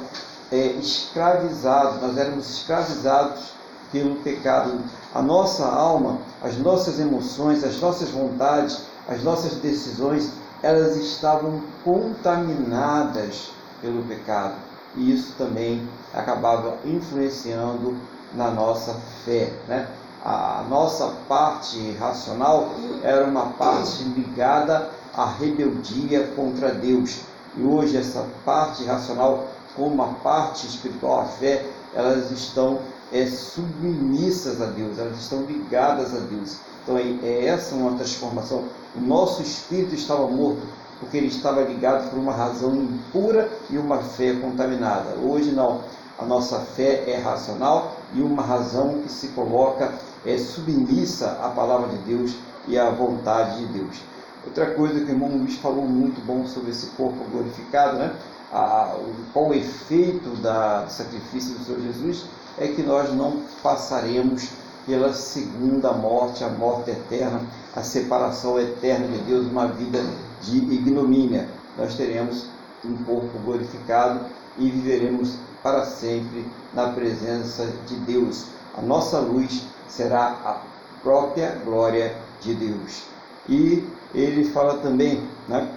é, 0.52 0.66
escravizado, 0.72 2.00
nós 2.00 2.16
éramos 2.16 2.48
escravizados 2.58 3.52
pelo 3.90 4.16
pecado. 4.16 4.78
A 5.12 5.20
nossa 5.20 5.66
alma, 5.66 6.18
as 6.42 6.56
nossas 6.56 7.00
emoções, 7.00 7.64
as 7.64 7.80
nossas 7.80 8.10
vontades, 8.10 8.82
as 9.08 9.22
nossas 9.24 9.54
decisões, 9.54 10.30
elas 10.62 10.96
estavam 10.96 11.60
contaminadas 11.84 13.50
pelo 13.80 14.02
pecado. 14.04 14.69
E 14.96 15.12
isso 15.12 15.34
também 15.38 15.86
acabava 16.12 16.78
influenciando 16.84 17.96
na 18.34 18.50
nossa 18.50 18.94
fé. 19.24 19.52
Né? 19.68 19.88
A 20.24 20.64
nossa 20.68 21.14
parte 21.28 21.92
racional 21.92 22.70
era 23.02 23.24
uma 23.24 23.46
parte 23.50 24.02
ligada 24.04 24.90
à 25.14 25.26
rebeldia 25.26 26.28
contra 26.36 26.74
Deus. 26.74 27.20
E 27.56 27.62
hoje 27.62 27.96
essa 27.96 28.26
parte 28.44 28.84
racional, 28.84 29.48
como 29.76 30.02
a 30.02 30.08
parte 30.08 30.66
espiritual, 30.66 31.20
a 31.20 31.24
fé, 31.24 31.64
elas 31.94 32.30
estão 32.30 32.80
é, 33.12 33.26
submissas 33.26 34.60
a 34.60 34.66
Deus, 34.66 34.98
elas 34.98 35.18
estão 35.18 35.42
ligadas 35.42 36.14
a 36.14 36.20
Deus. 36.20 36.58
Então 36.82 36.96
é, 36.96 37.02
é 37.22 37.46
essa 37.46 37.74
uma 37.74 37.96
transformação. 37.96 38.64
O 38.94 39.00
nosso 39.00 39.42
espírito 39.42 39.94
estava 39.94 40.26
morto 40.26 40.62
porque 41.00 41.16
ele 41.16 41.28
estava 41.28 41.62
ligado 41.62 42.10
por 42.10 42.18
uma 42.18 42.32
razão 42.32 42.74
impura 42.76 43.50
e 43.70 43.78
uma 43.78 43.98
fé 43.98 44.34
contaminada. 44.34 45.16
Hoje 45.16 45.50
não. 45.50 45.80
A 46.18 46.24
nossa 46.24 46.60
fé 46.60 47.10
é 47.10 47.16
racional 47.16 47.96
e 48.12 48.20
uma 48.20 48.42
razão 48.42 49.00
que 49.02 49.10
se 49.10 49.28
coloca 49.28 49.90
é 50.26 50.36
submissa 50.36 51.38
à 51.42 51.48
palavra 51.48 51.88
de 51.88 51.96
Deus 52.04 52.36
e 52.68 52.78
à 52.78 52.90
vontade 52.90 53.58
de 53.58 53.72
Deus. 53.72 54.02
Outra 54.44 54.74
coisa 54.74 55.00
que 55.00 55.06
o 55.06 55.10
irmão 55.10 55.30
Luiz 55.30 55.56
falou 55.56 55.84
muito 55.86 56.24
bom 56.26 56.46
sobre 56.46 56.70
esse 56.70 56.86
corpo 56.88 57.24
glorificado, 57.30 57.96
né? 57.96 58.14
A, 58.52 58.96
qual 59.32 59.48
o 59.48 59.54
efeito 59.54 60.30
da, 60.42 60.82
do 60.82 60.90
sacrifício 60.90 61.54
do 61.54 61.64
Senhor 61.64 61.80
Jesus 61.80 62.24
é 62.58 62.68
que 62.68 62.82
nós 62.82 63.14
não 63.14 63.42
passaremos 63.62 64.48
pela 64.86 65.12
segunda 65.12 65.92
morte, 65.92 66.42
a 66.42 66.48
morte 66.48 66.90
eterna, 66.90 67.40
a 67.74 67.82
separação 67.82 68.58
eterna 68.58 69.06
de 69.06 69.18
Deus, 69.24 69.46
uma 69.46 69.66
vida 69.66 70.02
de 70.42 70.56
ignomínia. 70.56 71.48
Nós 71.78 71.94
teremos 71.94 72.46
um 72.84 72.96
corpo 73.04 73.38
glorificado 73.44 74.26
e 74.58 74.68
viveremos 74.68 75.36
para 75.62 75.84
sempre 75.84 76.46
na 76.74 76.88
presença 76.88 77.66
de 77.86 77.96
Deus. 77.96 78.46
A 78.76 78.82
nossa 78.82 79.18
luz 79.18 79.66
será 79.88 80.36
a 80.44 80.62
própria 81.02 81.60
glória 81.64 82.16
de 82.40 82.54
Deus. 82.54 83.02
E 83.48 83.86
ele 84.14 84.44
fala 84.50 84.78
também 84.78 85.22
né, 85.48 85.68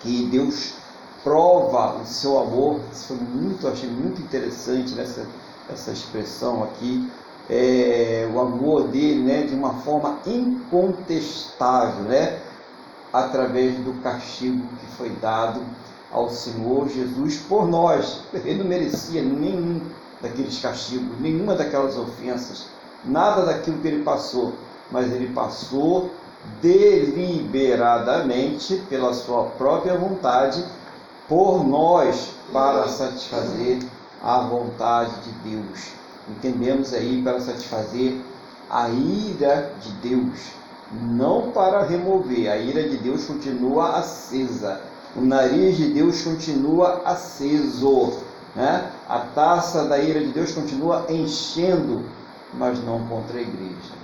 que 0.00 0.26
Deus 0.26 0.74
prova 1.22 2.00
o 2.00 2.06
seu 2.06 2.38
amor. 2.38 2.80
Isso 2.92 3.08
foi 3.08 3.16
muito, 3.16 3.66
achei 3.66 3.88
muito 3.88 4.20
interessante 4.20 4.94
nessa 4.94 5.26
essa 5.72 5.90
expressão 5.90 6.62
aqui. 6.62 7.10
É, 7.48 8.28
o 8.32 8.40
amor 8.40 8.88
dele 8.88 9.22
né, 9.22 9.42
de 9.42 9.54
uma 9.54 9.74
forma 9.74 10.18
incontestável, 10.26 12.04
né, 12.04 12.38
através 13.12 13.76
do 13.76 13.92
castigo 14.02 14.66
que 14.80 14.86
foi 14.96 15.10
dado 15.20 15.60
ao 16.10 16.30
Senhor 16.30 16.88
Jesus 16.88 17.36
por 17.48 17.68
nós. 17.68 18.22
Ele 18.32 18.62
não 18.62 18.66
merecia 18.66 19.22
nenhum 19.22 19.82
daqueles 20.22 20.58
castigos, 20.60 21.20
nenhuma 21.20 21.54
daquelas 21.54 21.98
ofensas, 21.98 22.66
nada 23.04 23.44
daquilo 23.44 23.78
que 23.78 23.88
ele 23.88 24.02
passou, 24.02 24.54
mas 24.90 25.12
ele 25.12 25.28
passou 25.34 26.10
deliberadamente, 26.60 28.76
pela 28.88 29.12
sua 29.12 29.44
própria 29.50 29.96
vontade, 29.96 30.64
por 31.28 31.64
nós, 31.66 32.30
para 32.52 32.88
satisfazer 32.88 33.78
a 34.22 34.40
vontade 34.40 35.14
de 35.22 35.30
Deus. 35.50 35.92
Entendemos 36.28 36.92
aí 36.94 37.22
para 37.22 37.40
satisfazer 37.40 38.20
a 38.70 38.88
ira 38.88 39.72
de 39.80 39.92
Deus, 40.08 40.52
não 41.02 41.50
para 41.50 41.82
remover, 41.82 42.50
a 42.50 42.56
ira 42.56 42.88
de 42.88 42.96
Deus 42.98 43.24
continua 43.24 43.98
acesa 43.98 44.80
o 45.16 45.20
nariz 45.20 45.76
de 45.76 45.92
Deus 45.92 46.22
continua 46.22 47.02
aceso, 47.04 48.14
né? 48.54 48.90
a 49.08 49.20
taça 49.20 49.84
da 49.84 49.98
ira 49.98 50.18
de 50.18 50.32
Deus 50.32 50.52
continua 50.52 51.06
enchendo, 51.08 52.04
mas 52.52 52.82
não 52.84 53.06
contra 53.06 53.38
a 53.38 53.42
igreja, 53.42 53.94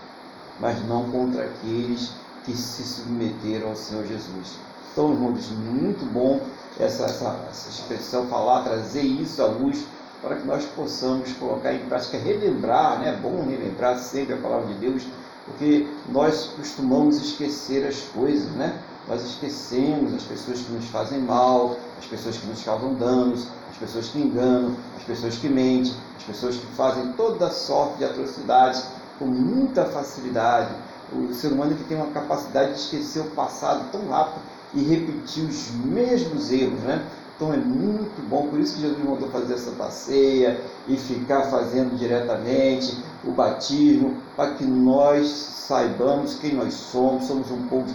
mas 0.61 0.87
não 0.87 1.11
contra 1.11 1.45
aqueles 1.45 2.13
que 2.45 2.57
se 2.57 2.85
submeteram 2.85 3.71
ao 3.71 3.77
Senhor 3.77 4.07
Jesus. 4.07 4.59
Então, 4.93 5.13
irmãos, 5.13 5.51
muito 5.51 6.05
bom 6.13 6.41
essa, 6.79 7.05
essa, 7.05 7.37
essa 7.51 7.69
expressão, 7.69 8.27
falar, 8.27 8.63
trazer 8.63 9.03
isso 9.03 9.43
à 9.43 9.47
luz, 9.47 9.85
para 10.23 10.37
que 10.37 10.47
nós 10.47 10.65
possamos 10.65 11.33
colocar 11.35 11.73
em 11.73 11.81
prática, 11.87 12.19
relembrar, 12.19 12.99
né? 13.01 13.11
é 13.11 13.17
bom 13.17 13.45
relembrar 13.49 13.99
sempre 13.99 14.35
a 14.35 14.37
palavra 14.37 14.67
de 14.69 14.75
Deus, 14.75 15.03
porque 15.47 15.87
nós 16.09 16.53
costumamos 16.57 17.17
esquecer 17.17 17.87
as 17.87 18.01
coisas, 18.15 18.51
né? 18.53 18.79
nós 19.09 19.25
esquecemos 19.25 20.15
as 20.15 20.23
pessoas 20.23 20.61
que 20.61 20.73
nos 20.73 20.87
fazem 20.87 21.21
mal, 21.21 21.77
as 21.99 22.07
pessoas 22.07 22.37
que 22.37 22.47
nos 22.47 22.63
causam 22.63 22.95
danos, 22.95 23.49
as 23.71 23.77
pessoas 23.77 24.09
que 24.09 24.19
enganam, 24.21 24.77
as 24.97 25.03
pessoas 25.03 25.37
que 25.37 25.49
mentem, 25.49 25.93
as 26.17 26.23
pessoas 26.23 26.57
que 26.57 26.67
fazem 26.77 27.13
toda 27.15 27.51
sorte 27.51 27.99
de 27.99 28.05
atrocidades 28.05 28.85
com 29.19 29.27
muita 29.27 29.85
facilidade. 29.87 30.75
O 31.13 31.35
ser 31.35 31.49
humano 31.49 31.75
que 31.75 31.85
tem 31.85 31.97
uma 31.97 32.13
capacidade 32.13 32.75
de 32.75 32.81
esquecer 32.81 33.21
o 33.21 33.31
passado 33.31 33.91
tão 33.91 34.09
rápido 34.09 34.43
e 34.75 34.83
repetir 34.83 35.45
os 35.45 35.71
mesmos 35.85 36.53
erros, 36.53 36.79
né? 36.81 37.05
Então 37.41 37.55
é 37.55 37.57
muito 37.57 38.21
bom, 38.29 38.49
por 38.49 38.61
isso 38.61 38.75
que 38.75 38.83
Jesus 38.83 39.03
mandou 39.03 39.27
fazer 39.31 39.55
essa 39.55 39.71
passeia 39.71 40.61
e 40.87 40.95
ficar 40.95 41.45
fazendo 41.45 41.97
diretamente 41.97 43.03
o 43.25 43.33
batismo, 43.33 44.19
para 44.37 44.53
que 44.57 44.65
nós 44.67 45.27
saibamos 45.27 46.35
quem 46.35 46.53
nós 46.53 46.75
somos, 46.75 47.25
somos 47.25 47.51
um 47.51 47.67
povo 47.67 47.87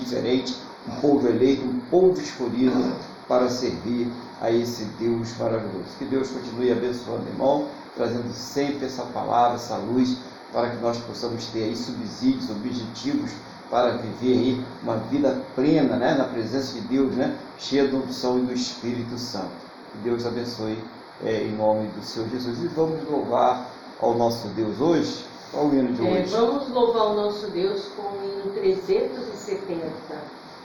diferente, 0.00 0.56
um 0.88 1.00
povo 1.00 1.28
eleito, 1.28 1.62
um 1.64 1.78
povo 1.88 2.20
escolhido 2.20 2.92
para 3.28 3.48
servir 3.48 4.10
a 4.40 4.50
esse 4.50 4.84
Deus 4.98 5.32
maravilhoso. 5.38 5.96
Que 5.96 6.04
Deus 6.04 6.30
continue 6.30 6.72
abençoando 6.72 7.28
irmão, 7.28 7.68
trazendo 7.94 8.32
sempre 8.32 8.86
essa 8.86 9.04
palavra, 9.04 9.54
essa 9.54 9.76
luz, 9.76 10.18
para 10.52 10.70
que 10.70 10.82
nós 10.82 10.98
possamos 10.98 11.46
ter 11.46 11.62
aí 11.62 11.76
subsídios, 11.76 12.50
objetivos 12.50 13.30
para 13.70 13.98
viver 13.98 14.32
aí 14.32 14.64
uma 14.82 14.96
vida 14.96 15.42
plena 15.54 15.96
né, 15.96 16.14
na 16.14 16.24
presença 16.24 16.74
de 16.74 16.80
Deus, 16.82 17.14
né, 17.14 17.36
cheia 17.58 17.86
da 17.88 17.98
unção 17.98 18.38
e 18.38 18.42
do 18.42 18.52
Espírito 18.52 19.18
Santo. 19.18 19.50
Que 19.92 19.98
Deus 19.98 20.26
abençoe 20.26 20.78
é, 21.24 21.42
em 21.42 21.56
nome 21.56 21.88
do 21.88 22.02
Senhor 22.02 22.28
Jesus. 22.28 22.62
E 22.62 22.68
vamos 22.68 23.04
louvar 23.08 23.68
ao 24.00 24.14
nosso 24.16 24.48
Deus 24.48 24.80
hoje. 24.80 25.24
Qual 25.50 25.66
o 25.66 25.74
hino 25.74 25.92
de 25.92 26.06
é, 26.06 26.10
hoje? 26.10 26.30
Vamos 26.30 26.68
louvar 26.68 27.06
o 27.06 27.14
nosso 27.14 27.50
Deus 27.50 27.88
com 27.96 28.02
o 28.02 28.24
hino 28.24 28.52
370. 28.54 29.86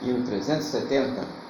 Hino 0.02 0.26
370. 0.26 1.43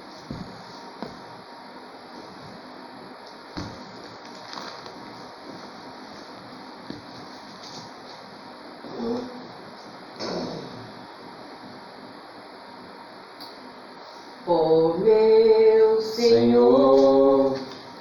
Ó 14.47 14.93
meu 14.99 15.99
Senhor, 16.01 17.55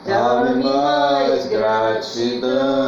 dá-me 0.05 0.63
mais 0.63 1.47
gratidão 1.47 2.84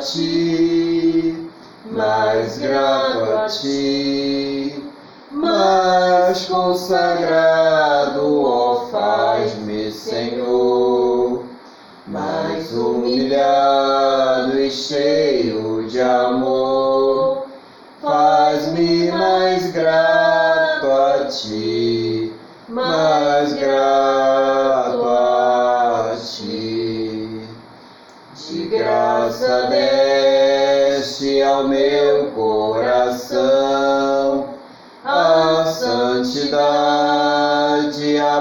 ti, 0.00 1.48
mais 1.92 2.58
grato 2.58 3.36
a 3.36 3.46
ti, 3.46 4.84
mais 5.30 6.46
consagrado, 6.46 7.49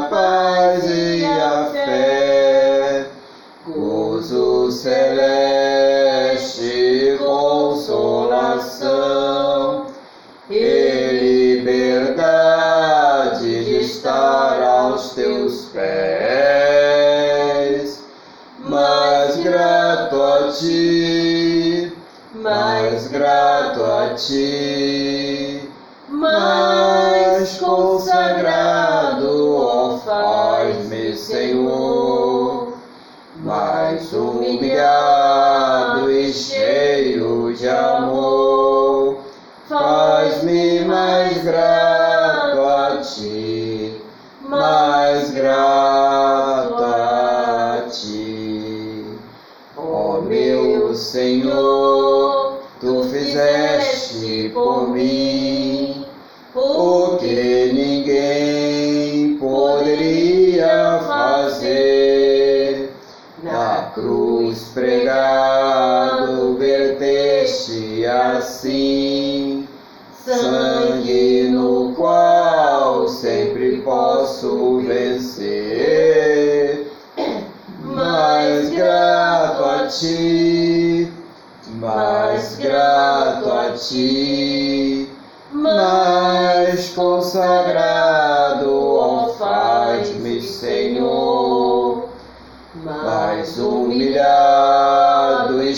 Bye. 0.10 0.39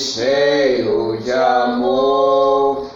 Cheio 0.02 1.18
de 1.18 1.32
amor, 1.32 2.90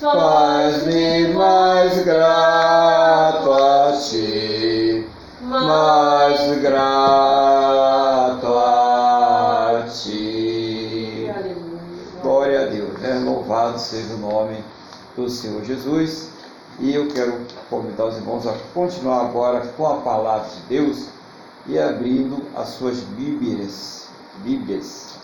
faz-me 0.00 1.28
mais 1.34 2.04
grato 2.04 3.52
a 3.52 3.92
ti, 3.92 5.04
mais 5.42 6.60
grato 6.60 8.46
a 8.46 9.84
ti. 9.90 11.28
Glória 12.22 12.62
a 12.62 12.66
Deus, 12.66 12.96
né? 13.00 13.20
Louvado 13.24 13.80
seja 13.80 14.14
o 14.14 14.18
nome 14.18 14.62
do 15.16 15.28
Senhor 15.28 15.64
Jesus. 15.64 16.30
E 16.78 16.94
eu 16.94 17.08
quero 17.08 17.40
convidar 17.68 18.06
os 18.06 18.16
irmãos 18.16 18.46
a 18.46 18.54
continuar 18.72 19.22
agora 19.22 19.66
com 19.76 19.86
a 19.86 19.96
palavra 19.96 20.48
de 20.48 20.60
Deus 20.68 21.08
e 21.66 21.76
abrindo 21.78 22.42
as 22.56 22.68
suas 22.70 23.00
Bíblias, 23.00 24.06
Bíblias 24.44 25.21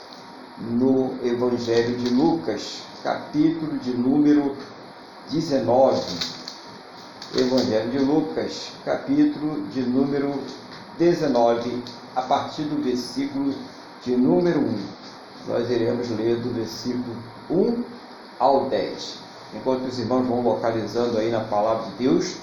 no 0.61 1.15
Evangelho 1.23 1.97
de 1.97 2.11
Lucas, 2.11 2.83
capítulo 3.05 3.79
de 3.79 3.97
número 3.97 4.57
19. 5.31 6.03
Evangelho 7.37 7.91
de 7.91 7.99
Lucas, 7.99 8.73
capítulo 8.85 9.67
de 9.69 9.83
número 9.83 10.35
19, 10.99 11.85
a 12.17 12.23
partir 12.23 12.63
do 12.63 12.83
versículo 12.83 13.55
de 14.03 14.17
número 14.17 14.59
1. 14.59 14.79
Nós 15.47 15.71
iremos 15.71 16.11
ler 16.11 16.41
do 16.41 16.53
versículo 16.53 17.17
1 17.49 17.85
ao 18.41 18.69
10. 18.69 19.19
Enquanto 19.55 19.87
os 19.87 19.99
irmãos 19.99 20.27
vão 20.27 20.43
localizando 20.43 21.19
aí 21.19 21.31
na 21.31 21.41
palavra 21.41 21.91
de 21.91 22.05
Deus, 22.05 22.37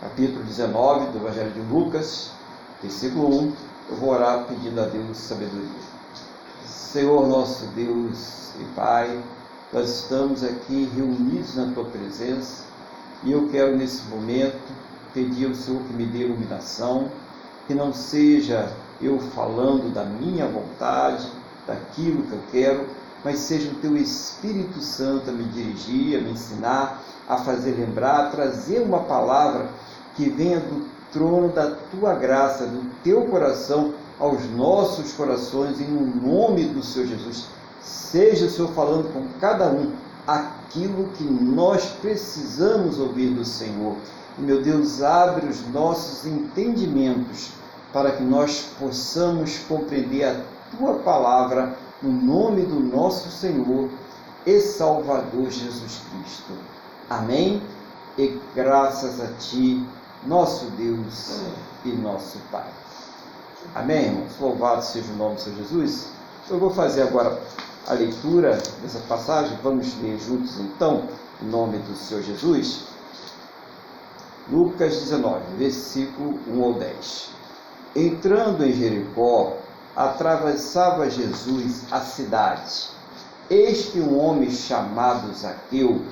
capítulo 0.00 0.42
19 0.42 1.10
do 1.10 1.18
Evangelho 1.18 1.50
de 1.50 1.60
Lucas, 1.60 2.30
versículo 2.80 3.28
1, 3.28 3.52
eu 3.90 3.96
vou 3.96 4.10
orar 4.10 4.44
pedindo 4.44 4.80
a 4.80 4.84
Deus 4.86 5.18
sabedoria. 5.18 5.97
Senhor 6.78 7.26
nosso 7.26 7.66
Deus 7.74 8.52
e 8.60 8.64
Pai, 8.76 9.20
nós 9.72 9.90
estamos 9.90 10.44
aqui 10.44 10.88
reunidos 10.94 11.56
na 11.56 11.72
Tua 11.74 11.84
presença 11.84 12.62
e 13.24 13.32
eu 13.32 13.48
quero 13.48 13.76
nesse 13.76 14.04
momento 14.04 14.72
pedir 15.12 15.48
ao 15.48 15.56
Senhor 15.56 15.82
que 15.82 15.92
me 15.92 16.06
dê 16.06 16.20
iluminação, 16.20 17.10
que 17.66 17.74
não 17.74 17.92
seja 17.92 18.72
eu 19.02 19.18
falando 19.18 19.92
da 19.92 20.04
minha 20.04 20.46
vontade, 20.46 21.28
daquilo 21.66 22.22
que 22.22 22.32
eu 22.32 22.40
quero, 22.52 22.86
mas 23.24 23.40
seja 23.40 23.72
o 23.72 23.80
Teu 23.80 23.96
Espírito 23.96 24.80
Santo 24.80 25.30
a 25.30 25.32
me 25.32 25.44
dirigir, 25.46 26.16
a 26.16 26.22
me 26.22 26.30
ensinar, 26.30 27.02
a 27.28 27.38
fazer 27.38 27.72
lembrar, 27.72 28.26
a 28.26 28.30
trazer 28.30 28.80
uma 28.82 29.00
palavra 29.00 29.68
que 30.14 30.30
venha 30.30 30.60
do 30.60 30.88
trono 31.12 31.48
da 31.48 31.72
Tua 31.90 32.14
graça, 32.14 32.66
do 32.66 32.88
Teu 33.02 33.22
coração 33.22 33.94
aos 34.18 34.44
nossos 34.50 35.12
corações, 35.12 35.80
em 35.80 35.88
nome 35.88 36.64
do 36.64 36.82
Senhor 36.82 37.06
Jesus. 37.06 37.46
Seja 37.80 38.46
o 38.46 38.50
Senhor 38.50 38.72
falando 38.72 39.12
com 39.12 39.26
cada 39.38 39.68
um 39.68 39.92
aquilo 40.26 41.08
que 41.14 41.24
nós 41.24 41.86
precisamos 42.02 42.98
ouvir 42.98 43.30
do 43.30 43.44
Senhor. 43.44 43.96
E, 44.38 44.42
meu 44.42 44.62
Deus, 44.62 45.02
abre 45.02 45.46
os 45.46 45.66
nossos 45.68 46.26
entendimentos 46.26 47.50
para 47.92 48.12
que 48.12 48.22
nós 48.22 48.66
possamos 48.78 49.58
compreender 49.68 50.24
a 50.24 50.40
Tua 50.76 50.94
palavra 50.96 51.74
no 52.02 52.12
nome 52.12 52.62
do 52.62 52.78
nosso 52.78 53.30
Senhor 53.30 53.88
e 54.44 54.60
Salvador 54.60 55.50
Jesus 55.50 56.00
Cristo. 56.10 56.52
Amém? 57.08 57.62
E 58.18 58.38
graças 58.54 59.20
a 59.20 59.28
Ti, 59.38 59.86
nosso 60.26 60.66
Deus 60.72 61.40
e 61.84 61.90
nosso 61.92 62.38
Pai. 62.50 62.68
Amém, 63.74 64.04
irmãos? 64.04 64.38
Louvado 64.40 64.84
seja 64.84 65.10
o 65.12 65.16
nome 65.16 65.40
Senhor 65.40 65.56
Jesus. 65.56 66.06
Eu 66.48 66.60
vou 66.60 66.70
fazer 66.70 67.02
agora 67.02 67.40
a 67.88 67.92
leitura 67.92 68.56
dessa 68.80 69.00
passagem. 69.08 69.58
Vamos 69.64 70.00
ler 70.00 70.16
juntos 70.20 70.60
então, 70.60 71.08
em 71.42 71.46
nome 71.46 71.78
do 71.78 71.96
Senhor 71.96 72.22
Jesus. 72.22 72.84
Lucas 74.48 75.00
19, 75.00 75.40
versículo 75.58 76.38
1 76.46 76.64
ao 76.64 76.74
10. 76.74 77.30
Entrando 77.96 78.64
em 78.64 78.72
Jericó, 78.72 79.56
atravessava 79.96 81.10
Jesus 81.10 81.82
a 81.90 82.00
cidade. 82.00 82.90
Eis 83.50 83.86
que 83.86 83.98
um 83.98 84.20
homem 84.20 84.52
chamado 84.52 85.34
Zaqueu, 85.34 86.02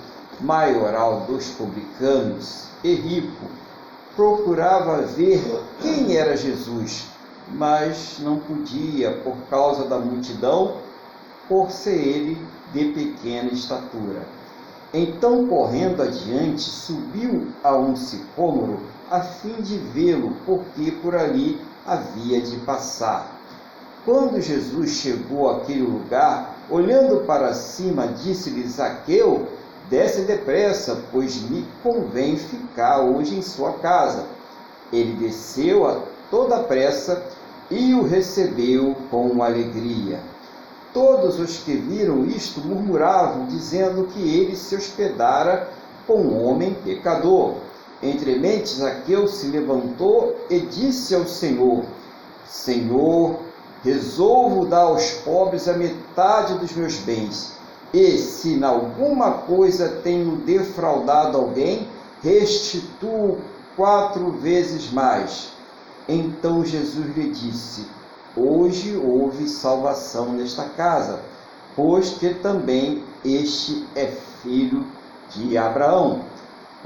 maioral 0.41 1.21
dos 1.21 1.47
publicanos 1.51 2.65
e 2.83 2.93
rico, 2.93 3.47
procurava 4.17 5.03
ver 5.03 5.63
quem 5.81 6.17
era 6.17 6.37
Jesus, 6.37 7.05
mas 7.49 8.19
não 8.21 8.39
podia 8.39 9.13
por 9.25 9.37
causa 9.49 9.87
da 9.87 9.99
multidão, 9.99 10.77
por 11.49 11.71
ser 11.71 11.95
ele 11.95 12.39
de 12.73 12.87
pequena 12.87 13.53
estatura. 13.53 14.23
Então, 14.93 15.47
correndo 15.47 16.03
adiante, 16.03 16.63
subiu 16.63 17.49
a 17.63 17.77
um 17.77 17.95
sicômoro 17.95 18.81
a 19.11 19.21
fim 19.21 19.61
de 19.61 19.79
vê-lo, 19.79 20.37
porque 20.45 20.91
por 20.91 21.15
ali 21.15 21.61
havia 21.87 22.41
de 22.41 22.57
passar. 22.59 23.37
Quando 24.05 24.41
Jesus 24.41 24.91
chegou 24.91 25.51
àquele 25.51 25.83
lugar, 25.83 26.57
olhando 26.71 27.25
para 27.27 27.55
cima, 27.55 28.07
disse-lhe 28.07 28.67
Zaqueu: 28.67 29.49
Desce 29.91 30.23
depressa, 30.23 31.03
pois 31.13 31.43
me 31.43 31.67
convém 31.83 32.37
ficar 32.37 33.01
hoje 33.01 33.37
em 33.37 33.43
sua 33.43 33.73
casa. 33.75 34.27
Ele 34.93 35.13
desceu 35.15 35.87
a 35.87 36.01
toda 36.31 36.63
pressa 36.63 37.23
e 37.71 37.95
o 37.95 38.03
recebeu 38.03 38.97
com 39.11 39.43
alegria. 39.43 40.21
Todos 40.93 41.39
os 41.39 41.59
que 41.59 41.75
viram 41.77 42.25
isto 42.25 42.61
murmuravam, 42.61 43.47
dizendo 43.47 44.05
que 44.05 44.21
ele 44.21 44.57
se 44.57 44.75
hospedara 44.75 45.69
com 46.07 46.21
um 46.21 46.47
homem 46.47 46.75
pecador. 46.85 47.55
Entre 48.03 48.39
mentes, 48.39 48.77
Zaqueu 48.77 49.27
se 49.27 49.49
levantou 49.49 50.37
e 50.49 50.61
disse 50.61 51.15
ao 51.15 51.27
Senhor: 51.27 51.85
Senhor, 52.47 53.41
resolvo 53.83 54.67
dar 54.67 54.83
aos 54.83 55.11
pobres 55.11 55.69
a 55.69 55.75
metade 55.75 56.59
dos 56.59 56.73
meus 56.73 56.97
bens. 56.97 57.57
E 57.93 58.19
se 58.19 58.55
em 58.55 58.65
alguma 58.65 59.33
coisa 59.33 60.01
tenho 60.03 60.37
defraudado 60.37 61.39
alguém, 61.39 61.89
restituo 62.23 63.39
quatro 63.77 64.31
vezes 64.33 64.91
mais. 64.91 65.56
Então 66.09 66.65
Jesus 66.65 67.17
lhe 67.17 67.31
disse: 67.31 67.87
Hoje 68.37 68.97
houve 68.97 69.49
salvação 69.49 70.33
nesta 70.33 70.65
casa, 70.65 71.21
pois 71.75 72.11
que 72.11 72.35
também 72.35 73.03
este 73.25 73.87
é 73.95 74.07
filho 74.43 74.87
de 75.31 75.59
Abraão 75.59 76.23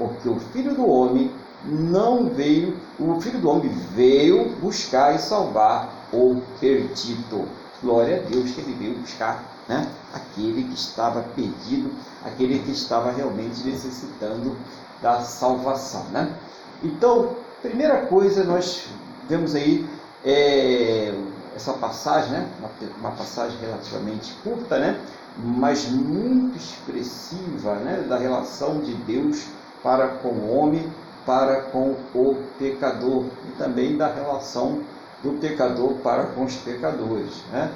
porque 0.01 0.27
o 0.27 0.39
filho 0.51 0.73
do 0.73 0.87
homem 0.87 1.31
não 1.63 2.27
veio, 2.27 2.75
o 2.99 3.21
filho 3.21 3.39
do 3.39 3.49
homem 3.49 3.69
veio 3.93 4.49
buscar 4.55 5.13
e 5.13 5.19
salvar 5.19 6.07
o 6.11 6.41
perdido. 6.59 7.47
Glória 7.83 8.17
a 8.17 8.29
Deus 8.29 8.51
que 8.51 8.61
ele 8.61 8.73
veio 8.73 8.99
buscar 8.99 9.43
né? 9.67 9.87
aquele 10.13 10.63
que 10.63 10.73
estava 10.73 11.21
perdido, 11.35 11.91
aquele 12.25 12.59
que 12.59 12.71
estava 12.71 13.11
realmente 13.11 13.63
necessitando 13.63 14.57
da 15.01 15.21
salvação. 15.21 16.03
Né? 16.05 16.35
Então, 16.83 17.35
primeira 17.61 18.07
coisa, 18.07 18.43
nós 18.43 18.87
vemos 19.31 19.55
aí 19.55 19.87
é, 20.25 21.13
essa 21.55 21.71
passagem, 21.73 22.31
né? 22.31 22.49
uma, 22.59 22.69
uma 22.99 23.11
passagem 23.11 23.57
relativamente 23.59 24.33
curta, 24.43 24.77
né? 24.77 24.99
mas 25.37 25.89
muito 25.89 26.57
expressiva 26.57 27.75
né? 27.75 28.05
da 28.09 28.17
relação 28.17 28.81
de 28.81 28.93
Deus 28.93 29.45
para 29.81 30.09
com 30.09 30.27
o 30.27 30.53
homem, 30.53 30.91
para 31.25 31.61
com 31.61 31.95
o 32.13 32.43
pecador 32.59 33.23
e 33.47 33.51
também 33.57 33.95
da 33.95 34.07
relação 34.07 34.81
do 35.23 35.39
pecador 35.39 35.93
para 36.03 36.25
com 36.25 36.43
os 36.43 36.55
pecadores. 36.57 37.41
Né? 37.53 37.71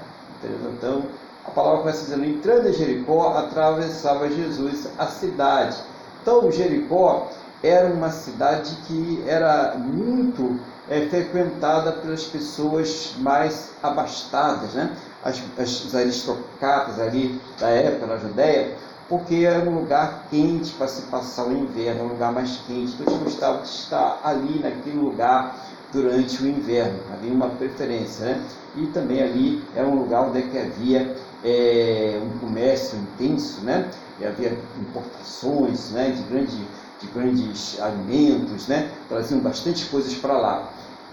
Então, 0.77 1.03
a 1.45 1.51
palavra 1.51 1.79
começa 1.79 2.03
dizendo: 2.03 2.25
entrando 2.25 2.67
em 2.67 2.73
Jericó, 2.73 3.37
atravessava 3.37 4.29
Jesus 4.29 4.89
a 4.97 5.07
cidade. 5.07 5.77
Então, 6.21 6.51
Jericó 6.51 7.29
era 7.63 7.87
uma 7.87 8.11
cidade 8.11 8.75
que 8.87 9.23
era 9.27 9.75
muito 9.77 10.59
é, 10.89 11.07
frequentada 11.07 11.91
pelas 11.91 12.25
pessoas 12.25 13.15
mais 13.17 13.71
abastadas, 13.81 14.73
né? 14.73 14.95
as, 15.23 15.41
as, 15.57 15.85
os 15.85 15.95
aristocratas 15.95 16.99
ali 16.99 17.41
da 17.59 17.69
época 17.69 18.05
na 18.05 18.17
Judéia 18.17 18.75
porque 19.07 19.45
era 19.45 19.69
um 19.69 19.79
lugar 19.79 20.25
quente 20.29 20.71
para 20.73 20.87
se 20.87 21.03
passar 21.03 21.47
o 21.47 21.51
inverno, 21.51 22.05
um 22.05 22.07
lugar 22.09 22.31
mais 22.31 22.57
quente. 22.65 22.95
Então 22.99 23.13
eles 23.13 23.23
gostavam 23.23 23.61
de 23.61 23.67
estar 23.67 24.19
ali 24.23 24.59
naquele 24.59 24.97
lugar 24.97 25.55
durante 25.93 26.43
o 26.43 26.47
inverno, 26.47 26.99
havia 27.13 27.31
uma 27.31 27.49
preferência, 27.49 28.25
né? 28.25 28.45
E 28.75 28.87
também 28.87 29.21
ali 29.21 29.63
era 29.75 29.87
um 29.87 29.95
lugar 29.95 30.23
onde 30.23 30.39
é 30.39 30.61
havia 30.61 31.15
é, 31.43 32.19
um 32.21 32.39
comércio 32.39 32.97
intenso, 32.97 33.61
né? 33.61 33.89
E 34.19 34.25
havia 34.25 34.57
importações, 34.79 35.91
né? 35.91 36.09
De, 36.09 36.23
grande, 36.23 36.67
de 36.99 37.08
grandes 37.08 37.79
alimentos, 37.79 38.67
né? 38.67 38.91
Traziam 39.10 39.39
bastante 39.39 39.86
coisas 39.86 40.13
para 40.15 40.38
lá. 40.38 40.69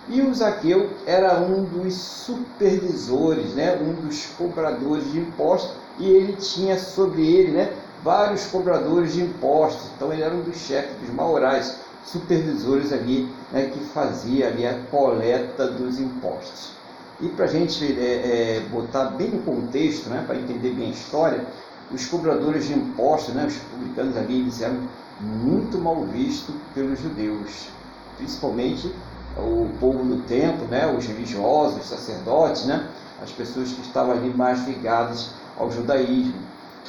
E 0.08 0.20
o 0.20 0.34
Zaqueu 0.34 0.90
era 1.06 1.40
um 1.40 1.64
dos 1.64 1.94
supervisores, 1.94 3.54
né? 3.54 3.76
Um 3.76 3.92
dos 4.06 4.26
cobradores 4.36 5.10
de 5.12 5.20
impostos 5.20 5.82
e 5.98 6.08
ele 6.08 6.32
tinha 6.34 6.78
sobre 6.78 7.26
ele 7.26 7.52
né, 7.52 7.72
vários 8.02 8.46
cobradores 8.46 9.14
de 9.14 9.22
impostos. 9.22 9.90
Então 9.96 10.12
ele 10.12 10.22
era 10.22 10.34
um 10.34 10.42
dos 10.42 10.56
chefes 10.56 10.96
dos 11.00 11.14
maiorais 11.14 11.78
supervisores 12.04 12.92
ali 12.92 13.28
né, 13.52 13.70
que 13.72 13.80
fazia 13.86 14.48
ali 14.48 14.66
a 14.66 14.78
coleta 14.90 15.68
dos 15.68 16.00
impostos. 16.00 16.72
E 17.20 17.28
para 17.28 17.44
a 17.44 17.48
gente 17.48 17.84
é, 18.00 18.56
é, 18.56 18.60
botar 18.70 19.04
bem 19.10 19.30
no 19.30 19.42
contexto, 19.42 20.08
né, 20.08 20.24
para 20.26 20.36
entender 20.36 20.70
bem 20.70 20.88
a 20.88 20.90
história, 20.90 21.46
os 21.92 22.06
cobradores 22.06 22.66
de 22.66 22.72
impostos, 22.72 23.34
né, 23.34 23.46
os 23.46 23.54
publicanos 23.54 24.16
ali, 24.16 24.40
eles 24.40 24.60
eram 24.60 24.78
muito 25.22 25.78
mal 25.78 26.04
vistos 26.04 26.54
pelos 26.74 27.00
judeus, 27.00 27.68
principalmente 28.16 28.92
o 29.36 29.68
povo 29.80 30.04
do 30.04 30.22
templo, 30.24 30.66
né, 30.66 30.86
os 30.86 31.06
religiosos, 31.06 31.80
os 31.80 31.88
sacerdotes, 31.88 32.66
né, 32.66 32.88
as 33.22 33.30
pessoas 33.30 33.72
que 33.72 33.80
estavam 33.80 34.12
ali 34.12 34.30
mais 34.34 34.66
ligadas 34.66 35.30
ao 35.58 35.70
judaísmo. 35.70 36.34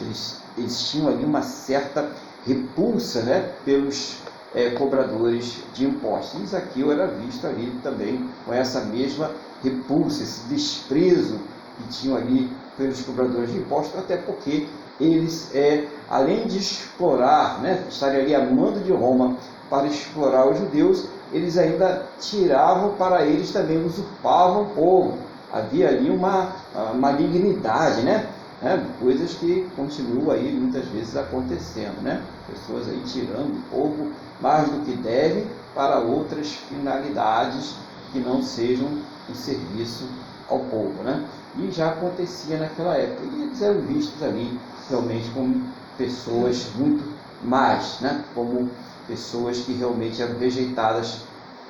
Eles, 0.02 0.42
eles 0.58 0.90
tinham 0.90 1.08
ali 1.08 1.24
uma 1.24 1.44
certa 1.44 2.10
repulsa 2.46 3.22
né, 3.22 3.52
pelos 3.64 4.18
é, 4.54 4.72
cobradores 4.72 5.60
de 5.74 5.86
impostos. 5.86 6.42
E 6.42 6.48
Zaqueu 6.48 6.92
era 6.92 7.08
visto 7.08 7.46
ali 7.46 7.72
também 7.84 8.28
com 8.46 8.54
essa 8.54 8.82
mesma 8.82 9.32
repulsa, 9.64 10.24
esse 10.24 10.42
desprezo 10.48 11.40
que 11.78 11.88
tinham 11.90 12.18
ali 12.18 12.52
pelos 12.78 13.02
cobradores 13.02 13.52
de 13.52 13.58
impostos, 13.60 13.98
até 14.00 14.18
porque 14.18 14.68
eles, 15.00 15.54
é, 15.54 15.86
além 16.10 16.46
de 16.46 16.58
explorar, 16.58 17.62
né, 17.62 17.84
estarem 17.90 18.22
ali 18.22 18.36
a 18.36 18.40
mando 18.40 18.80
de 18.80 18.92
Roma 18.92 19.36
para 19.70 19.88
explorar 19.88 20.50
os 20.50 20.58
judeus, 20.58 21.08
eles 21.32 21.58
ainda 21.58 22.06
tiravam 22.20 22.94
para 22.94 23.26
eles 23.26 23.52
também, 23.52 23.84
usurpavam 23.84 24.64
o 24.64 24.70
povo. 24.70 25.18
Havia 25.52 25.90
ali 25.90 26.10
uma, 26.10 26.52
malignidade, 26.96 28.02
né? 28.02 28.28
né? 28.62 28.84
coisas 29.00 29.34
que 29.36 29.68
continuam 29.76 30.32
aí 30.32 30.52
muitas 30.52 30.86
vezes 30.86 31.16
acontecendo, 31.16 32.02
né? 32.02 32.24
Pessoas 32.50 32.88
aí 32.88 33.02
tirando 33.06 33.54
um 33.54 33.62
pouco 33.70 34.08
mais 34.42 34.70
do 34.70 34.84
que 34.86 34.94
deve 34.94 35.46
para 35.76 36.00
outras 36.00 36.54
finalidades 36.70 37.76
que 38.12 38.20
não 38.20 38.42
sejam 38.42 38.88
em 39.30 39.34
serviço 39.34 40.08
ao 40.50 40.60
povo, 40.60 41.04
né? 41.04 41.24
E 41.58 41.72
já 41.72 41.90
acontecia 41.90 42.58
naquela 42.58 42.96
época. 42.96 43.24
E 43.32 43.42
eles 43.44 43.62
eram 43.62 43.82
vistos 43.82 44.22
ali 44.24 44.60
realmente 44.90 45.30
como 45.32 45.64
pessoas 45.98 46.68
muito 46.76 47.04
mais, 47.44 48.00
né? 48.02 48.24
Como 48.34 48.70
pessoas 49.08 49.60
que 49.60 49.74
realmente 49.74 50.22
eram 50.22 50.38
rejeitadas 50.38 51.22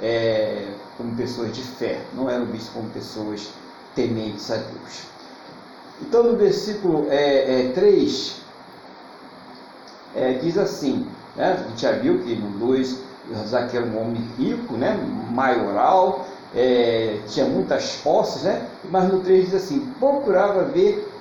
é, 0.01 0.67
como 0.97 1.15
pessoas 1.15 1.55
de 1.55 1.61
fé, 1.61 2.01
não 2.13 2.29
eram 2.29 2.45
vistos 2.45 2.73
como 2.73 2.89
pessoas 2.89 3.49
tementes 3.95 4.49
a 4.51 4.55
Deus. 4.55 5.03
Então, 6.01 6.23
no 6.23 6.37
versículo 6.37 7.07
é, 7.09 7.67
é, 7.67 7.71
3, 7.73 8.41
é, 10.15 10.33
diz 10.33 10.57
assim: 10.57 11.07
né, 11.35 11.53
a 11.53 11.69
gente 11.69 11.81
já 11.81 11.91
viu 11.93 12.19
que 12.19 12.35
no 12.35 12.49
2, 12.59 12.99
Zaqueu 13.47 13.81
era 13.81 13.89
um 13.89 14.01
homem 14.01 14.21
rico, 14.37 14.73
né, 14.75 14.97
maioral, 15.31 16.27
é, 16.53 17.19
tinha 17.27 17.45
muitas 17.45 17.95
posses, 17.97 18.43
né, 18.43 18.67
mas 18.89 19.11
no 19.11 19.21
3 19.21 19.45
diz 19.45 19.55
assim: 19.55 19.93
procurava 19.99 20.65
ver 20.65 21.12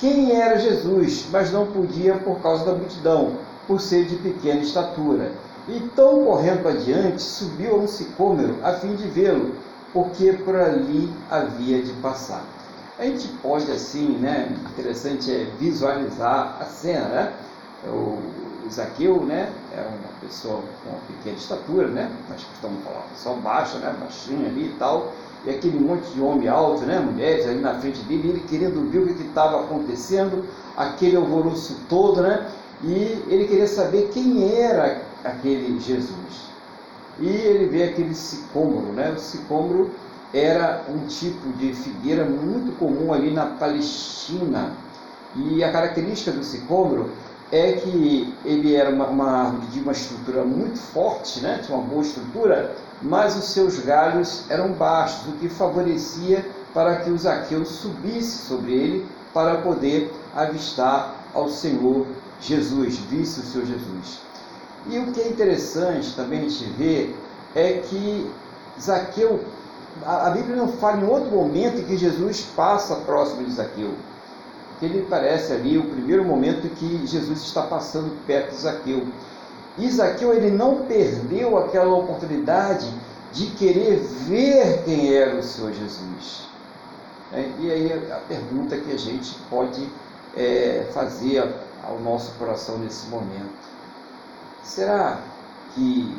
quem 0.00 0.32
era 0.32 0.58
Jesus, 0.58 1.26
mas 1.30 1.52
não 1.52 1.66
podia 1.66 2.14
por 2.14 2.40
causa 2.40 2.64
da 2.64 2.72
multidão, 2.72 3.36
por 3.66 3.80
ser 3.80 4.06
de 4.06 4.16
pequena 4.16 4.60
estatura. 4.60 5.32
Então, 5.68 6.24
correndo 6.24 6.66
adiante, 6.66 7.22
subiu 7.22 7.74
a 7.74 7.78
um 7.80 7.86
sicômero 7.86 8.56
a 8.64 8.72
fim 8.72 8.96
de 8.96 9.06
vê-lo, 9.06 9.54
porque 9.92 10.32
por 10.32 10.56
ali 10.56 11.12
havia 11.30 11.82
de 11.82 11.92
passar. 11.94 12.42
A 12.98 13.04
gente 13.04 13.28
pode, 13.42 13.70
assim, 13.70 14.18
né, 14.18 14.48
interessante 14.70 15.30
é 15.30 15.44
visualizar 15.58 16.56
a 16.60 16.64
cena, 16.64 17.08
né? 17.08 17.32
O 17.86 18.18
Zaqueu, 18.70 19.22
né, 19.22 19.50
era 19.72 19.88
uma 19.88 20.20
pessoa 20.20 20.62
com 20.82 20.90
uma 20.90 20.98
pequena 21.06 21.36
estatura, 21.36 21.88
né? 21.88 22.10
Nós 22.28 22.42
costumamos 22.44 22.84
falar, 22.84 23.02
pessoa 23.12 23.36
baixa, 23.36 23.78
né, 23.78 23.94
baixinha 24.00 24.48
ali 24.48 24.66
e 24.66 24.76
tal, 24.78 25.12
e 25.46 25.50
aquele 25.50 25.78
monte 25.78 26.06
de 26.12 26.20
homem 26.20 26.48
alto, 26.48 26.82
né, 26.82 26.98
mulheres 27.00 27.46
ali 27.46 27.60
na 27.60 27.74
frente 27.74 28.00
dele, 28.02 28.28
ele 28.28 28.44
querendo 28.48 28.90
ver 28.90 28.98
o 28.98 29.06
que 29.06 29.22
estava 29.22 29.60
acontecendo, 29.60 30.44
aquele 30.76 31.16
alvoroço 31.16 31.76
todo, 31.88 32.22
né? 32.22 32.46
E 32.82 33.24
ele 33.28 33.46
queria 33.46 33.66
saber 33.66 34.10
quem 34.12 34.52
era 34.54 35.02
aquele 35.24 35.78
Jesus. 35.80 36.50
E 37.18 37.28
ele 37.28 37.66
vê 37.66 37.84
aquele 37.84 38.14
sicômoro, 38.14 38.92
né? 38.92 39.12
O 39.16 39.18
sicômoro 39.18 39.90
era 40.32 40.84
um 40.88 41.06
tipo 41.06 41.48
de 41.58 41.74
figueira 41.74 42.24
muito 42.24 42.76
comum 42.78 43.12
ali 43.12 43.30
na 43.30 43.46
Palestina. 43.46 44.72
E 45.36 45.62
a 45.62 45.70
característica 45.70 46.32
do 46.32 46.44
sicômoro 46.44 47.10
é 47.52 47.72
que 47.72 48.32
ele 48.44 48.74
era 48.74 48.90
uma, 48.90 49.06
uma 49.06 49.30
árvore 49.30 49.66
de 49.68 49.80
uma 49.80 49.92
estrutura 49.92 50.44
muito 50.44 50.78
forte, 50.78 51.40
né? 51.40 51.60
tinha 51.64 51.76
uma 51.76 51.86
boa 51.86 52.02
estrutura, 52.02 52.74
mas 53.02 53.36
os 53.36 53.44
seus 53.44 53.78
galhos 53.78 54.44
eram 54.50 54.72
baixos, 54.72 55.26
o 55.28 55.32
que 55.32 55.48
favorecia 55.48 56.44
para 56.74 56.96
que 56.96 57.10
o 57.10 57.18
Zaqueu 57.18 57.64
subisse 57.64 58.46
sobre 58.46 58.72
ele 58.72 59.08
para 59.32 59.58
poder 59.58 60.12
avistar 60.34 61.14
ao 61.34 61.48
Senhor 61.48 62.06
Jesus, 62.40 62.96
visse 62.96 63.40
o 63.40 63.42
Senhor 63.42 63.66
Jesus. 63.66 64.20
E 64.86 64.98
o 64.98 65.12
que 65.12 65.20
é 65.20 65.28
interessante 65.28 66.14
também 66.14 66.40
a 66.40 66.42
gente 66.42 66.64
ver 66.70 67.16
é 67.54 67.82
que 67.88 68.30
Zaqueu, 68.80 69.40
a 70.04 70.30
Bíblia 70.30 70.56
não 70.56 70.68
fala 70.68 71.00
em 71.00 71.04
outro 71.04 71.30
momento 71.30 71.84
que 71.86 71.96
Jesus 71.96 72.46
passa 72.56 72.96
próximo 72.96 73.44
de 73.44 73.52
Zaqueu. 73.52 73.94
Que 74.78 74.86
ele 74.86 75.06
parece 75.10 75.52
ali 75.52 75.76
o 75.76 75.84
primeiro 75.84 76.24
momento 76.24 76.68
que 76.76 77.06
Jesus 77.06 77.40
está 77.42 77.62
passando 77.62 78.16
perto 78.26 78.50
de 78.50 78.62
Zaqueu. 78.62 79.06
Zaqueu 79.88 80.34
ele 80.34 80.50
não 80.50 80.82
perdeu 80.86 81.56
aquela 81.56 81.94
oportunidade 81.94 82.92
de 83.32 83.46
querer 83.46 83.98
ver 83.98 84.82
quem 84.84 85.14
era 85.14 85.36
o 85.36 85.42
Senhor 85.42 85.72
Jesus. 85.72 86.48
É, 87.32 87.48
e 87.60 87.70
aí 87.70 87.92
a 88.10 88.16
pergunta 88.16 88.76
que 88.76 88.92
a 88.92 88.98
gente 88.98 89.36
pode 89.48 89.88
é, 90.36 90.86
fazer 90.92 91.48
ao 91.86 92.00
nosso 92.00 92.32
coração 92.32 92.78
nesse 92.78 93.06
momento: 93.06 93.54
será 94.64 95.20
que 95.74 96.12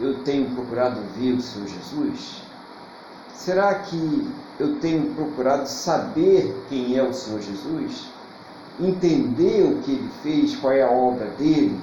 eu 0.00 0.22
tenho 0.24 0.50
procurado 0.50 1.00
ver 1.16 1.32
o 1.32 1.40
Senhor 1.40 1.66
Jesus? 1.66 2.42
Será 3.34 3.74
que 3.76 4.28
eu 4.58 4.76
tenho 4.80 5.14
procurado 5.14 5.68
saber 5.68 6.54
quem 6.68 6.96
é 6.96 7.02
o 7.02 7.12
Senhor 7.12 7.40
Jesus? 7.40 8.08
Entender 8.78 9.62
o 9.62 9.80
que 9.82 9.92
ele 9.92 10.10
fez, 10.22 10.56
qual 10.56 10.72
é 10.72 10.82
a 10.82 10.90
obra 10.90 11.26
dele? 11.38 11.78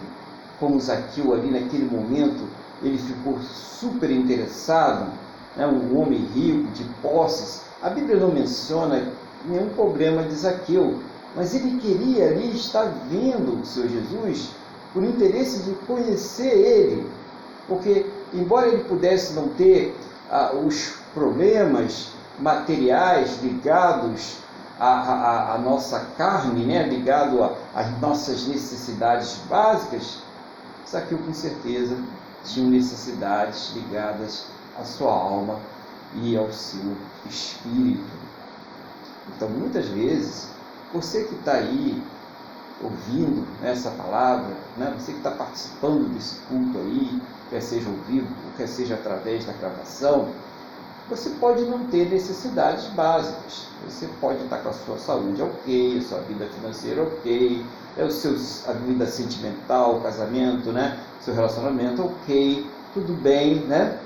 Como 0.64 0.80
Zaqueu 0.80 1.34
ali 1.34 1.52
naquele 1.52 1.84
momento 1.84 2.48
ele 2.82 2.98
ficou 2.98 3.38
super 3.42 4.10
interessado, 4.10 5.12
né? 5.58 5.68
um 5.68 6.00
homem 6.00 6.20
rico, 6.34 6.72
de 6.72 6.86
posses. 7.02 7.64
A 7.82 7.90
Bíblia 7.90 8.16
não 8.16 8.30
menciona 8.30 9.10
nenhum 9.46 9.68
problema 9.72 10.24
de 10.24 10.34
Zaqueu, 10.34 11.00
mas 11.36 11.54
ele 11.54 11.82
queria 11.82 12.30
ali 12.30 12.56
estar 12.56 12.86
vendo 13.10 13.62
o 13.62 13.66
Senhor 13.66 13.90
Jesus 13.90 14.52
por 14.94 15.04
interesse 15.04 15.64
de 15.64 15.74
conhecer 15.86 16.54
ele, 16.54 17.10
porque 17.68 18.06
embora 18.34 18.70
ele 18.70 18.86
pudesse 18.86 19.34
não 19.34 19.50
ter 19.50 19.94
ah, 20.32 20.54
os 20.66 20.94
problemas 21.14 22.08
materiais 22.40 23.38
ligados 23.44 24.38
à, 24.80 24.88
à, 24.88 25.56
à, 25.56 25.58
nossa 25.58 26.08
carne, 26.18 26.66
né, 26.66 26.84
ligado 26.84 27.52
às 27.76 28.00
nossas 28.00 28.48
necessidades 28.48 29.42
básicas, 29.50 30.24
Zaqueu 30.94 31.18
com 31.18 31.34
certeza 31.34 31.98
tinham 32.46 32.70
necessidades 32.70 33.74
ligadas 33.74 34.46
à 34.80 34.84
sua 34.84 35.12
alma 35.12 35.60
e 36.22 36.38
ao 36.38 36.52
seu 36.52 36.96
espírito. 37.28 38.04
Então, 39.36 39.50
muitas 39.50 39.88
vezes, 39.88 40.50
você 40.94 41.24
que 41.24 41.34
está 41.34 41.54
aí 41.54 42.00
ouvindo 42.80 43.48
essa 43.64 43.90
palavra, 43.90 44.56
né, 44.78 44.94
você 44.96 45.14
que 45.14 45.18
está 45.18 45.32
participando 45.32 46.14
desse 46.14 46.36
culto 46.42 46.78
aí, 46.78 47.20
quer 47.50 47.62
seja 47.62 47.90
ao 47.90 47.96
vivo, 48.08 48.28
quer 48.56 48.68
seja 48.68 48.94
através 48.94 49.46
da 49.46 49.54
gravação, 49.54 50.30
você 51.10 51.32
pode 51.32 51.64
não 51.66 51.88
ter 51.88 52.08
necessidades 52.08 52.86
básicas. 52.90 53.68
Você 53.86 54.08
pode 54.22 54.44
estar 54.44 54.60
com 54.60 54.70
a 54.70 54.74
sua 54.74 55.00
saúde 55.00 55.42
ok, 55.42 55.98
a 55.98 56.02
sua 56.02 56.20
vida 56.20 56.48
financeira 56.50 57.02
ok, 57.02 57.66
é 57.98 58.04
o 58.04 58.12
seu, 58.12 58.36
a 58.68 58.74
vida 58.74 59.06
sentimental, 59.06 59.98
o 59.98 60.02
casamento, 60.02 60.72
né? 60.72 61.00
seu 61.22 61.34
relacionamento 61.34 62.04
ok, 62.04 62.66
tudo 62.94 63.14
bem, 63.14 63.60
né? 63.62 63.98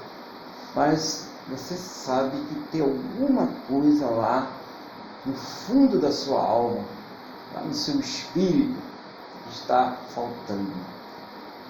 Mas 0.75 1.27
você 1.49 1.75
sabe 1.75 2.37
que 2.37 2.55
tem 2.71 2.81
alguma 2.81 3.47
coisa 3.67 4.05
lá 4.07 4.51
no 5.25 5.33
fundo 5.33 5.99
da 5.99 6.11
sua 6.11 6.39
alma, 6.39 6.83
lá 7.55 7.61
no 7.61 7.73
seu 7.73 7.99
espírito, 7.99 8.75
que 9.43 9.53
está 9.53 9.97
faltando. 10.13 10.71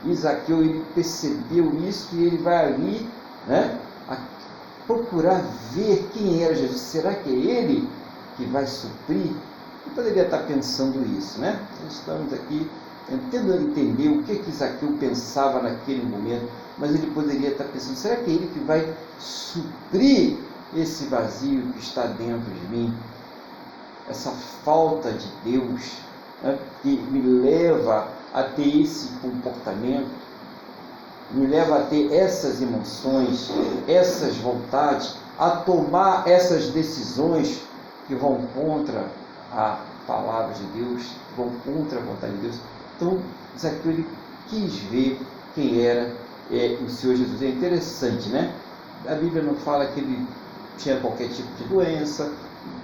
Isaqueu 0.05 0.61
ele 0.61 0.85
percebeu 0.93 1.73
isso 1.87 2.15
e 2.15 2.25
ele 2.25 2.37
vai 2.37 2.73
ali, 2.73 3.09
né? 3.47 3.79
procurar 4.87 5.43
ver 5.73 6.09
quem 6.13 6.43
era 6.43 6.55
Jesus. 6.55 6.79
Será 6.79 7.13
que 7.13 7.29
é 7.29 7.33
ele 7.33 7.87
que 8.37 8.45
vai 8.45 8.65
suprir? 8.65 9.35
Poderia 9.97 10.25
estar 10.25 10.43
pensando 10.43 11.03
isso, 11.17 11.41
né? 11.41 11.59
Estamos 11.89 12.31
aqui 12.31 12.69
tentando 13.09 13.55
entender 13.55 14.09
o 14.09 14.21
que 14.21 14.35
que 14.35 14.51
Zaqueu 14.51 14.95
pensava 14.99 15.59
naquele 15.59 16.05
momento, 16.05 16.47
mas 16.77 16.91
ele 16.91 17.09
poderia 17.15 17.49
estar 17.49 17.63
pensando: 17.63 17.95
será 17.95 18.17
que 18.17 18.29
é 18.29 18.33
ele 18.35 18.47
que 18.53 18.59
vai 18.59 18.93
suprir 19.17 20.37
esse 20.75 21.05
vazio 21.05 21.63
que 21.73 21.79
está 21.79 22.03
dentro 22.03 22.47
de 22.47 22.67
mim? 22.67 22.95
Essa 24.07 24.29
falta 24.63 25.11
de 25.11 25.27
Deus 25.43 25.93
né, 26.43 26.59
que 26.83 26.89
me 27.09 27.19
leva 27.19 28.07
a 28.35 28.43
ter 28.43 28.83
esse 28.83 29.07
comportamento? 29.13 30.11
me 31.31 31.47
leva 31.47 31.79
a 31.79 31.81
ter 31.81 32.13
essas 32.13 32.61
emoções, 32.61 33.49
essas 33.87 34.37
vontades, 34.37 35.15
a 35.39 35.49
tomar 35.49 36.27
essas 36.27 36.69
decisões 36.69 37.63
que 38.07 38.15
vão 38.15 38.47
contra 38.53 39.07
a 39.51 39.79
palavra 40.05 40.53
de 40.53 40.63
Deus, 40.79 41.11
vão 41.35 41.51
contra 41.65 41.99
a 41.99 42.01
vontade 42.01 42.33
de 42.33 42.41
Deus. 42.41 42.55
Então, 42.95 43.19
Zaqueu 43.57 43.91
ele 43.91 44.07
quis 44.47 44.75
ver 44.89 45.19
quem 45.53 45.81
era 45.85 46.13
é, 46.51 46.77
o 46.83 46.89
Senhor 46.89 47.15
Jesus. 47.15 47.41
É 47.41 47.49
interessante, 47.49 48.29
né? 48.29 48.53
A 49.07 49.15
Bíblia 49.15 49.43
não 49.43 49.55
fala 49.55 49.85
que 49.87 49.99
ele 49.99 50.25
tinha 50.77 50.99
qualquer 50.99 51.29
tipo 51.29 51.49
de 51.57 51.63
doença, 51.65 52.31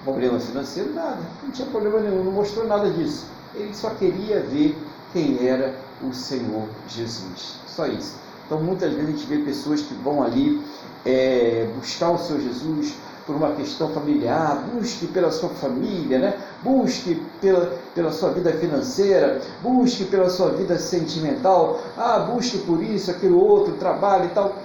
problema 0.03 0.39
financeiro, 0.39 0.93
nada. 0.93 1.19
Não 1.43 1.51
tinha 1.51 1.67
problema 1.67 1.99
nenhum, 1.99 2.23
não 2.23 2.31
mostrou 2.31 2.67
nada 2.67 2.89
disso. 2.91 3.25
Ele 3.55 3.73
só 3.73 3.89
queria 3.91 4.41
ver 4.41 4.77
quem 5.11 5.47
era 5.47 5.75
o 6.01 6.13
Senhor 6.13 6.67
Jesus. 6.87 7.59
Só 7.67 7.85
isso. 7.87 8.15
Então, 8.45 8.61
muitas 8.61 8.93
vezes 8.93 9.07
a 9.07 9.11
gente 9.11 9.25
vê 9.25 9.37
pessoas 9.39 9.81
que 9.81 9.93
vão 9.95 10.21
ali 10.23 10.61
é, 11.05 11.67
buscar 11.77 12.11
o 12.11 12.17
Senhor 12.17 12.41
Jesus 12.41 12.95
por 13.25 13.35
uma 13.35 13.51
questão 13.53 13.89
familiar, 13.89 14.63
busque 14.73 15.07
pela 15.07 15.31
sua 15.31 15.49
família, 15.49 16.19
né? 16.19 16.37
busque 16.61 17.15
pela, 17.39 17.77
pela 17.95 18.11
sua 18.11 18.29
vida 18.31 18.51
financeira, 18.53 19.41
busque 19.61 20.05
pela 20.05 20.29
sua 20.29 20.49
vida 20.49 20.77
sentimental, 20.77 21.79
ah, 21.97 22.19
busque 22.19 22.57
por 22.59 22.81
isso, 22.83 23.11
aquilo 23.11 23.39
outro, 23.39 23.73
trabalho 23.75 24.25
e 24.25 24.29
tal. 24.29 24.55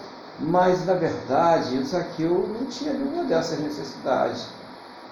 Mas, 0.41 0.85
na 0.87 0.95
verdade, 0.95 1.83
Zaqueu 1.85 2.49
não 2.49 2.67
tinha 2.67 2.93
nenhuma 2.93 3.25
dessas 3.25 3.59
necessidades. 3.59 4.47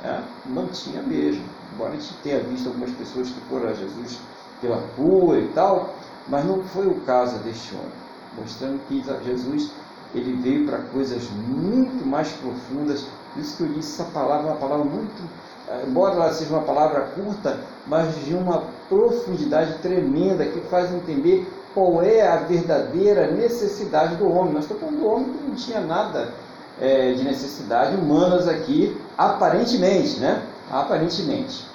Né? 0.02 0.22
Não 0.46 0.66
tinha 0.68 1.02
mesmo. 1.02 1.42
Embora 1.74 1.90
a 1.90 1.94
gente 1.94 2.14
tenha 2.22 2.40
visto 2.40 2.68
algumas 2.68 2.90
pessoas 2.92 3.28
que 3.28 3.40
foram 3.48 3.68
a 3.68 3.72
Jesus 3.72 4.18
pela 4.60 4.80
cura 4.96 5.40
e 5.40 5.48
tal, 5.48 5.94
mas 6.28 6.44
não 6.44 6.62
foi 6.62 6.86
o 6.86 7.00
caso 7.00 7.38
deste 7.38 7.74
homem 7.74 8.06
mostrando 8.36 8.80
que 8.86 9.02
Jesus 9.24 9.70
ele 10.14 10.36
veio 10.36 10.66
para 10.66 10.78
coisas 10.78 11.28
muito 11.30 12.06
mais 12.06 12.28
profundas. 12.32 13.06
Isso 13.38 13.56
que 13.56 13.62
eu 13.64 13.68
disse 13.68 14.00
essa 14.00 14.10
palavra, 14.10 14.48
uma 14.48 14.56
palavra 14.56 14.84
muito, 14.84 15.22
eh, 15.68 15.84
embora 15.86 16.14
ela 16.14 16.32
seja 16.32 16.54
uma 16.54 16.62
palavra 16.62 17.02
curta, 17.14 17.58
mas 17.86 18.14
de 18.24 18.34
uma 18.34 18.64
profundidade 18.88 19.78
tremenda 19.78 20.44
que 20.44 20.60
faz 20.62 20.92
entender 20.92 21.50
qual 21.74 22.02
é 22.02 22.26
a 22.26 22.36
verdadeira 22.36 23.30
necessidade 23.30 24.16
do 24.16 24.30
homem. 24.30 24.54
Nós 24.54 24.62
estamos 24.64 24.82
falando 24.82 25.00
do 25.00 25.06
homem 25.06 25.32
que 25.32 25.44
não 25.44 25.54
tinha 25.54 25.80
nada 25.80 26.32
é, 26.80 27.12
de 27.12 27.22
necessidade 27.22 27.94
humanas 27.96 28.48
aqui, 28.48 28.96
aparentemente, 29.16 30.18
né? 30.18 30.42
Aparentemente. 30.70 31.66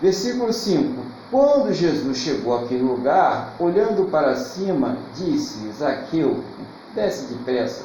Versículo 0.00 0.50
5: 0.52 1.02
Quando 1.30 1.72
Jesus 1.74 2.16
chegou 2.16 2.56
àquele 2.56 2.82
lugar, 2.82 3.54
olhando 3.58 4.10
para 4.10 4.34
cima, 4.34 4.96
disse: 5.14 5.70
Zaqueu, 5.72 6.42
desce 6.94 7.26
depressa, 7.26 7.84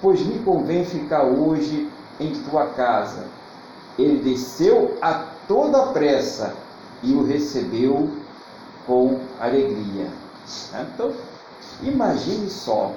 pois 0.00 0.24
me 0.24 0.38
convém 0.40 0.84
ficar 0.84 1.24
hoje 1.24 1.88
em 2.20 2.32
tua 2.42 2.66
casa. 2.68 3.24
Ele 3.98 4.18
desceu 4.18 4.96
a 5.00 5.24
toda 5.48 5.86
pressa 5.88 6.54
e 7.02 7.12
o 7.12 7.24
recebeu 7.24 8.10
com 8.86 9.18
alegria. 9.40 10.06
Então, 10.94 11.12
imagine 11.82 12.48
só, 12.48 12.92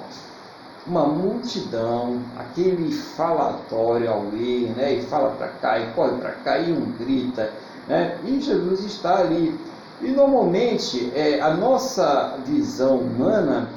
uma 0.86 1.06
multidão, 1.06 2.20
aquele 2.38 2.92
falatório 2.92 4.10
ao 4.10 4.24
ir, 4.34 4.70
né? 4.76 4.94
E 4.94 5.02
fala 5.02 5.30
para 5.30 5.48
cá, 5.48 5.78
e 5.78 5.92
corre 5.92 6.16
para 6.18 6.32
cá, 6.32 6.58
e 6.58 6.72
um 6.72 6.92
grita, 6.92 7.52
né? 7.86 8.18
E 8.24 8.40
Jesus 8.40 8.80
está 8.84 9.18
ali. 9.18 9.58
E 10.00 10.08
normalmente 10.08 11.12
é, 11.14 11.40
a 11.40 11.54
nossa 11.54 12.36
visão 12.46 12.96
humana 12.96 13.68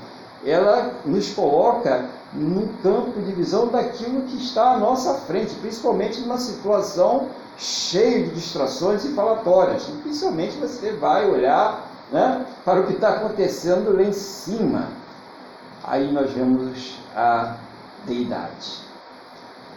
ela 0.45 0.93
nos 1.05 1.31
coloca 1.31 2.05
no 2.35 2.67
campo 2.81 3.21
de 3.21 3.31
visão 3.31 3.67
daquilo 3.67 4.23
que 4.23 4.37
está 4.37 4.73
à 4.73 4.77
nossa 4.77 5.13
frente, 5.21 5.53
principalmente 5.55 6.19
numa 6.21 6.37
situação 6.37 7.29
cheia 7.57 8.23
de 8.23 8.31
distrações 8.31 9.05
e 9.05 9.13
falatórias. 9.13 9.85
Dificilmente 9.85 10.57
você 10.57 10.93
vai 10.93 11.29
olhar 11.29 11.87
né, 12.11 12.45
para 12.65 12.81
o 12.81 12.87
que 12.87 12.93
está 12.93 13.09
acontecendo 13.09 13.95
lá 13.95 14.03
em 14.03 14.13
cima. 14.13 14.87
Aí 15.83 16.11
nós 16.11 16.31
vemos 16.31 16.97
a 17.15 17.55
deidade. 18.05 18.81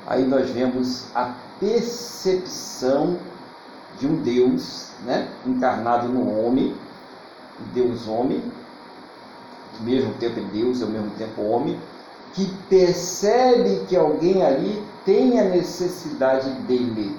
Aí 0.06 0.24
nós 0.24 0.48
vemos 0.50 1.06
a 1.14 1.34
percepção 1.58 3.18
de 3.98 4.06
um 4.06 4.16
Deus 4.22 4.90
né, 5.04 5.28
encarnado 5.44 6.08
no 6.08 6.38
homem, 6.38 6.74
Deus 7.72 8.06
homem, 8.06 8.42
ao 9.78 9.84
mesmo 9.84 10.14
tempo 10.14 10.40
é 10.40 10.42
Deus, 10.42 10.82
ao 10.82 10.88
mesmo 10.88 11.10
tempo 11.12 11.42
homem, 11.42 11.78
que 12.36 12.44
percebe 12.68 13.86
que 13.88 13.96
alguém 13.96 14.44
ali 14.44 14.84
tem 15.06 15.40
a 15.40 15.44
necessidade 15.44 16.50
dele. 16.62 17.16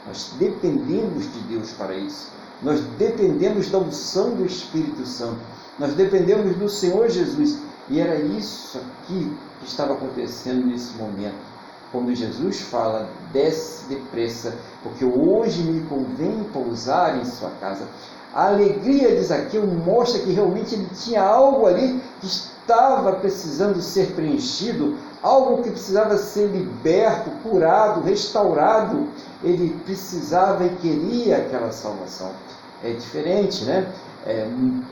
Nós 0.06 0.32
dependemos 0.38 1.30
de 1.32 1.40
Deus 1.40 1.72
para 1.72 1.94
isso. 1.94 2.30
Nós 2.62 2.80
dependemos 2.98 3.70
da 3.70 3.78
unção 3.78 4.34
do 4.34 4.44
Espírito 4.44 5.06
Santo. 5.06 5.38
Nós 5.78 5.94
dependemos 5.94 6.56
do 6.56 6.68
Senhor 6.68 7.08
Jesus. 7.08 7.58
E 7.88 8.00
era 8.00 8.16
isso 8.16 8.78
aqui 8.78 9.32
que 9.60 9.66
estava 9.66 9.94
acontecendo 9.94 10.66
nesse 10.66 10.94
momento. 10.96 11.58
Quando 11.90 12.14
Jesus 12.14 12.60
fala, 12.60 13.08
desce 13.32 13.86
depressa, 13.88 14.54
porque 14.82 15.04
hoje 15.04 15.62
me 15.62 15.80
convém 15.86 16.44
pousar 16.52 17.18
em 17.18 17.24
sua 17.24 17.50
casa. 17.60 17.86
A 18.34 18.48
alegria 18.48 19.16
de 19.16 19.22
Zaqueu 19.22 19.66
mostra 19.66 20.20
que 20.20 20.32
realmente 20.32 20.74
ele 20.74 20.86
tinha 20.94 21.22
algo 21.22 21.66
ali 21.66 22.02
que 22.20 22.26
estava 22.26 23.12
precisando 23.14 23.80
ser 23.80 24.12
preenchido, 24.12 24.96
algo 25.22 25.62
que 25.62 25.70
precisava 25.70 26.18
ser 26.18 26.48
liberto, 26.48 27.30
curado, 27.42 28.02
restaurado. 28.02 29.08
Ele 29.42 29.74
precisava 29.86 30.66
e 30.66 30.76
queria 30.76 31.38
aquela 31.38 31.72
salvação. 31.72 32.32
É 32.82 32.92
diferente, 32.92 33.64
né? 33.64 33.92
É, 34.26 34.46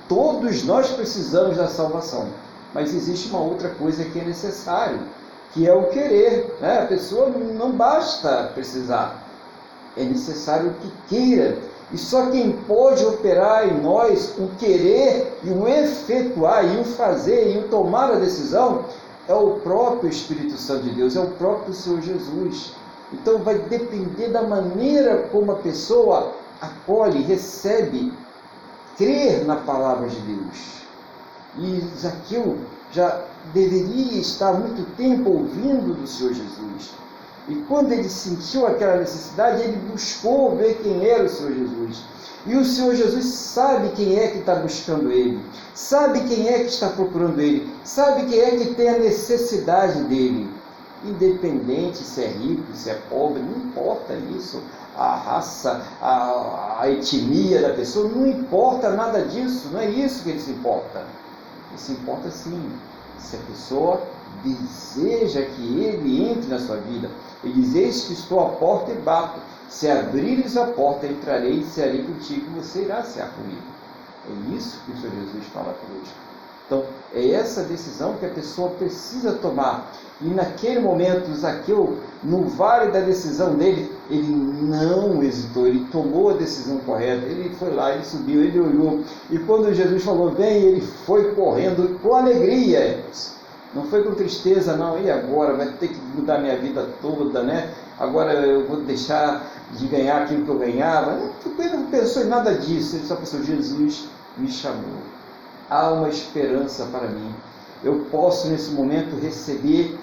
todos 0.09 0.64
nós 0.64 0.91
precisamos 0.91 1.57
da 1.57 1.68
salvação, 1.68 2.28
mas 2.72 2.95
existe 2.95 3.28
uma 3.28 3.41
outra 3.41 3.68
coisa 3.70 4.05
que 4.05 4.18
é 4.18 4.24
necessário, 4.24 5.01
que 5.53 5.68
é 5.68 5.74
o 5.74 5.89
querer. 5.89 6.57
Né? 6.61 6.80
A 6.82 6.87
pessoa 6.87 7.28
não 7.28 7.72
basta 7.72 8.51
precisar, 8.55 9.26
é 9.97 10.05
necessário 10.05 10.74
que 10.80 10.93
queira. 11.09 11.59
E 11.93 11.99
só 11.99 12.30
quem 12.30 12.53
pode 12.53 13.05
operar 13.05 13.68
em 13.68 13.80
nós 13.80 14.34
o 14.39 14.49
querer 14.59 15.39
e 15.45 15.51
o 15.51 15.68
efetuar 15.68 16.64
e 16.64 16.80
o 16.80 16.84
fazer 16.84 17.55
e 17.55 17.59
o 17.59 17.68
tomar 17.68 18.11
a 18.11 18.16
decisão 18.16 18.84
é 19.28 19.34
o 19.34 19.61
próprio 19.61 20.11
Espírito 20.11 20.57
Santo 20.57 20.84
de 20.84 20.91
Deus, 20.91 21.14
é 21.14 21.20
o 21.20 21.30
próprio 21.32 21.72
Senhor 21.72 22.01
Jesus. 22.01 22.74
Então 23.12 23.39
vai 23.39 23.59
depender 23.59 24.28
da 24.28 24.43
maneira 24.43 25.28
como 25.30 25.53
a 25.53 25.57
pessoa 25.57 26.32
acolhe, 26.66 27.22
recebe, 27.22 28.12
crer 28.96 29.44
na 29.44 29.56
palavra 29.56 30.08
de 30.08 30.20
Deus. 30.20 30.76
E 31.58 31.80
Zaqueu 31.98 32.58
já 32.92 33.22
deveria 33.52 34.20
estar 34.20 34.52
muito 34.52 34.84
tempo 34.96 35.30
ouvindo 35.30 35.94
do 35.94 36.06
Senhor 36.06 36.34
Jesus. 36.34 36.94
E 37.48 37.54
quando 37.68 37.92
ele 37.92 38.08
sentiu 38.08 38.66
aquela 38.66 38.96
necessidade, 38.96 39.62
ele 39.62 39.76
buscou 39.90 40.56
ver 40.56 40.80
quem 40.82 41.06
era 41.06 41.24
o 41.24 41.28
Senhor 41.28 41.52
Jesus. 41.52 42.04
E 42.44 42.54
o 42.56 42.64
Senhor 42.64 42.94
Jesus 42.94 43.24
sabe 43.24 43.90
quem 43.90 44.18
é 44.18 44.28
que 44.28 44.38
está 44.38 44.54
buscando 44.56 45.10
ele, 45.10 45.40
sabe 45.74 46.20
quem 46.28 46.48
é 46.48 46.60
que 46.60 46.66
está 46.66 46.88
procurando 46.88 47.40
ele, 47.40 47.68
sabe 47.84 48.26
quem 48.26 48.38
é 48.38 48.50
que 48.52 48.74
tem 48.74 48.88
a 48.88 48.98
necessidade 48.98 50.00
dele. 50.04 50.48
Independente 51.04 51.98
se 51.98 52.22
é 52.22 52.28
rico, 52.28 52.64
se 52.74 52.90
é 52.90 52.94
pobre, 53.08 53.42
não 53.42 53.64
importa 53.64 54.14
isso. 54.36 54.62
A 54.97 55.14
raça, 55.16 55.82
a, 56.01 56.78
a 56.80 56.90
etnia 56.90 57.61
da 57.61 57.74
pessoa, 57.74 58.09
não 58.09 58.26
importa 58.26 58.90
nada 58.90 59.22
disso, 59.22 59.68
não 59.72 59.80
é 59.80 59.90
isso 59.90 60.22
que 60.22 60.30
ele 60.30 60.40
se 60.40 60.51
importa. 60.51 61.05
Ele 61.70 61.78
se 61.78 61.92
importa 61.92 62.30
sim 62.30 62.72
se 63.18 63.36
a 63.36 63.40
pessoa 63.40 64.01
deseja 64.42 65.42
que 65.42 65.80
ele 65.80 66.30
entre 66.30 66.49
na 66.49 66.59
sua 66.59 66.76
vida. 66.76 67.11
Ele 67.44 67.55
diz: 67.55 67.74
Eis 67.74 68.05
que 68.05 68.12
estou 68.12 68.40
à 68.40 68.49
porta 68.51 68.92
e 68.92 68.97
bato. 68.97 69.40
Se 69.68 69.90
abrires 69.90 70.57
a 70.57 70.66
porta, 70.66 71.07
entrarei 71.07 71.61
e 71.61 71.64
serei 71.64 72.05
contigo, 72.05 72.47
você 72.55 72.82
irá 72.82 73.03
ser 73.03 73.26
comigo. 73.30 73.62
É 74.28 74.57
isso 74.57 74.80
que 74.84 74.92
o 74.92 75.01
Senhor 75.01 75.14
Jesus 75.14 75.44
fala 75.53 75.74
conosco. 75.74 76.14
Então, 76.66 76.84
é 77.12 77.30
essa 77.30 77.62
decisão 77.62 78.14
que 78.14 78.26
a 78.26 78.30
pessoa 78.30 78.70
precisa 78.70 79.32
tomar. 79.34 79.92
E 80.20 80.28
naquele 80.28 80.80
momento, 80.80 81.34
Zaqueu, 81.34 81.98
no 82.22 82.44
vale 82.44 82.90
da 82.90 83.00
decisão 83.00 83.54
dele, 83.54 83.92
ele 84.08 84.28
não 84.28 85.22
hesitou, 85.22 85.66
ele 85.66 85.86
tomou 85.92 86.30
a 86.30 86.34
decisão 86.34 86.78
correta. 86.78 87.26
Ele 87.26 87.54
foi 87.56 87.74
lá, 87.74 87.92
ele 87.92 88.04
subiu, 88.04 88.42
ele 88.42 88.58
olhou. 88.58 89.00
E 89.30 89.38
quando 89.40 89.74
Jesus 89.74 90.02
falou, 90.02 90.30
vem, 90.30 90.62
ele 90.62 90.80
foi 90.80 91.34
correndo 91.34 92.00
com 92.00 92.14
alegria. 92.14 93.04
Não 93.74 93.84
foi 93.84 94.04
com 94.04 94.14
tristeza, 94.14 94.74
não. 94.74 94.98
E 94.98 95.10
agora? 95.10 95.54
Vai 95.54 95.72
ter 95.72 95.88
que 95.88 96.00
mudar 96.14 96.38
minha 96.38 96.56
vida 96.56 96.88
toda, 97.02 97.42
né? 97.42 97.74
Agora 97.98 98.32
eu 98.32 98.66
vou 98.66 98.78
deixar 98.80 99.44
de 99.72 99.86
ganhar 99.86 100.22
aquilo 100.22 100.44
que 100.44 100.50
eu 100.50 100.58
ganhava. 100.58 101.18
Ele 101.58 101.76
não 101.76 101.86
pensou 101.86 102.22
em 102.22 102.28
nada 102.28 102.54
disso. 102.54 102.96
Ele 102.96 103.06
só 103.06 103.16
pensou: 103.16 103.42
Jesus 103.42 104.08
me 104.38 104.48
chamou. 104.48 105.02
Há 105.68 105.92
uma 105.92 106.08
esperança 106.08 106.86
para 106.86 107.08
mim. 107.08 107.34
Eu 107.84 108.06
posso 108.10 108.48
nesse 108.48 108.70
momento 108.70 109.20
receber 109.20 109.98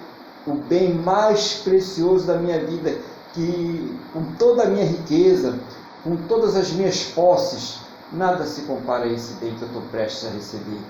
o 0.46 0.54
bem 0.54 0.94
mais 0.94 1.54
precioso 1.64 2.26
da 2.26 2.36
minha 2.36 2.64
vida, 2.64 2.96
que 3.32 3.98
com 4.12 4.24
toda 4.38 4.64
a 4.64 4.66
minha 4.66 4.84
riqueza, 4.84 5.58
com 6.02 6.16
todas 6.28 6.56
as 6.56 6.70
minhas 6.72 7.04
posses, 7.04 7.80
nada 8.12 8.44
se 8.44 8.62
compara 8.62 9.04
a 9.04 9.12
esse 9.12 9.34
bem 9.34 9.54
que 9.54 9.62
eu 9.62 9.68
estou 9.68 9.82
prestes 9.90 10.26
a 10.26 10.30
receber 10.30 10.80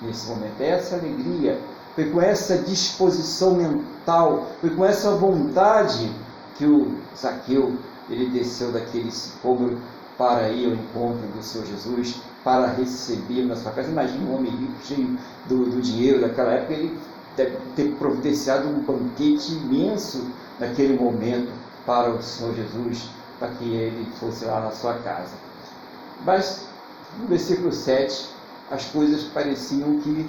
nesse 0.00 0.26
momento. 0.28 0.60
É 0.60 0.70
essa 0.70 0.96
alegria 0.96 1.58
foi 1.94 2.10
com 2.10 2.20
essa 2.20 2.56
disposição 2.58 3.54
mental, 3.54 4.48
foi 4.60 4.70
com 4.70 4.84
essa 4.84 5.10
vontade 5.12 6.10
que 6.56 6.64
o 6.64 6.96
Zaqueu 7.16 7.76
ele 8.08 8.30
desceu 8.30 8.72
daquele 8.72 9.10
sicômoro 9.10 9.78
para 10.16 10.48
ir 10.48 10.66
ao 10.66 10.72
encontro 10.72 11.26
do 11.28 11.42
Senhor 11.42 11.66
Jesus, 11.66 12.20
para 12.44 12.66
receber 12.66 13.44
na 13.44 13.56
sua 13.56 13.72
casa. 13.72 13.90
Imagina 13.90 14.24
um 14.24 14.36
homem 14.36 14.50
rico, 14.50 14.72
cheio 14.84 15.18
do, 15.48 15.66
do 15.66 15.80
dinheiro 15.80 16.20
daquela 16.20 16.52
época, 16.52 16.72
ele 16.72 16.98
ter 17.36 17.94
providenciado 17.98 18.68
um 18.68 18.80
banquete 18.80 19.52
imenso 19.52 20.26
naquele 20.58 20.98
momento 20.98 21.50
para 21.86 22.10
o 22.10 22.22
Senhor 22.22 22.54
Jesus, 22.54 23.08
para 23.38 23.48
que 23.48 23.64
ele 23.64 24.06
fosse 24.20 24.44
lá 24.44 24.60
na 24.60 24.70
sua 24.70 24.94
casa. 24.94 25.34
Mas 26.24 26.66
no 27.18 27.26
versículo 27.26 27.72
7, 27.72 28.28
as 28.70 28.84
coisas 28.86 29.24
pareciam 29.24 29.98
que 30.00 30.28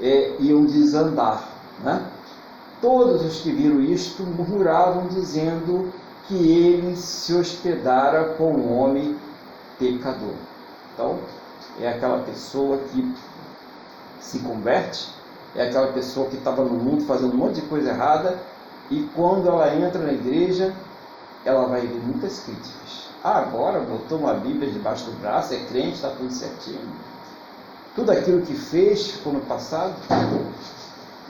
é, 0.00 0.36
iam 0.38 0.64
desandar. 0.64 1.48
Né? 1.82 2.04
Todos 2.80 3.24
os 3.24 3.40
que 3.40 3.52
viram 3.52 3.80
isto 3.80 4.22
murmuravam, 4.22 5.06
dizendo 5.08 5.92
que 6.26 6.34
ele 6.34 6.96
se 6.96 7.34
hospedara 7.34 8.34
com 8.34 8.52
um 8.52 8.78
homem 8.78 9.16
pecador. 9.78 10.34
Então, 10.94 11.18
é 11.80 11.88
aquela 11.88 12.18
pessoa 12.20 12.78
que 12.78 13.14
se 14.20 14.38
converte, 14.40 15.10
é 15.54 15.68
aquela 15.68 15.88
pessoa 15.88 16.28
que 16.28 16.36
estava 16.36 16.64
no 16.64 16.74
mundo 16.74 17.04
fazendo 17.04 17.34
um 17.34 17.36
monte 17.36 17.56
de 17.56 17.62
coisa 17.62 17.90
errada 17.90 18.38
e 18.90 19.08
quando 19.14 19.48
ela 19.48 19.74
entra 19.74 20.00
na 20.00 20.12
igreja, 20.12 20.74
ela 21.44 21.66
vai 21.66 21.82
ver 21.82 22.00
muitas 22.04 22.40
críticas. 22.40 23.10
Ah, 23.22 23.38
agora 23.38 23.80
botou 23.80 24.18
uma 24.18 24.34
Bíblia 24.34 24.70
debaixo 24.70 25.04
do 25.04 25.20
braço, 25.20 25.54
é 25.54 25.58
crente, 25.58 25.94
está 25.94 26.08
tudo 26.10 26.32
certinho. 26.32 26.80
Tudo 27.94 28.10
aquilo 28.10 28.42
que 28.42 28.54
fez 28.54 29.08
ficou 29.12 29.32
no 29.32 29.40
passado. 29.40 29.94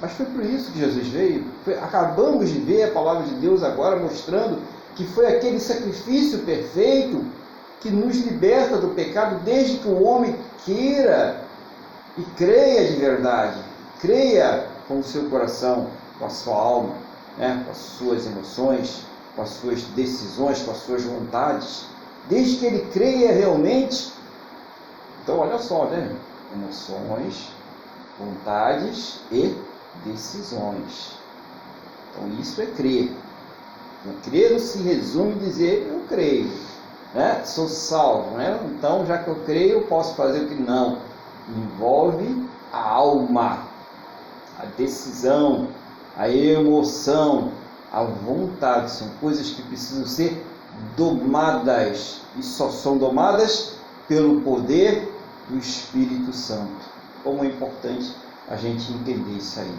Mas 0.01 0.13
foi 0.13 0.27
por 0.27 0.45
isso 0.45 0.73
que 0.73 0.79
Jesus 0.79 1.07
veio. 1.09 1.45
Foi, 1.65 1.75
acabamos 1.75 2.51
de 2.51 2.59
ver 2.59 2.85
a 2.85 2.91
palavra 2.93 3.25
de 3.25 3.35
Deus 3.35 3.63
agora 3.63 3.97
mostrando 3.97 4.59
que 4.97 5.05
foi 5.05 5.27
aquele 5.27 5.61
sacrifício 5.61 6.41
perfeito 6.41 7.25
que 7.81 7.91
nos 7.91 8.17
liberta 8.17 8.79
do 8.79 8.89
pecado 8.89 9.41
desde 9.45 9.79
que 9.79 9.89
o 9.89 10.03
homem 10.03 10.37
queira 10.65 11.43
e 12.17 12.23
creia 12.37 12.89
de 12.89 12.97
verdade, 12.97 13.59
creia 14.03 14.67
com 14.89 14.99
o 14.99 15.05
seu 15.05 15.31
coração, 15.31 15.87
com 16.19 16.27
a 16.27 16.29
sua 16.29 16.57
alma, 16.57 16.95
né, 17.39 17.63
com 17.65 17.71
as 17.71 17.79
suas 17.79 18.27
emoções, 18.27 19.07
com 19.37 19.43
as 19.43 19.51
suas 19.51 19.83
decisões, 19.83 20.61
com 20.63 20.73
as 20.73 20.79
suas 20.79 21.05
vontades, 21.05 21.87
desde 22.29 22.57
que 22.57 22.67
ele 22.67 22.87
creia 22.93 23.33
realmente. 23.33 24.13
Então, 25.23 25.39
olha 25.39 25.59
só, 25.59 25.87
né? 25.87 26.15
Emoções, 26.53 27.49
vontades 28.19 29.21
e 29.31 29.57
decisões. 30.05 31.17
Então, 32.11 32.29
isso 32.41 32.61
é 32.61 32.67
crer. 32.67 33.13
Então, 34.01 34.21
crer 34.25 34.59
se 34.59 34.83
resume 34.83 35.35
em 35.35 35.39
dizer 35.39 35.87
eu 35.89 36.03
creio, 36.09 36.51
né? 37.15 37.43
sou 37.45 37.69
salvo. 37.69 38.37
Né? 38.37 38.59
Então, 38.77 39.07
já 39.07 39.19
que 39.19 39.29
eu 39.29 39.37
creio, 39.47 39.79
eu 39.79 39.83
posso 39.83 40.17
fazer 40.17 40.41
o 40.41 40.49
que 40.49 40.57
não. 40.57 40.99
Envolve 41.49 42.49
a 42.73 42.81
alma, 42.81 43.72
a 44.63 44.67
decisão, 44.77 45.69
a 46.17 46.29
emoção, 46.29 47.51
a 47.93 48.05
vontade. 48.05 48.91
São 48.91 49.09
coisas 49.21 49.51
que 49.51 49.63
precisam 49.63 50.07
ser 50.07 50.45
domadas 50.97 52.21
e 52.37 52.43
só 52.43 52.71
são 52.71 52.97
domadas 52.97 53.75
pelo 54.09 54.41
poder 54.41 55.13
do 55.49 55.59
Espírito 55.59 56.33
Santo. 56.33 56.93
Como 57.25 57.45
é 57.45 57.49
importante 57.49 58.15
a 58.49 58.57
gente 58.57 58.93
entender 58.93 59.37
isso 59.37 59.61
aí. 59.61 59.75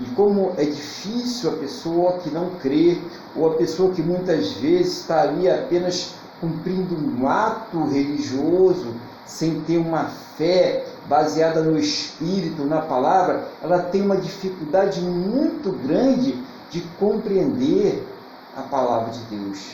E 0.00 0.04
como 0.14 0.54
é 0.56 0.64
difícil 0.64 1.50
a 1.50 1.56
pessoa 1.56 2.18
que 2.18 2.30
não 2.30 2.50
crê, 2.62 2.98
ou 3.36 3.50
a 3.50 3.54
pessoa 3.54 3.92
que 3.92 4.02
muitas 4.02 4.52
vezes 4.52 5.00
está 5.00 5.22
ali 5.22 5.50
apenas 5.50 6.14
cumprindo 6.40 6.96
um 6.96 7.28
ato 7.28 7.84
religioso, 7.84 8.94
sem 9.26 9.60
ter 9.60 9.76
uma 9.76 10.04
fé 10.04 10.86
baseada 11.10 11.60
no 11.60 11.76
Espírito, 11.76 12.64
na 12.64 12.82
palavra, 12.82 13.48
ela 13.60 13.80
tem 13.80 14.00
uma 14.00 14.16
dificuldade 14.16 15.00
muito 15.00 15.72
grande 15.72 16.40
de 16.70 16.80
compreender 17.00 18.06
a 18.56 18.62
palavra 18.62 19.10
de 19.10 19.18
Deus, 19.24 19.72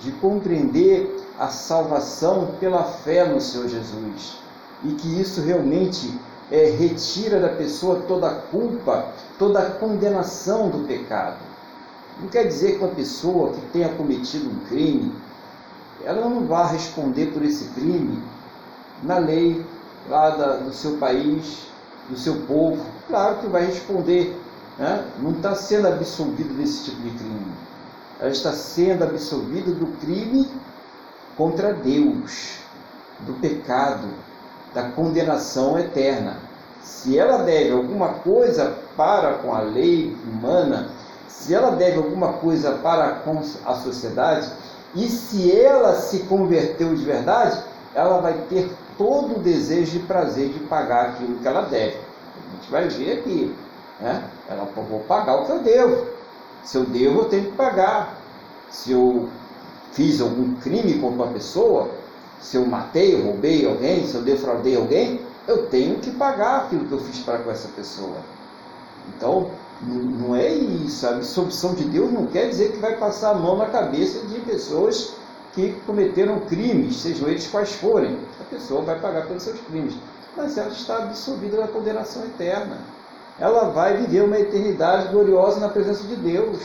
de 0.00 0.10
compreender 0.10 1.24
a 1.38 1.46
salvação 1.46 2.48
pela 2.58 2.82
fé 2.82 3.24
no 3.24 3.40
Senhor 3.40 3.68
Jesus. 3.68 4.38
E 4.82 4.88
que 4.94 5.20
isso 5.20 5.40
realmente 5.40 6.18
é, 6.50 6.64
retira 6.70 7.38
da 7.38 7.50
pessoa 7.50 8.02
toda 8.08 8.26
a 8.26 8.34
culpa, 8.34 9.06
toda 9.38 9.60
a 9.60 9.70
condenação 9.70 10.68
do 10.68 10.84
pecado. 10.88 11.38
Não 12.20 12.26
quer 12.26 12.48
dizer 12.48 12.72
que 12.72 12.84
uma 12.84 12.92
pessoa 12.92 13.52
que 13.52 13.60
tenha 13.72 13.88
cometido 13.90 14.50
um 14.50 14.58
crime, 14.66 15.14
ela 16.04 16.28
não 16.28 16.44
vai 16.44 16.72
responder 16.72 17.26
por 17.26 17.44
esse 17.44 17.66
crime 17.66 18.20
na 19.04 19.18
lei 19.18 19.64
lá 20.12 20.28
da, 20.28 20.56
do 20.56 20.72
seu 20.74 20.98
país, 20.98 21.66
do 22.10 22.18
seu 22.18 22.34
povo. 22.42 22.84
Claro 23.08 23.38
que 23.38 23.46
vai 23.46 23.64
responder, 23.64 24.38
né? 24.78 25.04
não 25.18 25.30
está 25.30 25.54
sendo 25.54 25.88
absolvida 25.88 26.52
desse 26.52 26.90
tipo 26.90 27.00
de 27.00 27.10
crime. 27.16 27.52
Ela 28.20 28.30
está 28.30 28.52
sendo 28.52 29.04
absolvida 29.04 29.72
do 29.72 29.86
crime 29.98 30.48
contra 31.36 31.72
Deus, 31.72 32.58
do 33.20 33.32
pecado, 33.40 34.06
da 34.74 34.90
condenação 34.90 35.78
eterna. 35.78 36.36
Se 36.82 37.18
ela 37.18 37.38
deve 37.38 37.70
alguma 37.70 38.10
coisa 38.10 38.76
para 38.96 39.34
com 39.34 39.54
a 39.54 39.60
lei 39.60 40.14
humana, 40.30 40.90
se 41.26 41.54
ela 41.54 41.70
deve 41.70 41.96
alguma 41.96 42.34
coisa 42.34 42.72
para 42.82 43.12
com 43.20 43.40
a 43.64 43.74
sociedade, 43.76 44.52
e 44.94 45.08
se 45.08 45.50
ela 45.50 45.94
se 45.94 46.20
converteu 46.24 46.94
de 46.94 47.02
verdade, 47.02 47.58
ela 47.94 48.20
vai 48.20 48.34
ter 48.48 48.70
todo 48.96 49.36
o 49.36 49.38
desejo 49.40 49.96
e 49.96 50.00
prazer 50.00 50.48
de 50.48 50.60
pagar 50.60 51.10
aquilo 51.10 51.38
que 51.38 51.46
ela 51.48 51.62
deve. 51.62 51.96
A 51.96 52.56
gente 52.56 52.70
vai 52.70 52.88
ver 52.88 53.18
aqui. 53.18 53.54
Né? 54.00 54.24
Ela 54.48 54.64
vou 54.64 55.00
pagar 55.00 55.40
o 55.40 55.46
que 55.46 55.52
eu 55.52 55.58
devo. 55.60 56.06
Se 56.64 56.76
eu 56.76 56.84
devo, 56.84 57.20
eu 57.20 57.24
tenho 57.26 57.44
que 57.46 57.52
pagar. 57.52 58.16
Se 58.70 58.92
eu 58.92 59.28
fiz 59.92 60.20
algum 60.20 60.54
crime 60.54 60.98
contra 60.98 61.24
uma 61.24 61.32
pessoa, 61.32 61.90
se 62.40 62.56
eu 62.56 62.66
matei, 62.66 63.20
roubei 63.20 63.66
alguém, 63.66 64.06
se 64.06 64.14
eu 64.14 64.22
defraudei 64.22 64.76
alguém, 64.76 65.20
eu 65.46 65.66
tenho 65.66 65.98
que 65.98 66.10
pagar 66.10 66.62
aquilo 66.62 66.86
que 66.86 66.92
eu 66.92 67.00
fiz 67.00 67.18
para 67.20 67.38
com 67.38 67.50
essa 67.50 67.68
pessoa. 67.68 68.16
Então, 69.08 69.50
não 69.82 70.34
é 70.34 70.48
isso. 70.52 71.06
A 71.06 71.10
absolvição 71.10 71.74
de 71.74 71.84
Deus 71.84 72.12
não 72.12 72.26
quer 72.26 72.48
dizer 72.48 72.72
que 72.72 72.78
vai 72.78 72.96
passar 72.96 73.30
a 73.30 73.34
mão 73.34 73.56
na 73.56 73.66
cabeça 73.66 74.26
de 74.26 74.40
pessoas 74.40 75.14
que 75.52 75.72
cometeram 75.86 76.40
crimes, 76.40 76.96
sejam 76.96 77.28
eles 77.28 77.46
quais 77.46 77.72
forem. 77.74 78.18
A 78.40 78.44
pessoa 78.44 78.82
vai 78.82 78.98
pagar 78.98 79.26
pelos 79.26 79.42
seus 79.42 79.60
crimes. 79.60 79.94
Mas 80.36 80.56
ela 80.56 80.70
está 80.70 80.96
absolvida 80.98 81.58
da 81.58 81.68
condenação 81.68 82.24
eterna. 82.24 82.78
Ela 83.38 83.70
vai 83.70 83.96
viver 83.98 84.22
uma 84.22 84.38
eternidade 84.38 85.08
gloriosa 85.08 85.60
na 85.60 85.68
presença 85.68 86.04
de 86.04 86.16
Deus. 86.16 86.58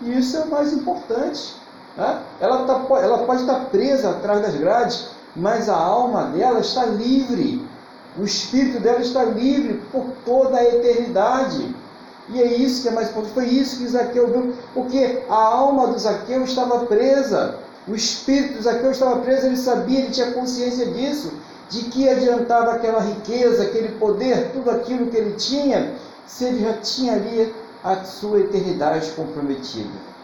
E 0.00 0.18
isso 0.18 0.36
é 0.36 0.40
o 0.40 0.50
mais 0.50 0.72
importante. 0.72 1.54
Né? 1.96 2.22
Ela, 2.40 2.64
tá, 2.64 2.82
ela 3.00 3.18
pode 3.24 3.42
estar 3.42 3.66
presa 3.66 4.10
atrás 4.10 4.42
das 4.42 4.54
grades, 4.54 5.08
mas 5.36 5.68
a 5.68 5.76
alma 5.76 6.24
dela 6.26 6.60
está 6.60 6.86
livre. 6.86 7.66
O 8.18 8.24
espírito 8.24 8.80
dela 8.80 9.00
está 9.00 9.24
livre 9.24 9.82
por 9.92 10.06
toda 10.24 10.56
a 10.56 10.64
eternidade. 10.64 11.74
E 12.28 12.40
é 12.40 12.46
isso 12.46 12.82
que 12.82 12.88
é 12.88 12.92
mais 12.92 13.10
importante. 13.10 13.34
Foi 13.34 13.46
isso 13.46 13.78
que 13.78 13.88
Zaqueu 13.88 14.28
viu, 14.28 14.54
porque 14.72 15.22
a 15.28 15.34
alma 15.34 15.88
do 15.88 15.98
Zaqueu 15.98 16.42
estava 16.44 16.86
presa. 16.86 17.58
O 17.86 17.94
espírito 17.94 18.62
Zaqueu 18.62 18.90
estava 18.90 19.20
preso, 19.20 19.46
ele 19.46 19.56
sabia, 19.56 20.00
ele 20.00 20.10
tinha 20.10 20.32
consciência 20.32 20.86
disso, 20.86 21.32
de 21.68 21.84
que 21.84 22.08
adiantava 22.08 22.72
aquela 22.72 23.00
riqueza, 23.00 23.64
aquele 23.64 23.88
poder, 23.98 24.52
tudo 24.52 24.70
aquilo 24.70 25.06
que 25.06 25.16
ele 25.16 25.34
tinha, 25.36 25.94
se 26.26 26.44
ele 26.44 26.62
já 26.62 26.74
tinha 26.74 27.14
ali 27.14 27.54
a 27.82 28.02
sua 28.04 28.40
eternidade 28.40 29.10
comprometida 29.10 30.14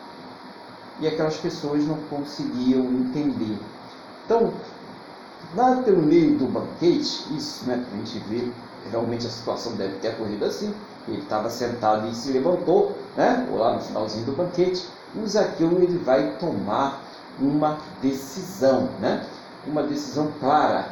e 1.01 1.07
aquelas 1.07 1.37
pessoas 1.37 1.85
não 1.85 1.97
conseguiam 2.09 2.85
entender. 2.85 3.59
Então, 4.25 4.53
lá 5.55 5.77
pelo 5.77 6.03
meio 6.03 6.37
do 6.37 6.47
banquete, 6.47 7.27
isso, 7.37 7.67
né, 7.67 7.85
a 7.93 7.97
gente 7.97 8.19
vê, 8.29 8.51
realmente 8.91 9.27
a 9.27 9.31
situação 9.31 9.73
deve 9.73 9.97
ter 9.97 10.11
ocorrido 10.11 10.45
assim, 10.45 10.75
ele 11.09 11.19
estava 11.19 11.51
sentado 11.51 12.07
e 12.09 12.15
se 12.15 12.31
levantou, 12.31 12.97
né, 13.17 13.47
ou 13.51 13.59
lá 13.59 13.75
no 13.75 13.81
finalzinho 13.81 14.27
do 14.27 14.33
banquete, 14.33 14.87
o 15.17 15.27
Zaqueu 15.27 15.73
ele 15.73 15.99
vai 15.99 16.37
tomar 16.39 17.03
uma 17.41 17.79
decisão, 18.03 18.89
né, 19.01 19.27
uma 19.67 19.83
decisão 19.83 20.33
clara, 20.39 20.89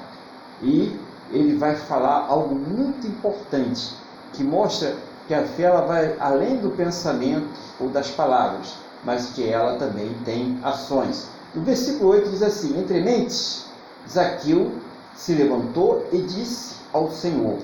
e 0.63 0.99
ele 1.31 1.57
vai 1.57 1.77
falar 1.77 2.27
algo 2.27 2.55
muito 2.55 3.07
importante, 3.07 3.95
que 4.33 4.43
mostra 4.43 4.97
que 5.27 5.35
a 5.35 5.45
fé 5.45 5.65
ela 5.65 5.83
vai 5.83 6.17
além 6.19 6.57
do 6.57 6.71
pensamento 6.71 7.49
ou 7.79 7.89
das 7.89 8.11
palavras, 8.11 8.75
mas 9.05 9.31
que 9.31 9.49
ela 9.49 9.77
também 9.77 10.15
tem 10.25 10.59
ações. 10.63 11.29
O 11.55 11.61
versículo 11.61 12.11
8 12.11 12.31
diz 12.31 12.43
assim: 12.43 12.79
Entre 12.79 13.01
mentes, 13.01 13.67
Zaqueu 14.09 14.73
se 15.15 15.35
levantou 15.35 16.07
e 16.13 16.19
disse 16.23 16.77
ao 16.93 17.11
Senhor. 17.11 17.59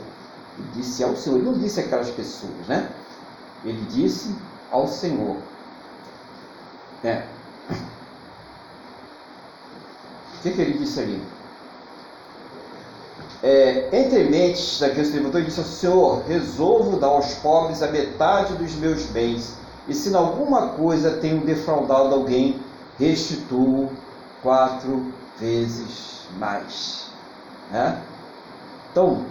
Ele 0.58 0.68
disse 0.74 1.02
ao 1.02 1.16
Senhor, 1.16 1.36
ele 1.36 1.46
não 1.46 1.58
disse 1.58 1.80
aquelas 1.80 2.10
pessoas, 2.10 2.66
né? 2.68 2.90
Ele 3.64 3.84
disse 3.86 4.34
ao 4.70 4.86
Senhor. 4.86 5.36
É. 7.02 7.24
O 10.32 10.33
que, 10.44 10.50
que 10.50 10.60
ele 10.60 10.78
disse 10.78 11.00
ali? 11.00 11.22
É, 13.42 13.88
entre 13.92 14.24
mentes, 14.24 14.80
levantou 14.80 15.40
e 15.40 15.44
disse 15.44 15.58
ao 15.58 15.66
Senhor: 15.66 16.22
Resolvo 16.26 16.98
dar 16.98 17.08
aos 17.08 17.34
pobres 17.36 17.82
a 17.82 17.88
metade 17.88 18.54
dos 18.54 18.74
meus 18.74 19.04
bens 19.06 19.54
e 19.88 19.94
se 19.94 20.10
em 20.10 20.14
alguma 20.14 20.68
coisa 20.68 21.18
tenho 21.18 21.44
defraudado 21.44 22.14
alguém, 22.14 22.60
restituo 22.98 23.90
quatro 24.42 25.12
vezes 25.38 26.26
mais. 26.38 27.08
Né? 27.70 28.00
Então, 28.90 29.24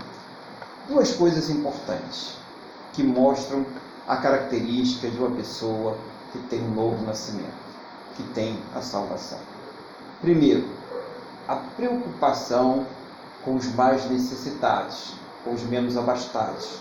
duas 0.87 1.11
coisas 1.13 1.49
importantes 1.49 2.37
que 2.91 3.03
mostram 3.03 3.65
a 4.07 4.17
característica 4.17 5.09
de 5.09 5.17
uma 5.17 5.31
pessoa 5.31 5.97
que 6.31 6.39
tem 6.49 6.61
um 6.61 6.73
novo 6.73 7.03
nascimento, 7.05 7.53
que 8.15 8.23
tem 8.33 8.59
a 8.75 8.81
salvação. 8.81 9.39
Primeiro, 10.21 10.67
a 11.47 11.55
preocupação 11.55 12.85
com 13.43 13.55
os 13.55 13.73
mais 13.75 14.09
necessitados, 14.09 15.13
com 15.43 15.53
os 15.53 15.63
menos 15.63 15.97
abastados. 15.97 16.79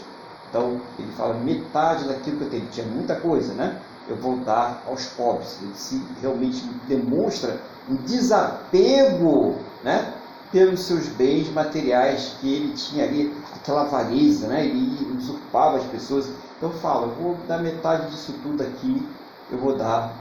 Então, 0.49 0.81
ele 0.99 1.11
fala 1.13 1.35
metade 1.35 2.07
daquilo 2.07 2.37
que 2.37 2.45
eu 2.45 2.51
tenho. 2.51 2.67
Tinha 2.67 2.87
muita 2.87 3.17
coisa, 3.17 3.55
né? 3.55 3.81
Eu 4.09 4.17
vou 4.17 4.37
dar 4.39 4.83
aos 4.87 5.07
pobres. 5.07 5.59
Ele 5.63 5.75
se 5.75 6.03
realmente 6.21 6.63
demonstra 6.87 7.59
um 7.89 7.97
desapego, 7.97 9.57
né? 9.83 10.13
Pelos 10.53 10.85
seus 10.85 11.07
bens 11.09 11.51
materiais 11.51 12.37
que 12.39 12.55
ele 12.55 12.75
tinha 12.75 13.05
ali, 13.05 13.35
aquela 13.57 13.83
avareza, 13.83 14.47
né? 14.49 14.67
Ele 14.67 15.17
usurpava 15.17 15.79
as 15.79 15.85
pessoas. 15.85 16.29
Então, 16.59 16.71
fala, 16.71 17.07
eu 17.07 17.15
vou 17.15 17.37
dar 17.49 17.59
metade 17.59 18.11
disso 18.11 18.35
tudo 18.43 18.63
aqui, 18.63 19.09
eu 19.51 19.57
vou 19.57 19.75
dar 19.75 20.13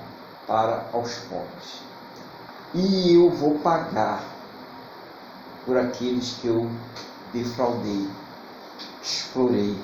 para 0.47 0.85
aos 0.93 1.15
pobres. 1.29 1.81
E 2.73 3.13
eu 3.13 3.29
vou 3.29 3.55
pagar 3.59 4.23
por 5.65 5.77
aqueles 5.77 6.37
que 6.41 6.47
eu 6.47 6.69
defraudei, 7.33 8.07
explorei, 9.01 9.75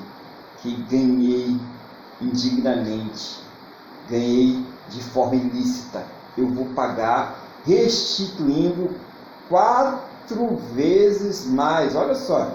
que 0.57 0.75
ganhei 0.89 1.59
indignamente, 2.21 3.39
ganhei 4.09 4.65
de 4.89 5.03
forma 5.03 5.35
ilícita. 5.35 6.03
Eu 6.37 6.47
vou 6.47 6.65
pagar 6.67 7.39
restituindo 7.65 8.95
quatro 9.49 10.57
vezes 10.73 11.45
mais. 11.45 11.95
Olha 11.95 12.15
só, 12.15 12.51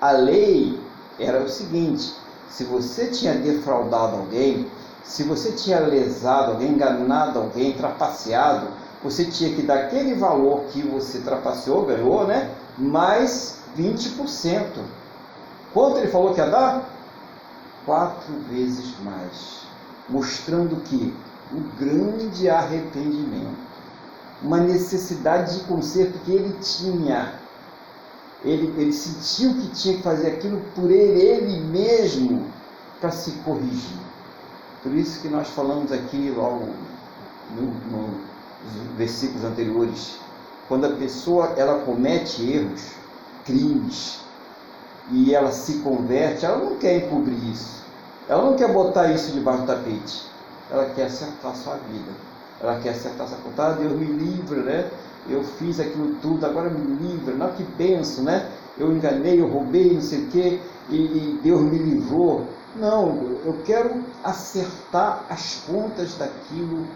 a 0.00 0.10
lei 0.12 0.78
era 1.18 1.42
o 1.42 1.48
seguinte: 1.48 2.14
se 2.48 2.64
você 2.64 3.08
tinha 3.08 3.34
defraudado 3.34 4.16
alguém, 4.16 4.70
se 5.04 5.22
você 5.22 5.52
tinha 5.52 5.80
lesado 5.80 6.52
alguém, 6.52 6.72
enganado 6.72 7.38
alguém, 7.38 7.72
trapaceado, 7.72 8.68
você 9.10 9.24
tinha 9.24 9.54
que 9.54 9.62
dar 9.62 9.84
aquele 9.84 10.14
valor 10.14 10.64
que 10.72 10.82
você 10.82 11.20
trapaceou, 11.20 11.86
ganhou, 11.86 12.26
né? 12.26 12.50
Mais 12.76 13.60
20%. 13.78 14.66
Quanto 15.72 15.98
ele 15.98 16.08
falou 16.08 16.34
que 16.34 16.40
ia 16.40 16.50
dar? 16.50 16.88
Quatro 17.84 18.34
vezes 18.50 18.98
mais. 19.04 19.62
Mostrando 20.08 20.82
que 20.82 21.14
o 21.52 21.60
grande 21.78 22.50
arrependimento, 22.50 23.56
uma 24.42 24.58
necessidade 24.58 25.58
de 25.58 25.64
conserto 25.66 26.18
que 26.24 26.32
ele 26.32 26.56
tinha. 26.60 27.34
Ele, 28.44 28.74
ele 28.76 28.92
sentiu 28.92 29.54
que 29.54 29.68
tinha 29.68 29.96
que 29.96 30.02
fazer 30.02 30.28
aquilo 30.28 30.60
por 30.74 30.90
ele, 30.90 31.20
ele 31.20 31.60
mesmo, 31.60 32.46
para 33.00 33.12
se 33.12 33.30
corrigir. 33.44 33.98
Por 34.82 34.92
isso 34.92 35.20
que 35.20 35.28
nós 35.28 35.48
falamos 35.48 35.92
aqui 35.92 36.32
logo 36.36 36.68
no, 37.54 37.62
no 37.90 38.35
versículos 38.96 39.44
anteriores, 39.44 40.18
quando 40.68 40.86
a 40.86 40.90
pessoa 40.90 41.54
ela 41.56 41.80
comete 41.80 42.42
erros, 42.50 42.92
crimes, 43.44 44.20
e 45.10 45.34
ela 45.34 45.52
se 45.52 45.78
converte, 45.78 46.44
ela 46.44 46.58
não 46.58 46.76
quer 46.76 47.06
encobrir 47.06 47.50
isso. 47.50 47.84
Ela 48.28 48.42
não 48.42 48.56
quer 48.56 48.72
botar 48.72 49.12
isso 49.12 49.32
debaixo 49.32 49.62
do 49.62 49.66
tapete. 49.66 50.24
Ela 50.70 50.86
quer 50.86 51.06
acertar 51.06 51.54
sua 51.54 51.74
vida. 51.74 52.10
Ela 52.60 52.80
quer 52.80 52.90
acertar 52.90 53.26
essa 53.26 53.36
conta. 53.36 53.68
Ah, 53.68 53.72
Deus 53.72 53.92
me 53.92 54.06
livre, 54.06 54.60
né? 54.60 54.90
Eu 55.28 55.44
fiz 55.44 55.78
aquilo 55.78 56.16
tudo, 56.20 56.44
agora 56.44 56.68
me 56.70 56.96
livre. 56.96 57.34
Não, 57.34 57.52
que 57.52 57.62
benção, 57.62 58.24
né? 58.24 58.50
Eu 58.76 58.92
enganei, 58.92 59.40
eu 59.40 59.48
roubei, 59.48 59.94
não 59.94 60.00
sei 60.00 60.24
o 60.24 60.26
quê, 60.26 60.60
e, 60.88 60.96
e 60.96 61.40
Deus 61.42 61.60
me 61.62 61.78
livrou. 61.78 62.46
Não, 62.74 63.38
eu 63.44 63.58
quero 63.64 64.04
acertar 64.22 65.24
as 65.30 65.62
contas 65.66 66.14
daquilo 66.14 66.86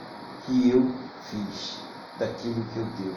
que 0.44 0.70
eu 0.70 0.86
fiz 1.24 1.78
daquilo 2.18 2.64
que 2.72 2.78
eu 2.78 2.84
devo. 2.98 3.16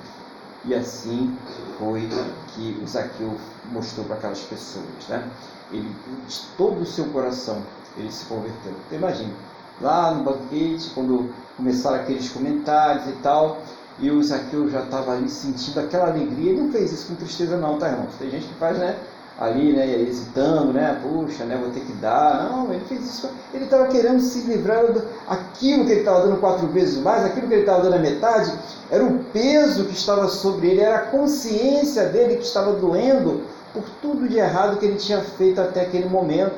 E 0.65 0.73
assim 0.73 1.37
foi 1.77 2.07
que 2.53 2.79
o 2.81 2.87
Zaqueu 2.87 3.37
mostrou 3.71 4.05
para 4.05 4.15
aquelas 4.15 4.39
pessoas. 4.41 4.85
Né? 5.09 5.29
Ele, 5.71 5.93
de 6.27 6.41
todo 6.57 6.81
o 6.81 6.85
seu 6.85 7.05
coração, 7.05 7.61
ele 7.97 8.11
se 8.11 8.25
converteu. 8.25 8.73
Então 8.87 8.97
imagine, 8.97 9.33
lá 9.81 10.13
no 10.13 10.23
banquete, 10.23 10.91
quando 10.93 11.33
começaram 11.57 11.97
aqueles 11.97 12.29
comentários 12.29 13.07
e 13.07 13.13
tal, 13.21 13.61
e 13.99 14.09
o 14.09 14.23
Zaqueu 14.23 14.69
já 14.69 14.83
estava 14.83 15.13
ali 15.13 15.29
sentindo 15.29 15.79
aquela 15.79 16.09
alegria, 16.09 16.51
ele 16.51 16.61
não 16.61 16.71
fez 16.71 16.91
isso 16.91 17.07
com 17.07 17.15
tristeza 17.15 17.57
não, 17.57 17.77
tá 17.77 17.89
irmãos? 17.89 18.13
Tem 18.17 18.29
gente 18.29 18.47
que 18.47 18.53
faz, 18.55 18.77
né? 18.77 18.97
Ali, 19.39 19.73
né, 19.73 20.01
hesitando, 20.01 20.73
né, 20.73 20.99
puxa, 21.01 21.43
né, 21.43 21.57
vou 21.57 21.71
ter 21.71 21.81
que 21.81 21.93
dar. 21.93 22.49
Não, 22.49 22.71
ele 22.71 22.83
fez 22.85 23.03
isso. 23.05 23.29
Ele 23.53 23.65
estava 23.65 23.87
querendo 23.87 24.19
se 24.21 24.39
livrar 24.41 24.85
daquilo 24.91 25.85
que 25.85 25.91
ele 25.91 25.99
estava 26.01 26.27
dando 26.27 26.39
quatro 26.39 26.67
vezes 26.67 26.97
mais, 26.97 27.25
aquilo 27.25 27.47
que 27.47 27.53
ele 27.53 27.61
estava 27.61 27.81
dando 27.81 27.95
a 27.95 27.99
metade, 27.99 28.53
era 28.91 29.03
o 29.03 29.23
peso 29.25 29.85
que 29.85 29.93
estava 29.93 30.27
sobre 30.27 30.67
ele, 30.67 30.81
era 30.81 30.97
a 30.97 31.05
consciência 31.07 32.05
dele 32.05 32.35
que 32.35 32.43
estava 32.43 32.73
doendo 32.73 33.41
por 33.73 33.83
tudo 34.01 34.27
de 34.27 34.37
errado 34.37 34.77
que 34.77 34.85
ele 34.85 34.97
tinha 34.97 35.19
feito 35.21 35.59
até 35.59 35.81
aquele 35.81 36.07
momento. 36.07 36.55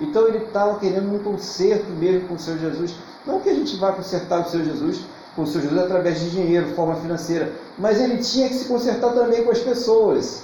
Então 0.00 0.26
ele 0.26 0.38
estava 0.38 0.78
querendo 0.78 1.12
um 1.12 1.18
conserto 1.18 1.90
mesmo 1.90 2.28
com 2.28 2.34
o 2.34 2.38
Senhor 2.38 2.58
Jesus. 2.58 2.94
Não 3.26 3.40
que 3.40 3.48
a 3.48 3.54
gente 3.54 3.76
vá 3.76 3.92
consertar 3.92 4.40
o 4.40 4.48
Senhor 4.48 4.64
Jesus 4.64 5.00
com 5.34 5.42
o 5.42 5.46
Senhor 5.46 5.62
Jesus 5.62 5.80
através 5.80 6.20
de 6.20 6.30
dinheiro, 6.30 6.74
forma 6.74 6.94
financeira, 6.96 7.52
mas 7.76 8.00
ele 8.00 8.18
tinha 8.18 8.48
que 8.48 8.54
se 8.54 8.66
consertar 8.66 9.12
também 9.12 9.42
com 9.42 9.50
as 9.50 9.58
pessoas. 9.58 10.42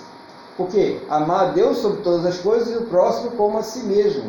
Porque 0.61 0.99
amar 1.09 1.41
a 1.41 1.51
Deus 1.53 1.79
sobre 1.79 2.03
todas 2.03 2.27
as 2.27 2.37
coisas 2.37 2.71
e 2.71 2.77
o 2.77 2.83
próximo 2.83 3.31
como 3.31 3.57
a 3.57 3.63
si 3.63 3.79
mesmo. 3.79 4.25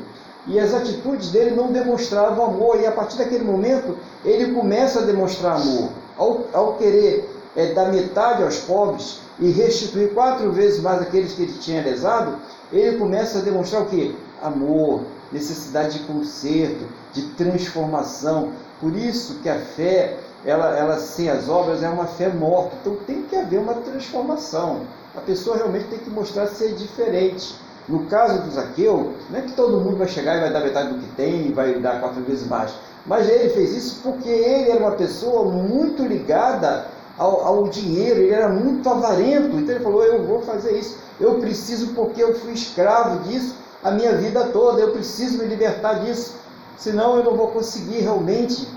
E 0.47 0.57
as 0.57 0.73
atitudes 0.73 1.29
dele 1.29 1.51
não 1.51 1.73
demonstravam 1.73 2.45
amor, 2.45 2.79
e 2.79 2.87
a 2.87 2.91
partir 2.93 3.17
daquele 3.17 3.43
momento 3.43 3.97
ele 4.23 4.53
começa 4.53 4.99
a 4.99 5.03
demonstrar 5.03 5.57
amor. 5.57 5.89
Ao, 6.17 6.45
ao 6.53 6.73
querer 6.75 7.29
é, 7.53 7.73
dar 7.73 7.91
metade 7.91 8.43
aos 8.43 8.59
pobres 8.59 9.19
e 9.39 9.51
restituir 9.51 10.13
quatro 10.13 10.53
vezes 10.53 10.79
mais 10.79 11.01
aqueles 11.01 11.33
que 11.33 11.41
ele 11.41 11.57
tinha 11.59 11.83
lesado, 11.83 12.37
ele 12.71 12.97
começa 12.97 13.39
a 13.39 13.41
demonstrar 13.41 13.81
o 13.81 13.87
que? 13.87 14.15
Amor, 14.41 15.01
necessidade 15.33 15.99
de 15.99 16.05
conserto, 16.05 16.87
de 17.11 17.23
transformação. 17.31 18.53
Por 18.79 18.95
isso 18.95 19.39
que 19.43 19.49
a 19.49 19.59
fé, 19.59 20.17
ela, 20.45 20.77
ela 20.77 20.97
sem 20.97 21.29
as 21.29 21.49
obras, 21.49 21.83
é 21.83 21.89
uma 21.89 22.05
fé 22.05 22.29
morta. 22.29 22.71
Então 22.79 22.95
tem 23.05 23.23
que 23.23 23.35
haver 23.35 23.59
uma 23.59 23.73
transformação 23.73 24.83
a 25.15 25.21
pessoa 25.21 25.57
realmente 25.57 25.85
tem 25.85 25.99
que 25.99 26.09
mostrar 26.09 26.47
ser 26.47 26.73
diferente. 26.73 27.55
No 27.87 28.05
caso 28.05 28.43
do 28.43 28.51
Zaqueu, 28.51 29.13
não 29.29 29.39
é 29.39 29.41
que 29.41 29.51
todo 29.53 29.81
mundo 29.81 29.97
vai 29.97 30.07
chegar 30.07 30.37
e 30.37 30.41
vai 30.41 30.53
dar 30.53 30.61
metade 30.61 30.93
do 30.93 30.99
que 30.99 31.15
tem 31.15 31.47
e 31.47 31.51
vai 31.51 31.73
dar 31.79 31.99
quatro 31.99 32.21
vezes 32.23 32.47
mais. 32.47 32.73
Mas 33.05 33.27
ele 33.27 33.49
fez 33.49 33.71
isso 33.75 33.99
porque 34.03 34.29
ele 34.29 34.71
era 34.71 34.79
uma 34.79 34.91
pessoa 34.91 35.51
muito 35.51 36.03
ligada 36.03 36.85
ao, 37.17 37.45
ao, 37.45 37.67
dinheiro, 37.67 38.19
ele 38.21 38.31
era 38.31 38.47
muito 38.47 38.87
avarento. 38.87 39.57
Então 39.57 39.75
ele 39.75 39.83
falou: 39.83 40.03
Eu 40.03 40.23
vou 40.23 40.41
fazer 40.41 40.77
isso. 40.77 40.97
Eu 41.19 41.35
preciso 41.35 41.93
porque 41.93 42.21
eu 42.23 42.33
fui 42.35 42.53
escravo 42.53 43.19
disso 43.27 43.55
a 43.83 43.91
minha 43.91 44.15
vida 44.15 44.45
toda. 44.45 44.79
Eu 44.79 44.91
preciso 44.91 45.39
me 45.39 45.45
libertar 45.45 45.95
disso. 46.05 46.35
Senão 46.77 47.17
eu 47.17 47.23
não 47.23 47.35
vou 47.35 47.47
conseguir 47.49 47.99
realmente 47.99 48.67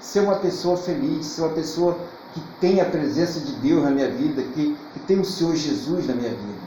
ser 0.00 0.20
uma 0.20 0.36
pessoa 0.36 0.76
feliz, 0.76 1.26
ser 1.26 1.42
uma 1.42 1.52
pessoa 1.52 1.96
que 2.34 2.40
tem 2.60 2.80
a 2.80 2.84
presença 2.84 3.38
de 3.38 3.52
Deus 3.52 3.84
na 3.84 3.90
minha 3.90 4.10
vida, 4.10 4.42
que, 4.42 4.76
que 4.92 5.00
tem 5.06 5.20
o 5.20 5.24
Senhor 5.24 5.54
Jesus 5.54 6.06
na 6.06 6.14
minha 6.14 6.30
vida. 6.30 6.64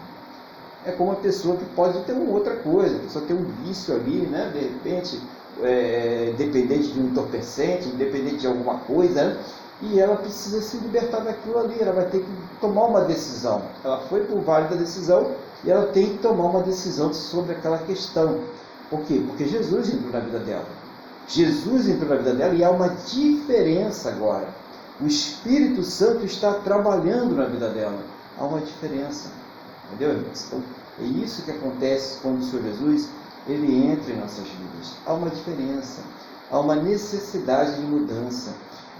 É 0.86 0.92
como 0.92 1.12
uma 1.12 1.20
pessoa 1.20 1.58
que 1.58 1.66
pode 1.76 2.00
ter 2.06 2.14
uma 2.14 2.32
outra 2.32 2.56
coisa, 2.56 2.96
a 2.96 3.00
pessoa 3.00 3.26
tem 3.26 3.36
um 3.36 3.46
vício 3.66 3.94
ali, 3.94 4.22
né? 4.22 4.50
de 4.54 4.60
repente, 4.60 5.22
é, 5.62 6.34
dependente 6.38 6.94
de 6.94 7.00
um 7.02 7.08
entorpecente, 7.08 7.90
independente 7.90 8.38
de 8.38 8.48
alguma 8.48 8.76
coisa, 8.80 9.38
e 9.82 10.00
ela 10.00 10.16
precisa 10.16 10.62
se 10.62 10.78
libertar 10.78 11.20
daquilo 11.20 11.60
ali, 11.60 11.76
ela 11.80 11.92
vai 11.92 12.06
ter 12.06 12.20
que 12.20 12.32
tomar 12.62 12.86
uma 12.86 13.02
decisão. 13.02 13.62
Ela 13.84 14.00
foi 14.08 14.22
por 14.22 14.40
vale 14.40 14.70
da 14.70 14.76
decisão 14.76 15.32
e 15.66 15.70
ela 15.70 15.88
tem 15.88 16.12
que 16.12 16.18
tomar 16.20 16.46
uma 16.46 16.64
decisão 16.64 17.14
sobre 17.14 17.52
aquela 17.52 17.78
questão. 17.80 18.40
Por 18.90 19.02
quê? 19.02 19.22
Porque 19.28 19.46
Jesus 19.46 19.94
entrou 19.94 20.14
na 20.14 20.20
vida 20.22 20.40
dela. 20.40 20.66
Jesus 21.28 21.90
entrou 21.90 22.10
na 22.10 22.16
vida 22.16 22.34
dela 22.34 22.56
e 22.56 22.64
há 22.64 22.72
uma 22.72 22.90
diferença 22.90 24.10
agora. 24.10 24.48
O 25.00 25.06
Espírito 25.06 25.84
Santo 25.84 26.26
está 26.26 26.54
trabalhando 26.56 27.36
na 27.36 27.46
vida 27.46 27.70
dela. 27.70 28.00
Há 28.40 28.44
uma 28.44 28.60
diferença. 28.62 29.30
Entendeu, 29.94 30.24
Então, 30.48 30.64
é 31.00 31.04
isso 31.04 31.44
que 31.44 31.52
acontece 31.52 32.18
quando 32.22 32.40
o 32.40 32.44
Senhor 32.44 32.64
Jesus 32.64 33.08
ele 33.48 33.92
entra 33.92 34.12
em 34.12 34.20
nossas 34.20 34.48
vidas. 34.48 34.94
Há 35.06 35.14
uma 35.14 35.30
diferença. 35.30 36.02
Há 36.52 36.60
uma 36.60 36.76
necessidade 36.76 37.76
de 37.76 37.82
mudança. 37.82 38.54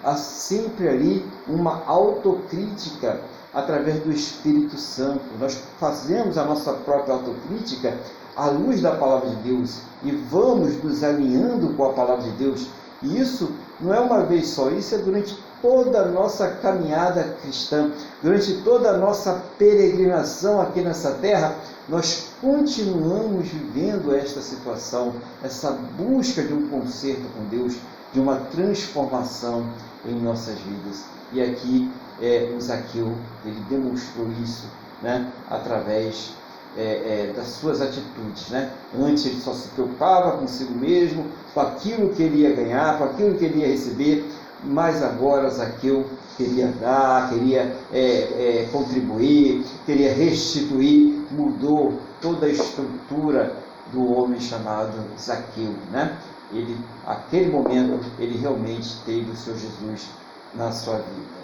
Há 0.04 0.16
sempre 0.16 0.88
ali 0.88 1.26
uma 1.48 1.84
autocrítica 1.86 3.20
através 3.52 4.00
do 4.04 4.12
Espírito 4.12 4.78
Santo. 4.78 5.24
Nós 5.40 5.60
fazemos 5.80 6.38
a 6.38 6.46
nossa 6.46 6.74
própria 6.74 7.16
autocrítica 7.16 7.98
à 8.36 8.50
luz 8.50 8.82
da 8.82 8.96
palavra 8.96 9.32
de 9.32 9.36
Deus 9.38 9.80
e 10.04 10.12
vamos 10.12 10.82
nos 10.84 11.04
alinhando 11.04 11.74
com 11.74 11.86
a 11.86 11.94
palavra 11.94 12.24
de 12.24 12.32
Deus. 12.38 12.68
E 13.02 13.20
isso 13.20 13.52
não 13.80 13.94
é 13.94 14.00
uma 14.00 14.22
vez 14.24 14.50
só, 14.50 14.70
isso 14.70 14.94
é 14.94 15.00
durante 15.00 15.36
toda 15.62 16.02
a 16.02 16.06
nossa 16.06 16.48
caminhada 16.48 17.36
cristã, 17.42 17.92
durante 18.22 18.62
toda 18.64 18.90
a 18.90 18.98
nossa 18.98 19.42
peregrinação 19.58 20.62
aqui 20.62 20.82
nessa 20.82 21.12
terra, 21.12 21.56
nós 21.90 22.30
continuamos 22.42 23.48
vivendo 23.48 24.14
esta 24.14 24.42
situação, 24.42 25.14
essa 25.44 25.72
busca 25.98 26.44
de 26.44 26.54
um 26.54 26.68
conserto 26.70 27.26
com 27.36 27.46
Deus, 27.46 27.76
de 28.14 28.20
uma 28.20 28.36
transformação 28.52 29.68
em 30.06 30.16
nossas 30.16 30.58
vidas. 30.60 31.04
E 31.34 31.42
aqui 31.42 31.92
é, 32.22 32.54
o 32.56 32.62
Zaqueu, 32.62 33.14
ele 33.46 33.60
demonstrou 33.70 34.28
isso 34.44 34.66
né, 35.02 35.32
através 35.50 36.34
é, 36.78 36.82
é, 37.30 37.34
das 37.36 37.48
suas 37.48 37.82
atitudes. 37.82 38.50
Né? 38.50 38.72
Antes 39.00 39.26
ele 39.26 39.40
só 39.42 39.54
se 39.54 39.68
preocupava 39.70 40.38
consigo 40.38 40.74
mesmo, 40.74 41.26
com 41.54 41.60
aquilo 41.60 42.10
que 42.10 42.24
ele 42.24 42.42
ia 42.42 42.54
ganhar, 42.54 42.98
com 42.98 43.06
aquilo 43.06 43.36
que 43.36 43.46
ele 43.46 43.60
ia 43.60 43.68
receber, 43.68 44.26
mas 44.64 45.04
agora 45.04 45.50
Zaqueu 45.50 46.06
queria 46.36 46.68
dar, 46.80 47.30
queria 47.30 47.76
é, 47.92 48.00
é, 48.00 48.70
contribuir, 48.72 49.64
queria 49.86 50.14
restituir, 50.14 51.26
mudou 51.32 52.00
toda 52.22 52.46
a 52.46 52.50
estrutura 52.50 53.56
do 53.92 54.14
homem 54.14 54.40
chamado 54.40 54.94
Zaqueu. 55.20 55.74
Né? 55.92 56.18
Ele, 56.52 56.78
aquele 57.06 57.52
momento, 57.52 58.00
ele 58.20 58.38
realmente 58.38 58.98
teve 59.06 59.32
o 59.32 59.36
seu 59.36 59.58
Jesus 59.58 60.08
na 60.56 60.72
sua 60.72 60.98
vida. 60.98 61.38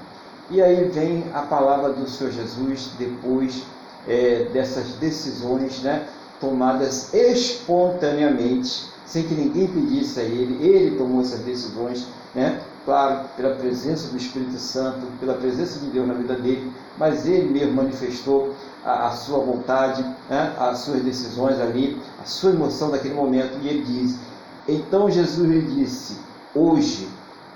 E 0.49 0.61
aí 0.61 0.85
vem 0.89 1.23
a 1.33 1.41
palavra 1.41 1.93
do 1.93 2.09
Senhor 2.09 2.31
Jesus 2.31 2.91
depois 2.97 3.63
é, 4.07 4.49
dessas 4.51 4.93
decisões 4.95 5.81
né, 5.81 6.07
tomadas 6.39 7.13
espontaneamente, 7.13 8.87
sem 9.05 9.23
que 9.23 9.33
ninguém 9.33 9.67
pedisse 9.67 10.19
a 10.19 10.23
ele, 10.23 10.65
ele 10.65 10.97
tomou 10.97 11.21
essas 11.21 11.39
decisões, 11.39 12.07
né, 12.35 12.61
claro, 12.85 13.27
pela 13.35 13.55
presença 13.55 14.09
do 14.09 14.17
Espírito 14.17 14.57
Santo, 14.57 15.07
pela 15.19 15.35
presença 15.35 15.79
de 15.79 15.87
Deus 15.87 16.07
na 16.07 16.13
vida 16.13 16.35
dele, 16.35 16.71
mas 16.97 17.25
ele 17.25 17.49
mesmo 17.49 17.73
manifestou 17.73 18.53
a, 18.83 19.07
a 19.07 19.11
sua 19.11 19.39
vontade, 19.39 20.03
né, 20.29 20.55
as 20.59 20.79
suas 20.79 21.01
decisões 21.01 21.59
ali, 21.59 22.01
a 22.21 22.25
sua 22.25 22.51
emoção 22.51 22.91
daquele 22.91 23.13
momento, 23.13 23.57
e 23.61 23.67
ele 23.67 23.83
diz: 23.83 24.19
Então 24.67 25.09
Jesus 25.09 25.49
lhe 25.49 25.61
disse: 25.61 26.17
Hoje 26.53 27.07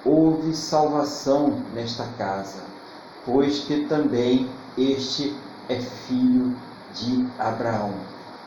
houve 0.05 0.55
salvação 0.55 1.61
nesta 1.73 2.05
casa, 2.17 2.63
pois 3.25 3.59
que 3.59 3.85
também 3.85 4.49
este 4.77 5.35
é 5.67 5.79
filho 5.79 6.55
de 6.93 7.27
Abraão. 7.37 7.93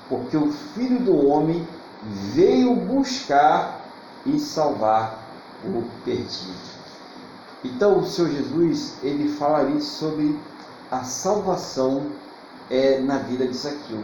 Porque 0.08 0.36
o 0.36 0.50
filho 0.50 1.00
do 1.00 1.26
homem 1.26 1.66
veio 2.02 2.74
buscar 2.74 3.80
e 4.24 4.38
salvar 4.38 5.18
o 5.64 5.82
perdido. 6.04 6.69
Então 7.64 7.98
o 7.98 8.06
Senhor 8.06 8.30
Jesus 8.30 8.94
ele 9.02 9.28
fala 9.32 9.58
ali 9.58 9.80
sobre 9.80 10.36
a 10.90 11.02
salvação 11.04 12.02
é, 12.70 13.00
na 13.00 13.18
vida 13.18 13.46
de 13.46 13.56
Zaqueu. 13.56 13.98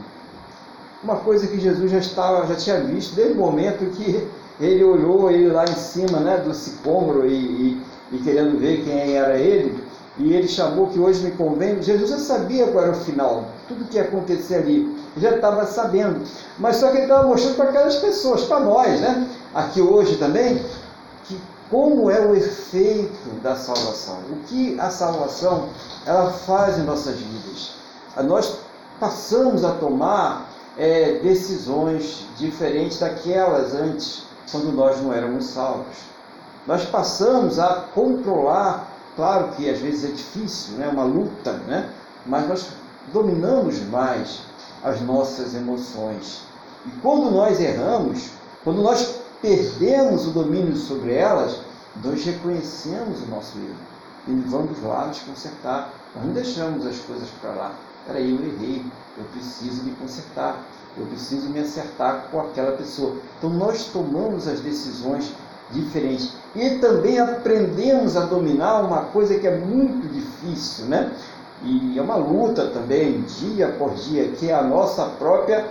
Uma 1.03 1.17
coisa 1.17 1.47
que 1.47 1.61
Jesus 1.61 1.91
já 1.91 1.99
estava, 1.99 2.47
já 2.47 2.57
tinha 2.57 2.81
visto 2.81 3.15
desde 3.15 3.35
o 3.35 3.37
momento 3.37 3.91
que 3.93 4.27
ele 4.61 4.83
olhou 4.83 5.31
ele 5.31 5.49
lá 5.49 5.65
em 5.65 5.75
cima 5.75 6.21
né, 6.21 6.39
do 6.39 6.55
sicômoro 6.55 7.27
e, 7.27 7.35
e, 7.35 7.83
e 8.13 8.19
querendo 8.19 8.59
ver 8.59 8.83
quem 8.83 9.15
era 9.15 9.39
ele, 9.39 9.79
e 10.19 10.33
ele 10.33 10.49
chamou 10.49 10.87
que 10.87 10.99
hoje 10.99 11.23
me 11.23 11.31
convém. 11.33 11.83
Jesus 11.83 12.11
já 12.11 12.19
sabia 12.19 12.67
qual 12.69 12.85
era 12.85 12.93
o 12.93 13.01
final, 13.01 13.45
tudo 13.69 13.85
que 13.85 13.97
ia 13.97 14.05
acontecer 14.05 14.57
ali, 14.57 14.97
já 15.19 15.37
estava 15.37 15.67
sabendo. 15.67 16.21
Mas 16.59 16.77
só 16.77 16.91
que 16.91 16.97
ele 16.97 17.05
estava 17.05 17.27
mostrando 17.29 17.57
para 17.57 17.69
aquelas 17.69 17.97
pessoas, 17.97 18.45
para 18.45 18.61
nós, 18.61 19.01
né? 19.01 19.29
Aqui 19.55 19.81
hoje 19.81 20.17
também, 20.17 20.63
como 21.71 22.11
é 22.11 22.21
o 22.21 22.35
efeito 22.35 23.29
da 23.43 23.57
salvação, 23.57 24.19
o 24.31 24.37
que 24.47 24.79
a 24.79 24.91
salvação 24.91 25.69
ela 26.05 26.31
faz 26.33 26.79
em 26.79 26.83
nossas 26.83 27.17
vidas. 27.17 27.75
Nós 28.25 28.59
passamos 29.01 29.65
a 29.65 29.73
tomar 29.73 30.49
é, 30.79 31.19
decisões 31.19 32.27
diferentes 32.37 32.99
daquelas 32.99 33.75
antes, 33.75 34.25
quando 34.51 34.73
nós 34.73 35.01
não 35.03 35.13
éramos 35.13 35.47
salvos. 35.47 35.97
Nós 36.67 36.85
passamos 36.85 37.59
a 37.59 37.85
controlar 37.95 38.97
Claro 39.17 39.49
que 39.57 39.69
às 39.69 39.79
vezes 39.79 40.05
é 40.05 40.13
difícil, 40.13 40.75
é 40.75 40.81
né? 40.81 40.89
uma 40.89 41.05
luta, 41.05 41.55
né? 41.67 41.91
mas 42.27 42.47
nós 42.47 42.69
dominamos 43.15 43.81
mais 43.89 44.43
as 44.85 45.01
nossas 45.01 45.55
emoções. 45.55 46.43
E 46.85 46.91
quando 47.01 47.31
nós 47.31 47.59
erramos, 47.59 48.29
quando 48.63 48.83
nós 48.83 49.19
perdemos 49.41 50.27
o 50.27 50.31
domínio 50.31 50.77
sobre 50.77 51.15
elas, 51.15 51.61
nós 52.05 52.25
reconhecemos 52.25 53.23
o 53.23 53.27
nosso 53.27 53.57
erro 53.59 53.97
e 54.29 54.35
vamos 54.49 54.83
lá 54.83 55.07
nos 55.07 55.21
consertar. 55.21 55.93
Nós 56.15 56.25
não 56.25 56.33
deixamos 56.33 56.87
as 56.87 56.99
coisas 56.99 57.29
para 57.41 57.51
lá. 57.51 57.75
Peraí, 58.07 58.31
eu 58.31 58.45
errei, 58.45 58.85
eu 59.19 59.25
preciso 59.33 59.83
me 59.83 59.93
consertar, 59.93 60.65
eu 60.97 61.07
preciso 61.07 61.49
me 61.49 61.61
acertar 61.61 62.29
com 62.31 62.41
aquela 62.41 62.73
pessoa. 62.73 63.17
Então 63.39 63.51
nós 63.51 63.87
tomamos 63.87 64.47
as 64.47 64.61
decisões 64.61 65.33
diferente. 65.71 66.33
E 66.55 66.79
também 66.79 67.19
aprendemos 67.19 68.17
a 68.17 68.25
dominar 68.25 68.81
uma 68.83 69.03
coisa 69.07 69.39
que 69.39 69.47
é 69.47 69.57
muito 69.57 70.09
difícil, 70.09 70.87
né? 70.87 71.13
E 71.63 71.99
é 71.99 72.03
uma 72.03 72.17
luta 72.17 72.69
também, 72.69 73.23
dia 73.23 73.69
por 73.79 73.95
dia, 73.95 74.29
que 74.29 74.51
é 74.51 74.55
a 74.55 74.63
nossa 74.63 75.07
própria 75.19 75.67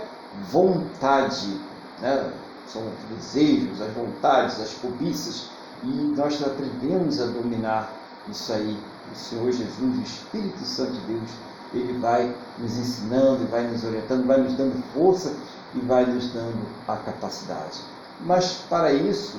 vontade. 0.50 1.58
Né? 2.00 2.30
São 2.68 2.82
os 2.82 3.16
desejos, 3.16 3.80
as 3.80 3.92
vontades, 3.92 4.60
as 4.60 4.74
cobiças. 4.74 5.48
E 5.82 5.86
nós 6.16 6.42
aprendemos 6.42 7.20
a 7.20 7.26
dominar 7.26 7.92
isso 8.28 8.52
aí. 8.52 8.76
O 9.12 9.14
Senhor 9.16 9.52
Jesus, 9.52 9.98
o 9.98 10.02
Espírito 10.02 10.64
Santo 10.64 10.92
de 10.92 11.00
Deus, 11.00 11.30
ele 11.72 11.98
vai 11.98 12.34
nos 12.58 12.76
ensinando, 12.76 13.46
vai 13.46 13.66
nos 13.66 13.84
orientando, 13.84 14.26
vai 14.26 14.40
nos 14.40 14.54
dando 14.54 14.82
força 14.92 15.34
e 15.74 15.80
vai 15.80 16.04
nos 16.06 16.32
dando 16.32 16.66
a 16.88 16.96
capacidade. 16.96 17.80
Mas 18.20 18.64
para 18.68 18.92
isso, 18.92 19.36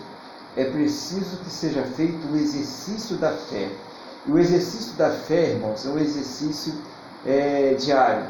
é 0.55 0.65
preciso 0.65 1.37
que 1.37 1.49
seja 1.49 1.83
feito 1.83 2.27
o 2.31 2.35
exercício 2.35 3.17
da 3.17 3.31
fé. 3.31 3.69
E 4.25 4.31
o 4.31 4.37
exercício 4.37 4.93
da 4.93 5.09
fé, 5.09 5.51
irmãos, 5.51 5.85
é 5.85 5.89
um 5.89 5.99
exercício 5.99 6.73
é, 7.25 7.73
diário. 7.75 8.25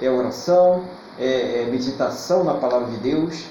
É 0.00 0.10
oração, 0.10 0.84
é, 1.18 1.62
é 1.62 1.70
meditação 1.70 2.44
na 2.44 2.54
palavra 2.54 2.90
de 2.90 2.98
Deus, 2.98 3.44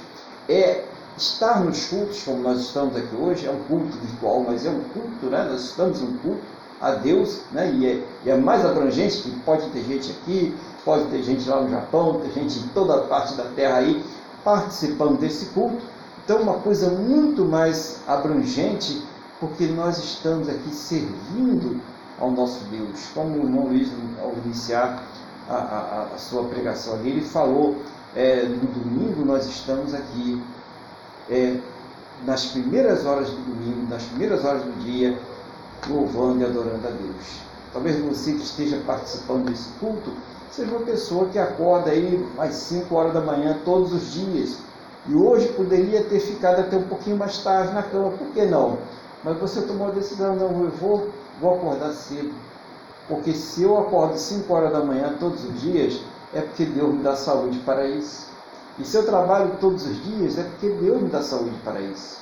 é 0.49 0.85
estar 1.17 1.63
nos 1.63 1.85
cultos, 1.87 2.23
como 2.23 2.39
nós 2.39 2.59
estamos 2.59 2.95
aqui 2.95 3.15
hoje, 3.15 3.47
é 3.47 3.51
um 3.51 3.59
culto 3.63 3.97
virtual, 3.97 4.45
mas 4.47 4.65
é 4.65 4.69
um 4.69 4.81
culto, 4.93 5.27
né? 5.27 5.47
Nós 5.49 5.61
estamos 5.63 6.01
um 6.01 6.17
culto 6.17 6.43
a 6.81 6.91
Deus, 6.91 7.41
né? 7.51 7.71
E 7.71 7.85
é, 7.85 8.03
e 8.25 8.29
é 8.29 8.37
mais 8.37 8.65
abrangente, 8.65 9.21
que 9.21 9.31
pode 9.41 9.69
ter 9.69 9.83
gente 9.83 10.11
aqui, 10.11 10.55
pode 10.83 11.05
ter 11.05 11.23
gente 11.23 11.47
lá 11.49 11.61
no 11.61 11.69
Japão, 11.69 12.21
ter 12.21 12.31
gente 12.31 12.59
em 12.59 12.67
toda 12.69 12.99
parte 13.03 13.35
da 13.35 13.45
terra 13.55 13.77
aí 13.77 14.03
participando 14.43 15.19
desse 15.19 15.47
culto. 15.47 15.81
Então, 16.23 16.41
uma 16.41 16.55
coisa 16.55 16.89
muito 16.89 17.45
mais 17.45 17.99
abrangente, 18.07 19.01
porque 19.39 19.67
nós 19.67 19.97
estamos 19.97 20.49
aqui 20.49 20.69
servindo 20.69 21.81
ao 22.19 22.31
nosso 22.31 22.63
Deus. 22.65 23.07
Como 23.13 23.37
o 23.37 23.43
irmão 23.43 23.67
Luiz, 23.67 23.89
ao 24.21 24.33
iniciar 24.45 25.03
a, 25.49 25.53
a, 25.53 26.07
a 26.15 26.17
sua 26.17 26.43
pregação 26.45 26.95
ali, 26.95 27.11
ele 27.11 27.21
falou: 27.21 27.75
é, 28.15 28.43
no 28.43 28.67
domingo 28.67 29.25
nós 29.25 29.45
estamos 29.45 29.93
aqui, 29.93 30.41
é, 31.29 31.57
nas 32.25 32.45
primeiras 32.45 33.05
horas 33.05 33.29
do 33.29 33.35
domingo, 33.35 33.89
nas 33.89 34.03
primeiras 34.03 34.45
horas 34.45 34.63
do 34.63 34.83
dia, 34.83 35.17
louvando 35.89 36.41
e 36.41 36.45
adorando 36.45 36.87
a 36.87 36.91
Deus. 36.91 37.41
Talvez 37.73 37.99
você 37.99 38.31
que 38.31 38.43
esteja 38.43 38.81
participando 38.87 39.49
desse 39.49 39.67
culto 39.79 40.11
seja 40.49 40.71
uma 40.71 40.85
pessoa 40.85 41.27
que 41.27 41.37
acorda 41.37 41.91
aí 41.91 42.25
às 42.37 42.55
5 42.55 42.95
horas 42.95 43.13
da 43.13 43.19
manhã 43.19 43.59
todos 43.65 43.91
os 43.91 44.13
dias 44.13 44.57
e 45.07 45.13
hoje 45.13 45.49
poderia 45.49 46.03
ter 46.05 46.19
ficado 46.19 46.61
até 46.61 46.77
um 46.77 46.83
pouquinho 46.83 47.17
mais 47.17 47.37
tarde 47.39 47.73
na 47.73 47.83
cama, 47.83 48.11
por 48.11 48.27
que 48.27 48.45
não? 48.45 48.77
Mas 49.23 49.37
você 49.37 49.61
tomou 49.61 49.89
a 49.89 49.91
decisão, 49.91 50.35
não, 50.35 50.63
eu 50.63 50.71
vou, 50.71 51.09
vou 51.41 51.55
acordar 51.55 51.91
cedo. 51.91 52.33
Porque 53.07 53.33
se 53.33 53.63
eu 53.63 53.77
acordo 53.77 54.17
5 54.17 54.51
horas 54.51 54.71
da 54.71 54.83
manhã 54.83 55.15
todos 55.19 55.43
os 55.43 55.61
dias, 55.61 56.01
é 56.35 56.41
porque 56.41 56.65
Deus 56.65 56.93
me 56.93 57.01
dá 57.01 57.15
saúde 57.15 57.57
para 57.59 57.87
isso. 57.87 58.27
E 58.77 58.83
se 58.83 58.97
eu 58.97 59.05
trabalho 59.05 59.55
todos 59.61 59.87
os 59.87 60.03
dias, 60.03 60.37
é 60.37 60.43
porque 60.43 60.67
Deus 60.67 61.01
me 61.01 61.07
dá 61.07 61.23
saúde 61.23 61.55
para 61.63 61.79
isso. 61.79 62.17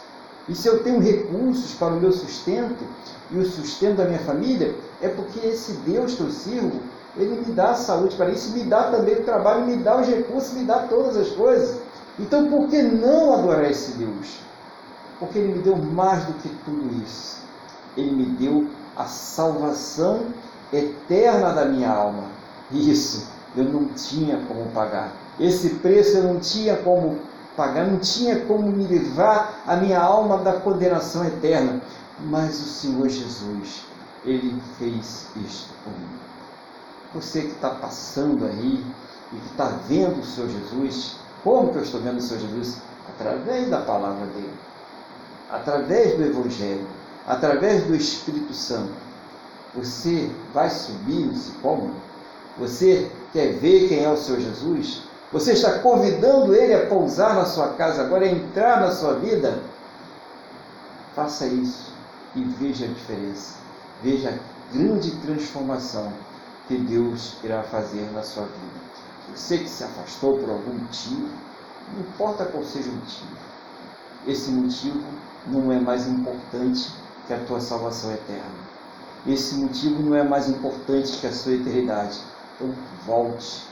E 0.47 0.53
se 0.53 0.67
eu 0.67 0.83
tenho 0.83 0.99
recursos 0.99 1.73
para 1.73 1.93
o 1.93 1.99
meu 1.99 2.11
sustento 2.11 2.83
e 3.31 3.39
o 3.39 3.45
sustento 3.45 3.97
da 3.97 4.05
minha 4.05 4.19
família, 4.19 4.75
é 5.01 5.09
porque 5.09 5.39
esse 5.47 5.71
Deus 5.85 6.13
que 6.13 6.21
eu 6.21 6.29
sirvo, 6.29 6.79
ele 7.17 7.43
me 7.43 7.53
dá 7.53 7.73
saúde 7.73 8.15
para 8.15 8.29
isso, 8.29 8.51
me 8.51 8.63
dá 8.65 8.83
também 8.91 9.15
o 9.15 9.23
trabalho, 9.23 9.65
me 9.65 9.77
dá 9.77 9.99
os 9.99 10.07
recursos, 10.07 10.53
me 10.53 10.63
dá 10.63 10.79
todas 10.87 11.17
as 11.17 11.29
coisas. 11.29 11.79
Então, 12.19 12.47
por 12.47 12.67
que 12.67 12.83
não 12.83 13.33
adorar 13.33 13.71
esse 13.71 13.93
Deus? 13.93 14.39
Porque 15.19 15.39
Ele 15.39 15.53
me 15.53 15.63
deu 15.63 15.75
mais 15.75 16.23
do 16.25 16.33
que 16.33 16.49
tudo 16.65 17.03
isso. 17.03 17.37
Ele 17.97 18.11
me 18.11 18.25
deu 18.25 18.67
a 18.95 19.05
salvação 19.05 20.27
eterna 20.71 21.51
da 21.53 21.65
minha 21.65 21.89
alma. 21.89 22.25
Isso 22.71 23.32
eu 23.55 23.65
não 23.65 23.85
tinha 23.85 24.37
como 24.47 24.65
pagar. 24.71 25.11
Esse 25.39 25.69
preço 25.75 26.17
eu 26.17 26.23
não 26.23 26.39
tinha 26.39 26.77
como 26.77 27.19
pagar, 27.55 27.85
não 27.87 27.99
tinha 27.99 28.39
como 28.41 28.71
me 28.71 28.83
livrar 28.83 29.61
a 29.65 29.75
minha 29.75 29.99
alma 29.99 30.37
da 30.37 30.53
condenação 30.53 31.25
eterna. 31.25 31.81
Mas 32.19 32.59
o 32.59 32.65
Senhor 32.65 33.09
Jesus, 33.09 33.85
Ele 34.23 34.61
fez 34.77 35.27
isto 35.45 35.73
por 35.83 35.91
mim. 35.91 36.19
Você 37.13 37.41
que 37.41 37.51
está 37.51 37.69
passando 37.69 38.45
aí 38.45 38.83
e 39.31 39.35
que 39.35 39.47
está 39.51 39.65
vendo 39.87 40.19
o 40.19 40.25
Senhor 40.25 40.49
Jesus, 40.49 41.15
como 41.43 41.71
que 41.71 41.77
eu 41.77 41.83
estou 41.83 42.01
vendo 42.01 42.17
o 42.17 42.21
Senhor 42.21 42.41
Jesus? 42.41 42.77
Através 43.09 43.69
da 43.69 43.81
palavra 43.81 44.25
dele, 44.27 44.53
através 45.51 46.15
do 46.17 46.23
Evangelho, 46.23 46.87
através 47.27 47.83
do 47.85 47.95
Espírito 47.95 48.53
Santo. 48.53 48.93
Você 49.75 50.31
vai 50.53 50.69
subir 50.69 51.25
no 51.25 51.35
sicômoro? 51.35 51.95
Você 52.59 53.11
quer 53.33 53.53
ver 53.53 53.89
quem 53.89 54.03
é 54.03 54.09
o 54.09 54.15
Senhor 54.15 54.39
Jesus? 54.39 55.03
Você 55.31 55.53
está 55.53 55.79
convidando 55.79 56.53
ele 56.53 56.73
a 56.75 56.85
pousar 56.85 57.33
na 57.33 57.43
sua 57.43 57.69
casa, 57.69 58.03
agora 58.03 58.25
a 58.25 58.31
entrar 58.31 58.79
na 58.79 58.91
sua 58.91 59.15
vida? 59.15 59.59
Faça 61.15 61.47
isso 61.47 61.91
e 62.35 62.43
veja 62.43 62.85
a 62.85 62.89
diferença. 62.89 63.55
Veja 64.03 64.29
a 64.29 64.75
grande 64.75 65.11
transformação 65.17 66.13
que 66.67 66.77
Deus 66.77 67.35
irá 67.43 67.63
fazer 67.63 68.09
na 68.13 68.21
sua 68.21 68.43
vida. 68.43 68.83
Você 69.35 69.57
que 69.57 69.69
se 69.69 69.83
afastou 69.83 70.37
por 70.37 70.49
algum 70.49 70.73
motivo, 70.73 71.29
não 71.93 72.01
importa 72.01 72.45
qual 72.45 72.63
seja 72.63 72.89
o 72.89 72.93
motivo, 72.93 73.35
esse 74.27 74.51
motivo 74.51 75.03
não 75.47 75.71
é 75.71 75.79
mais 75.79 76.07
importante 76.07 76.91
que 77.27 77.33
a 77.33 77.39
tua 77.39 77.59
salvação 77.59 78.11
eterna. 78.11 78.63
Esse 79.25 79.55
motivo 79.55 80.01
não 80.01 80.15
é 80.15 80.23
mais 80.23 80.47
importante 80.47 81.17
que 81.17 81.27
a 81.27 81.31
sua 81.31 81.53
eternidade. 81.53 82.19
Então 82.63 82.73
volte, 83.05 83.65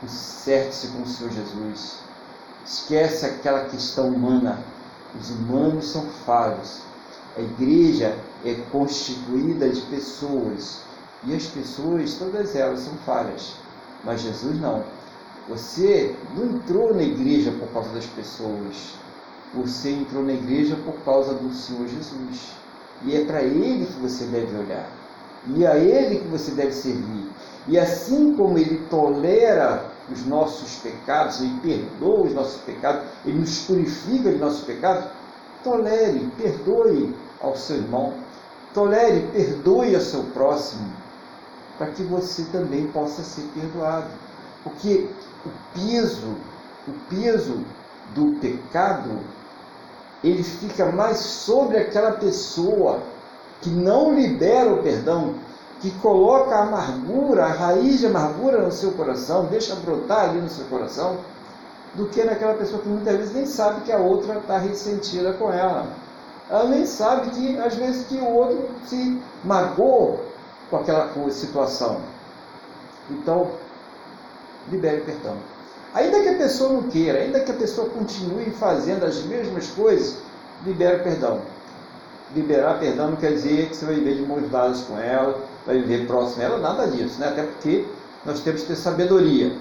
conserte-se 0.00 0.88
com 0.88 1.02
o 1.02 1.06
Senhor 1.06 1.30
Jesus. 1.32 1.98
Esquece 2.64 3.26
aquela 3.26 3.66
questão 3.66 4.08
humana. 4.08 4.58
Os 5.20 5.30
humanos 5.30 5.90
são 5.90 6.06
falhos. 6.24 6.80
A 7.36 7.40
igreja 7.40 8.16
é 8.44 8.54
constituída 8.70 9.68
de 9.68 9.82
pessoas. 9.82 10.80
E 11.24 11.34
as 11.34 11.44
pessoas, 11.46 12.14
todas 12.14 12.56
elas, 12.56 12.80
são 12.80 12.94
falhas. 13.04 13.54
Mas 14.02 14.22
Jesus 14.22 14.58
não. 14.58 14.82
Você 15.48 16.16
não 16.34 16.56
entrou 16.56 16.94
na 16.94 17.02
igreja 17.02 17.52
por 17.52 17.68
causa 17.68 17.90
das 17.90 18.06
pessoas. 18.06 18.94
Você 19.54 19.90
entrou 19.90 20.22
na 20.22 20.32
igreja 20.32 20.76
por 20.76 20.94
causa 21.04 21.34
do 21.34 21.52
Senhor 21.52 21.86
Jesus. 21.86 22.52
E 23.04 23.14
é 23.14 23.24
para 23.24 23.42
Ele 23.42 23.84
que 23.84 24.00
você 24.00 24.24
deve 24.24 24.56
olhar. 24.56 24.88
E 25.54 25.66
a 25.66 25.76
Ele 25.76 26.20
que 26.20 26.28
você 26.28 26.52
deve 26.52 26.72
servir. 26.72 27.28
E 27.68 27.78
assim 27.78 28.34
como 28.34 28.58
Ele 28.58 28.78
tolera 28.90 29.84
os 30.10 30.26
nossos 30.26 30.76
pecados, 30.76 31.40
Ele 31.40 31.58
perdoa 31.62 32.26
os 32.26 32.34
nossos 32.34 32.60
pecados, 32.62 33.02
Ele 33.24 33.38
nos 33.38 33.58
purifica 33.60 34.30
de 34.30 34.38
nossos 34.38 34.64
pecados, 34.64 35.04
tolere, 35.62 36.30
perdoe 36.36 37.14
ao 37.40 37.56
seu 37.56 37.76
irmão, 37.76 38.14
tolere, 38.74 39.28
perdoe 39.32 39.94
ao 39.94 40.00
seu 40.00 40.24
próximo, 40.24 40.90
para 41.78 41.88
que 41.88 42.02
você 42.02 42.44
também 42.52 42.86
possa 42.88 43.22
ser 43.22 43.42
perdoado. 43.54 44.10
Porque 44.64 45.08
o 45.44 45.50
peso, 45.74 46.36
o 46.86 46.92
peso 47.08 47.64
do 48.14 48.38
pecado 48.40 49.18
ele 50.22 50.42
fica 50.42 50.86
mais 50.92 51.18
sobre 51.18 51.78
aquela 51.78 52.12
pessoa 52.12 53.02
que 53.60 53.70
não 53.70 54.14
libera 54.14 54.72
o 54.72 54.82
perdão, 54.82 55.34
que 55.82 55.90
coloca 55.98 56.54
a 56.54 56.62
amargura, 56.62 57.44
a 57.44 57.52
raiz 57.52 57.98
de 57.98 58.06
amargura 58.06 58.62
no 58.62 58.70
seu 58.70 58.92
coração, 58.92 59.46
deixa 59.46 59.74
brotar 59.74 60.30
ali 60.30 60.40
no 60.40 60.48
seu 60.48 60.64
coração, 60.66 61.16
do 61.94 62.06
que 62.06 62.22
naquela 62.22 62.54
pessoa 62.54 62.80
que 62.80 62.88
muitas 62.88 63.16
vezes 63.16 63.34
nem 63.34 63.44
sabe 63.44 63.80
que 63.80 63.90
a 63.90 63.98
outra 63.98 64.38
está 64.38 64.58
ressentida 64.58 65.32
com 65.32 65.52
ela. 65.52 65.88
Ela 66.48 66.64
nem 66.64 66.86
sabe 66.86 67.30
que, 67.30 67.58
às 67.58 67.74
vezes, 67.74 68.06
que 68.06 68.16
o 68.16 68.32
outro 68.32 68.68
se 68.86 69.20
magoou 69.44 70.24
com 70.70 70.76
aquela 70.76 71.10
situação. 71.30 72.00
Então, 73.10 73.50
libere 74.70 75.00
o 75.00 75.04
perdão. 75.04 75.36
Ainda 75.94 76.20
que 76.20 76.28
a 76.28 76.38
pessoa 76.38 76.72
não 76.74 76.82
queira, 76.84 77.18
ainda 77.18 77.40
que 77.40 77.50
a 77.50 77.54
pessoa 77.54 77.90
continue 77.90 78.50
fazendo 78.50 79.04
as 79.04 79.22
mesmas 79.24 79.66
coisas, 79.68 80.18
libera 80.64 81.00
perdão. 81.00 81.40
Liberar 82.34 82.78
perdão 82.78 83.10
não 83.10 83.16
quer 83.16 83.32
dizer 83.32 83.68
que 83.68 83.76
você 83.76 83.84
vai 83.84 83.96
viver 83.96 84.14
de 84.14 84.22
mãos 84.22 84.48
dadas 84.48 84.82
com 84.82 84.96
ela, 84.98 85.38
vai 85.66 85.78
viver 85.80 86.06
próximo 86.06 86.42
a 86.42 86.44
ela, 86.46 86.58
nada 86.58 86.86
disso, 86.88 87.20
né? 87.20 87.28
Até 87.28 87.42
porque 87.44 87.86
nós 88.24 88.40
temos 88.40 88.62
que 88.62 88.68
ter 88.68 88.76
sabedoria, 88.76 89.56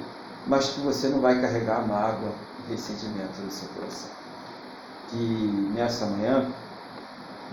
mas 0.48 0.70
que 0.70 0.80
você 0.82 1.08
não 1.08 1.20
vai 1.20 1.40
carregar 1.40 1.88
mágoa 1.88 2.32
e 2.60 2.72
ressentimento 2.72 3.42
no 3.44 3.52
seu 3.52 3.68
coração. 3.70 4.10
Que 5.10 5.72
nessa 5.76 6.06
manhã 6.06 6.48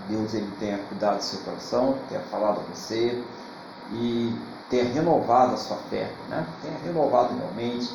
Deus 0.07 0.33
ele 0.33 0.49
tenha 0.59 0.77
cuidado 0.77 1.17
do 1.17 1.23
seu 1.23 1.39
coração, 1.41 1.95
tenha 2.07 2.21
falado 2.21 2.59
a 2.59 2.75
você 2.75 3.21
e 3.91 4.33
tenha 4.69 4.85
renovado 4.85 5.55
a 5.55 5.57
sua 5.57 5.77
fé, 5.89 6.11
né? 6.29 6.45
tenha 6.61 6.77
renovado 6.85 7.35
realmente 7.35 7.93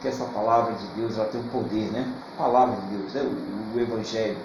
que 0.00 0.08
essa 0.08 0.24
palavra 0.26 0.74
de 0.74 0.86
Deus 0.88 1.16
ela 1.16 1.28
tem 1.28 1.40
um 1.40 1.48
poder, 1.48 1.90
né? 1.90 2.12
A 2.34 2.42
palavra 2.42 2.76
de 2.76 2.96
Deus, 2.96 3.12
né? 3.14 3.22
o, 3.22 3.76
o 3.76 3.80
Evangelho, 3.80 4.36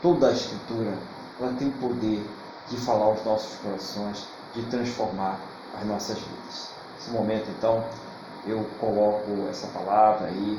toda 0.00 0.28
a 0.28 0.32
Escritura, 0.32 0.96
ela 1.40 1.52
tem 1.54 1.68
o 1.68 1.72
poder 1.72 2.24
de 2.68 2.76
falar 2.76 3.06
aos 3.06 3.24
nossos 3.24 3.58
corações, 3.58 4.26
de 4.56 4.62
transformar 4.64 5.38
as 5.78 5.86
nossas 5.86 6.18
vidas. 6.18 6.70
Nesse 6.96 7.10
momento, 7.10 7.48
então, 7.56 7.84
eu 8.46 8.64
coloco 8.80 9.46
essa 9.50 9.66
palavra 9.68 10.28
aí 10.28 10.58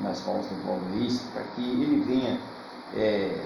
nas 0.00 0.24
mãos 0.24 0.46
do 0.46 0.54
irmão 0.54 0.78
Luiz, 0.90 1.20
para 1.34 1.42
que 1.54 1.60
ele 1.60 2.02
venha, 2.06 2.40
é, 2.96 3.38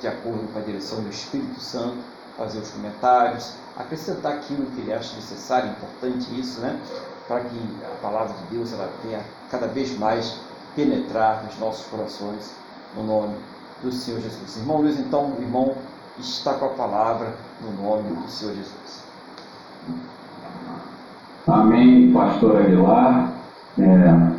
de 0.00 0.08
acordo 0.08 0.52
com 0.52 0.58
a 0.58 0.62
direção 0.62 1.00
do 1.02 1.10
Espírito 1.10 1.60
Santo, 1.60 1.98
fazer 2.36 2.58
os 2.58 2.70
comentários, 2.70 3.52
acrescentar 3.76 4.32
aquilo 4.32 4.66
que 4.72 4.80
ele 4.80 4.92
acha 4.92 5.14
necessário, 5.14 5.70
importante 5.70 6.28
isso, 6.40 6.60
né? 6.60 6.80
para 7.28 7.40
que 7.40 7.58
a 7.84 7.96
palavra 8.02 8.34
de 8.34 8.56
Deus 8.56 8.72
ela 8.72 8.90
venha 9.02 9.20
cada 9.50 9.66
vez 9.66 9.96
mais 9.98 10.40
penetrar 10.74 11.44
nos 11.44 11.58
nossos 11.58 11.86
corações, 11.86 12.52
no 12.96 13.04
nome 13.04 13.36
do 13.82 13.92
Senhor 13.92 14.20
Jesus. 14.20 14.56
Irmão 14.56 14.78
Luiz, 14.78 14.98
então, 14.98 15.34
irmão 15.38 15.74
está 16.18 16.54
com 16.54 16.66
a 16.66 16.70
palavra 16.70 17.34
no 17.60 17.82
nome 17.82 18.14
do 18.14 18.28
Senhor 18.28 18.54
Jesus. 18.54 19.04
Amém, 21.46 22.12
pastor 22.12 22.56
Aguilar. 22.56 23.32
É, 23.78 24.34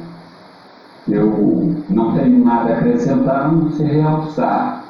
eu 1.07 1.83
não 1.89 2.15
tenho 2.15 2.43
nada 2.43 2.73
a 2.73 2.77
acrescentar, 2.77 3.51
não 3.51 3.71
ser 3.71 3.85
realçar 3.85 4.83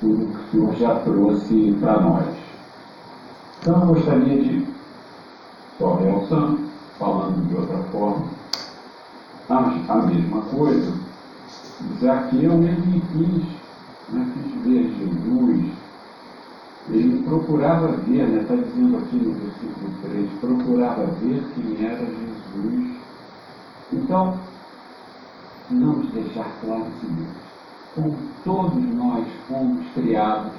tudo 0.00 0.26
que 0.26 0.56
o 0.56 0.74
Senhor 0.74 0.74
já 0.76 0.94
trouxe 1.00 1.76
para 1.80 2.00
nós. 2.00 2.26
Então, 3.60 3.80
eu 3.80 3.94
gostaria 3.94 4.42
de, 4.42 4.66
só 5.78 5.94
realçando, 5.96 6.60
falando 6.98 7.46
de 7.48 7.54
outra 7.54 7.78
forma, 7.90 8.26
a 9.48 9.96
mesma 10.06 10.42
coisa. 10.42 10.92
Zaqueu, 12.00 12.62
ele 12.62 13.02
quis, 13.12 14.14
né, 14.14 14.32
quis 14.34 14.62
ver 14.62 14.94
Jesus, 14.98 15.81
ele 16.88 17.22
procurava 17.22 17.88
ver, 17.88 18.24
está 18.24 18.54
né, 18.54 18.62
tá 18.62 18.68
dizendo 18.68 18.96
aqui 18.98 19.16
no 19.16 19.34
versículo 19.34 19.90
3, 20.02 20.30
procurava 20.40 21.06
ver 21.20 21.44
quem 21.54 21.86
era 21.86 22.04
Jesus. 22.04 22.96
Então, 23.92 24.38
vamos 25.70 26.10
deixar 26.12 26.50
claro 26.60 26.82
o 26.82 27.00
seguinte, 27.00 27.30
como 27.94 28.16
todos 28.44 28.84
nós 28.94 29.26
fomos 29.48 29.86
criados 29.94 30.52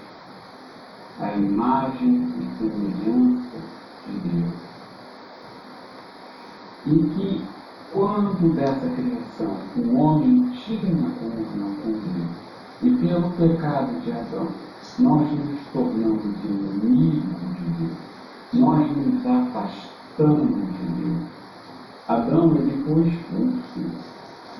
à 1.19 1.33
imagem 1.33 2.27
e 2.39 2.57
semelhança 2.57 3.57
de 4.07 4.29
Deus 4.29 4.63
em 6.85 7.09
que, 7.09 7.41
quando 7.93 8.53
dessa 8.55 8.89
criação 8.89 9.55
o 9.77 9.95
homem 9.97 10.51
tinha 10.65 10.79
comunhão 10.79 11.75
com 11.81 11.91
Deus, 11.91 12.43
e 12.81 12.89
pelo 12.97 13.29
pecado 13.31 14.01
de 14.01 14.11
Adão, 14.11 14.47
nós 14.99 15.31
nos 15.31 15.59
tornamos 15.73 16.23
inimigos 16.43 17.23
de 17.57 17.69
Deus, 17.79 17.97
nós 18.53 18.97
nos 18.97 19.25
afastamos 19.25 20.47
de 20.47 20.85
Deus. 21.01 21.23
Adão 22.07 22.55
ele 22.55 22.83
foi 22.85 23.07
expulso 23.07 23.79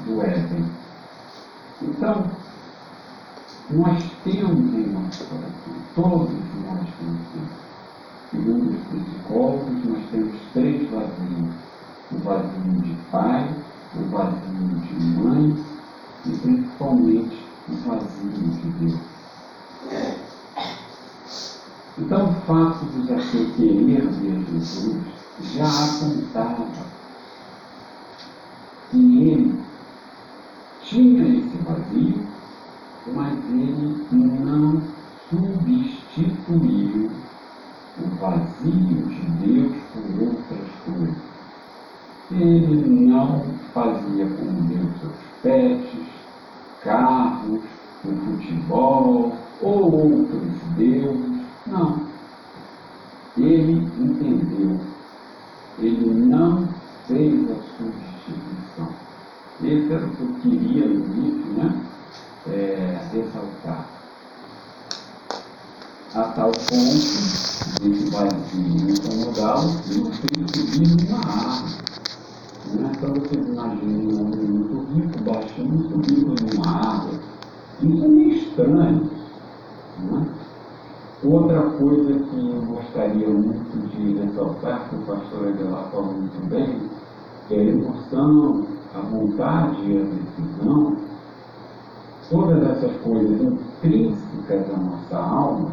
do 0.06 0.22
Éden. 0.22 0.66
Então, 1.82 2.26
nós 3.70 4.04
temos 4.24 4.74
em 4.74 4.88
nosso 4.88 5.26
coração, 5.26 5.74
todos 5.96 6.30
nós 6.66 6.88
temos, 7.00 7.50
segundo 8.32 8.72
os 8.72 9.04
psicólogos, 9.04 9.86
nós 9.86 10.04
temos 10.12 10.36
três 10.54 10.90
vazios 10.90 11.54
o 12.14 12.18
vazio 12.20 12.82
de 12.82 12.96
pai, 13.12 13.50
o 13.96 14.10
vazio 14.10 14.68
de 14.68 15.06
mãe 15.18 15.66
e 16.26 16.38
principalmente 16.38 17.46
o 17.70 17.76
vazio 17.88 18.30
de 18.30 18.70
Deus. 18.80 19.00
Então, 21.98 22.30
o 22.30 22.34
fato 22.42 22.86
de 22.86 23.08
Zaqueu 23.08 23.54
querer 23.56 24.08
ver 24.08 24.46
Jesus 24.52 25.02
já 25.42 25.66
apontava 25.66 26.68
que 28.90 29.28
ele 29.28 29.60
tinha 30.82 31.24
esse 31.38 31.58
vazio, 31.58 32.28
mas 33.14 33.38
ele 33.50 34.08
não 34.12 34.82
substituiu 35.30 37.12
o 38.00 38.08
vazio 38.20 39.04
de 39.08 39.22
Deus 39.46 39.76
por 39.94 40.24
outras 40.24 40.70
coisas 40.86 41.34
ele 42.32 43.08
não 43.08 43.44
fazia 43.74 44.26
como 44.28 44.62
Deus 44.64 44.90
seus 45.00 45.14
pets, 45.42 46.08
carros, 46.82 47.62
o 48.06 48.16
futebol 48.16 49.34
ou 49.62 49.94
outros 49.94 50.62
deuses. 50.78 51.33
Não. 51.66 52.02
Ele 53.38 53.74
entendeu. 53.98 54.80
Ele 55.80 56.14
não 56.14 56.68
fez 57.08 57.50
a 57.50 57.56
substituição. 57.78 58.90
terceiro 59.62 60.10
que 60.10 60.22
eu 60.22 60.34
queria 60.42 60.88
no 60.88 61.06
início, 61.06 61.54
né? 61.54 61.86
É, 62.48 63.00
ressaltar. 63.14 63.88
A 66.14 66.24
tal 66.24 66.52
ponto 66.52 67.34
de 67.82 67.90
que 67.90 68.10
vai 68.12 68.28
incomodá-lo 68.28 69.82
e 69.88 70.00
o 70.00 70.12
filho 70.12 70.46
subir 70.54 71.08
numa 71.08 71.20
árvore. 71.20 71.84
Né? 72.74 72.92
Então 72.96 73.14
vocês 73.14 73.48
imaginem 73.48 74.14
um 74.14 74.22
homem 74.22 74.46
muito 74.46 74.94
rico, 74.94 75.24
baixinho, 75.24 75.90
subindo 75.90 76.36
numa 76.54 76.68
árvore. 76.68 77.20
Isso 77.82 78.04
é 78.04 78.08
meio 78.08 78.34
estranho. 78.36 79.12
Né? 80.00 80.33
Outra 81.24 81.62
coisa 81.62 82.20
que 82.20 82.50
eu 82.50 82.62
gostaria 82.66 83.30
muito 83.30 83.90
de 83.92 84.20
ressaltar, 84.20 84.90
que 84.90 84.96
o 84.98 85.00
pastor 85.04 85.48
Aguilar 85.48 85.90
falou 85.90 86.14
muito 86.16 86.50
bem, 86.50 86.82
é 87.50 87.56
a 87.56 87.64
emoção, 87.64 88.66
a 88.94 89.00
vontade 89.00 89.90
e 89.90 90.02
a 90.02 90.04
decisão, 90.04 90.98
todas 92.30 92.62
essas 92.72 92.92
coisas 93.04 93.42
intrínsecas 93.42 94.68
da 94.68 94.76
nossa 94.76 95.16
alma, 95.18 95.72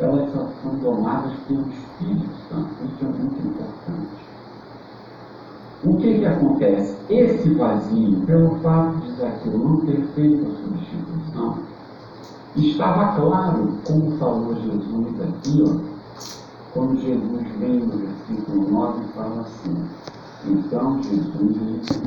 elas 0.00 0.32
são 0.32 0.78
tomadas 0.80 1.32
pelo 1.46 1.68
Espírito 1.68 2.34
Santo. 2.48 2.68
Isso 2.84 3.04
é 3.04 3.08
muito 3.08 3.46
importante. 3.46 4.28
O 5.84 5.96
que, 5.96 6.18
que 6.18 6.26
acontece? 6.26 6.96
Esse 7.08 7.54
vazio, 7.54 8.20
pelo 8.26 8.56
fato 8.56 8.96
de 8.96 9.12
Zaqueu 9.12 9.58
não 9.58 9.76
ter 9.86 10.02
feito 10.16 10.44
a 10.44 10.56
substituição, 10.56 11.58
estava 12.60 13.16
claro, 13.16 13.74
como 13.86 14.16
falou 14.18 14.54
Jesus 14.54 15.20
aqui, 15.20 15.64
ó, 15.66 15.76
quando 16.72 17.00
Jesus 17.00 17.48
vem 17.58 17.80
no 17.80 17.98
versículo 17.98 18.70
9 18.70 19.04
e 19.04 19.12
fala 19.12 19.40
assim, 19.42 19.88
então 20.46 21.02
Jesus 21.02 21.56
disse, 21.80 22.02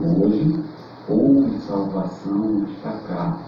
hoje 0.00 0.64
houve 1.08 1.58
salvação 1.60 2.60
nesta 2.60 2.92
casa, 3.08 3.38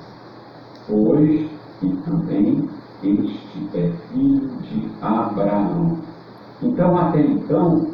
pois 0.88 1.50
e 1.82 1.88
também 2.04 2.68
este 3.02 3.68
é 3.74 3.92
filho 4.12 4.48
de 4.62 4.88
Abraão. 5.00 5.98
Então, 6.62 6.96
até 6.96 7.20
então, 7.20 7.88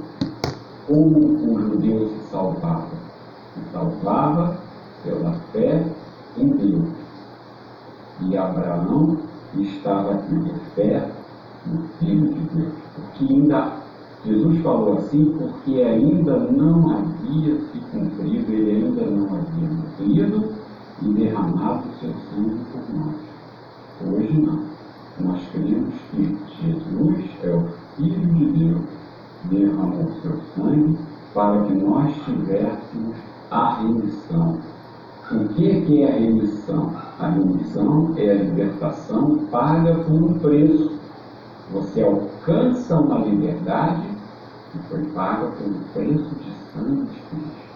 como 0.86 1.18
o 1.18 1.60
judeu 1.60 2.08
se 2.08 2.30
salvava? 2.30 2.88
Se 3.54 3.72
salvava 3.72 4.58
pela 5.02 5.32
fé 5.52 5.86
em 6.36 6.48
Deus. 6.48 6.97
E 8.20 8.36
Abraão 8.36 9.18
estava 9.54 10.16
tendo 10.28 10.54
fé 10.74 11.10
no 11.66 11.82
Filho 11.98 12.34
de 12.34 12.40
Deus. 12.56 12.74
Porque 12.94 13.32
ainda, 13.32 13.72
Jesus 14.24 14.62
falou 14.62 14.98
assim, 14.98 15.36
porque 15.38 15.82
ainda 15.82 16.38
não 16.38 16.90
havia 16.90 17.60
se 17.60 17.78
cumprido, 17.92 18.52
ele 18.52 18.84
ainda 18.84 19.06
não 19.06 19.26
havia 19.36 19.68
morrido 19.68 20.52
e 21.02 21.08
derramado 21.14 21.88
o 21.88 22.00
seu 22.00 22.12
sangue 22.30 22.60
por 22.72 22.94
nós. 22.94 23.14
Hoje 24.06 24.40
não. 24.40 24.78
Nós 25.20 25.42
cremos 25.50 25.94
que 26.10 26.38
Jesus 26.62 27.24
é 27.42 27.50
o 27.50 27.68
Filho 27.96 28.34
de 28.34 28.46
Deus 28.52 28.98
derramou 29.44 30.10
seu 30.22 30.38
sangue 30.54 30.98
para 31.34 31.62
que 31.64 31.74
nós 31.74 32.14
tivéssemos 32.24 33.16
a 33.50 33.80
remissão. 33.80 34.60
O 35.30 35.46
que, 35.48 35.82
que 35.82 36.02
é 36.02 36.10
a 36.10 36.18
remissão? 36.18 36.90
A 37.18 37.28
remissão 37.28 38.14
é 38.16 38.30
a 38.30 38.34
libertação 38.34 39.36
paga 39.50 39.94
por 39.94 40.14
um 40.14 40.38
preço. 40.38 40.98
Você 41.70 42.02
alcança 42.02 42.98
uma 42.98 43.18
liberdade 43.18 44.08
que 44.72 44.78
foi 44.88 45.04
paga 45.08 45.48
pelo 45.48 45.74
preço 45.92 46.34
de 46.34 46.50
sangue 46.72 47.02
de 47.02 47.20
Cristo. 47.28 47.68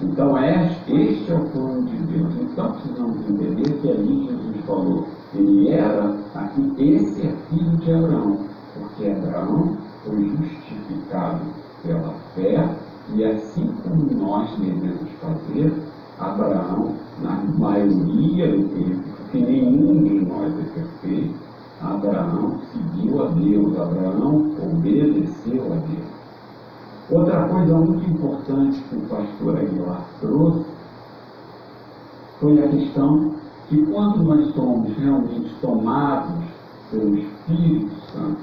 Então, 0.00 0.38
este 0.38 1.30
é 1.30 1.34
o 1.34 1.44
plano 1.50 1.82
de 1.82 1.96
Deus. 1.98 2.34
Então, 2.40 2.72
precisamos 2.72 3.16
entender 3.28 3.80
que 3.80 3.90
ali 3.90 4.26
Jesus 4.26 4.64
falou, 4.66 5.06
ele 5.34 5.68
era, 5.68 6.16
aqui, 6.34 6.74
esse 6.78 7.20
é 7.20 7.34
filho 7.50 7.76
de 7.76 7.92
Abraão, 7.92 8.38
porque 8.72 9.10
Abraão 9.10 9.76
foi 10.02 10.26
justificado 10.26 11.40
pela 11.82 12.14
fé, 12.34 12.76
e 13.14 13.24
assim 13.24 13.74
como 13.82 14.10
nós 14.14 14.50
devemos 14.58 15.10
fazer, 15.20 15.72
Abraão, 16.18 16.94
na 17.22 17.42
maioria 17.58 18.48
do 18.48 18.68
tempo, 18.68 19.02
porque 19.16 19.38
nenhum 19.38 20.02
de 20.04 20.24
nós 20.24 20.52
é 20.58 20.62
perfeito, 20.74 21.34
Abraão 21.82 22.60
seguiu 22.72 23.22
a 23.22 23.28
Deus, 23.30 23.78
Abraão 23.78 24.52
obedeceu 24.62 25.72
a 25.72 25.76
Deus. 25.76 26.14
Outra 27.10 27.48
coisa 27.48 27.74
muito 27.76 28.10
importante 28.10 28.82
que 28.88 28.96
o 28.96 29.00
pastor 29.02 29.58
Aguilar 29.58 30.06
trouxe 30.20 30.64
foi 32.40 32.64
a 32.64 32.68
questão 32.68 33.34
que 33.68 33.84
quando 33.86 34.22
nós 34.22 34.54
somos 34.54 34.96
realmente 34.96 35.54
tomados 35.60 36.44
pelo 36.90 37.16
Espírito 37.16 37.94
Santo, 38.12 38.40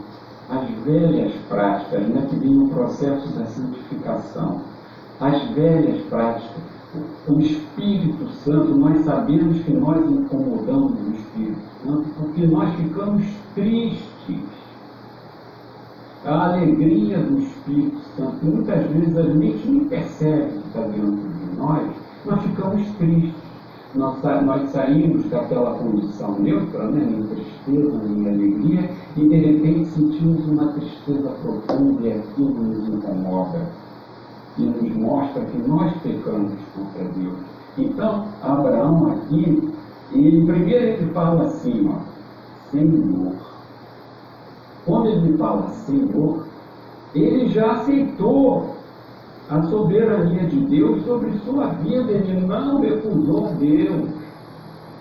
as 0.49 0.69
velhas 0.83 1.33
práticas, 1.47 2.07
né, 2.07 2.27
que 2.29 2.35
vem 2.35 2.53
no 2.53 2.67
processo 2.69 3.27
da 3.37 3.45
santificação, 3.45 4.61
as 5.19 5.49
velhas 5.51 6.01
práticas, 6.07 6.63
o 7.27 7.39
Espírito 7.39 8.27
Santo, 8.43 8.75
nós 8.75 9.05
sabemos 9.05 9.61
que 9.63 9.71
nós 9.71 10.09
incomodamos 10.09 10.93
o 10.99 11.11
Espírito 11.11 11.61
Santo 11.83 12.05
porque 12.17 12.45
nós 12.47 12.75
ficamos 12.75 13.25
tristes. 13.55 14.39
A 16.25 16.53
alegria 16.53 17.17
do 17.17 17.39
Espírito 17.39 17.97
Santo, 18.15 18.45
muitas 18.45 18.85
vezes 18.87 19.17
a 19.17 19.23
gente 19.23 19.67
nem 19.67 19.85
percebe 19.85 20.51
que 20.51 20.67
está 20.67 20.81
dentro 20.81 21.29
de 21.29 21.57
nós, 21.57 21.89
nós 22.25 22.41
ficamos 22.43 22.87
tristes. 22.97 23.51
Nós, 23.93 24.23
nós 24.45 24.69
saímos 24.71 25.25
daquela 25.29 25.77
condição 25.77 26.39
neutra, 26.39 26.87
né, 26.87 27.05
nem 27.09 27.27
tristeza, 27.27 28.01
nem 28.07 28.25
alegria, 28.29 28.89
e 29.17 29.27
de 29.27 29.35
repente 29.35 29.89
sentimos 29.89 30.47
uma 30.47 30.71
tristeza 30.71 31.29
profunda 31.41 32.07
e 32.07 32.13
aquilo 32.13 32.51
nos 32.51 32.87
incomoda 32.87 33.67
e 34.57 34.63
nos 34.63 34.95
mostra 34.95 35.45
que 35.45 35.57
nós 35.57 35.93
pecamos 36.01 36.53
contra 36.75 37.03
Deus. 37.05 37.37
Então, 37.77 38.27
Abraão 38.41 39.11
aqui, 39.13 39.71
ele, 40.11 40.45
primeiro 40.45 40.85
ele 40.85 41.11
fala 41.13 41.45
assim, 41.45 41.89
ó, 41.89 41.99
Senhor. 42.71 43.33
Quando 44.85 45.09
ele 45.09 45.37
fala 45.37 45.69
Senhor, 45.69 46.45
ele 47.13 47.49
já 47.49 47.73
aceitou 47.73 48.75
a 49.49 49.61
soberania 49.63 50.45
de 50.47 50.59
Deus 50.61 51.03
sobre 51.05 51.31
sua 51.45 51.67
vida, 51.67 52.11
ele 52.11 52.45
não 52.45 52.81
recusou 52.81 53.53
Deus. 53.59 54.09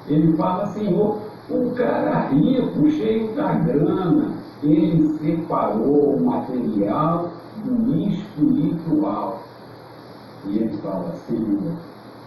Ele 0.07 0.37
fala, 0.37 0.67
Senhor, 0.69 1.19
um 1.51 1.71
cara 1.71 2.29
rico, 2.29 2.91
cheio 2.91 3.35
da 3.35 3.55
grana, 3.55 4.40
ele 4.63 5.19
separou 5.19 6.17
o 6.17 6.25
material 6.25 7.31
do 7.65 7.99
espiritual. 8.09 9.43
E 10.47 10.59
ele 10.59 10.77
fala, 10.79 11.15
Senhor, 11.27 11.77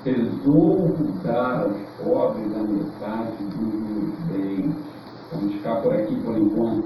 resolvo 0.05 1.11
dar 1.23 1.61
aos 1.61 1.77
pobres 2.03 2.55
a 2.55 2.63
metade 2.63 3.43
dos 3.43 3.73
meus 3.73 4.13
bens. 4.27 4.75
Vamos 5.31 5.53
ficar 5.53 5.75
por 5.77 5.93
aqui 5.93 6.15
por 6.17 6.37
enquanto. 6.37 6.85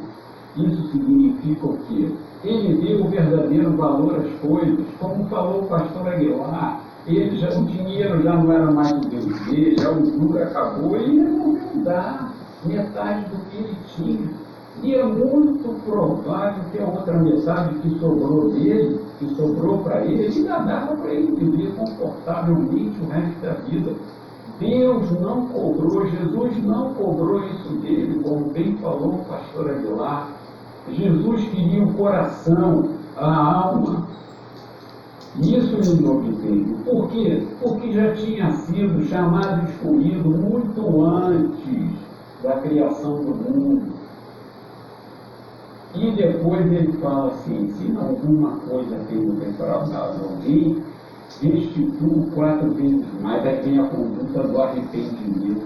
Isso 0.55 0.91
significa 0.91 1.67
o 1.67 1.77
quê? 1.87 2.11
Ele 2.43 2.81
deu 2.81 3.05
o 3.05 3.09
verdadeiro 3.09 3.75
valor 3.75 4.15
às 4.15 4.39
coisas, 4.39 4.85
como 4.99 5.25
falou 5.27 5.63
o 5.63 5.67
pastor 5.67 6.07
Aguilar. 6.07 6.81
Ele 7.05 7.37
já, 7.37 7.49
o 7.57 7.65
dinheiro 7.65 8.21
já 8.21 8.35
não 8.35 8.51
era 8.51 8.71
mais 8.71 8.91
o 8.91 8.99
Deus 8.99 9.25
dele, 9.45 9.77
já 9.77 9.91
o 9.91 10.01
duro 10.01 10.43
acabou, 10.43 10.97
e 10.97 11.03
ele 11.03 11.21
resolveu 11.21 11.83
dar 11.83 12.33
metade 12.65 13.25
do 13.29 13.37
que 13.49 13.57
ele 13.57 13.77
tinha. 13.95 14.46
E 14.83 14.93
é 14.93 15.03
muito 15.03 15.83
provável 15.83 16.63
que 16.71 16.79
a 16.79 16.85
outra 16.85 17.17
metade 17.17 17.79
que 17.79 17.99
sobrou 17.99 18.51
dele, 18.51 18.99
que 19.17 19.27
sobrou 19.35 19.79
para 19.79 20.05
ele, 20.05 20.27
ainda 20.27 20.59
dava 20.59 20.95
para 20.97 21.13
ele 21.13 21.35
viver 21.35 21.73
confortavelmente 21.75 23.01
o 23.01 23.07
resto 23.07 23.41
da 23.41 23.53
vida. 23.53 23.93
Deus 24.59 25.11
não 25.19 25.47
cobrou, 25.47 26.07
Jesus 26.07 26.63
não 26.63 26.93
cobrou 26.93 27.43
isso 27.45 27.69
dele, 27.81 28.21
como 28.23 28.45
bem 28.51 28.77
falou 28.77 29.15
o 29.15 29.25
pastor 29.25 29.69
Aguilar. 29.69 30.29
Jesus 30.91 31.43
queria 31.49 31.83
o 31.83 31.93
coração, 31.93 32.89
a 33.15 33.35
alma. 33.35 34.07
Isso 35.39 35.75
ele 35.75 36.07
obteve. 36.07 36.75
Por 36.85 37.09
quê? 37.09 37.47
Porque 37.61 37.91
já 37.91 38.13
tinha 38.13 38.51
sido 38.53 39.07
chamado 39.07 39.67
e 39.67 39.71
escolhido 39.71 40.29
muito 40.29 41.03
antes 41.03 41.91
da 42.41 42.53
criação 42.57 43.15
do 43.15 43.35
mundo. 43.35 43.96
E 45.95 46.11
depois 46.11 46.71
ele 46.71 46.93
fala 46.93 47.31
assim, 47.31 47.73
se 47.73 47.97
alguma 47.97 48.57
coisa 48.59 48.95
tem 49.09 49.29
defraudado 49.31 50.23
alguém, 50.23 50.83
restituo 51.41 52.29
quatro 52.33 52.71
vezes 52.71 53.05
mais. 53.21 53.45
Aí 53.45 53.61
vem 53.61 53.79
a 53.79 53.87
conduta 53.87 54.43
do 54.43 54.61
arrependimento. 54.61 55.65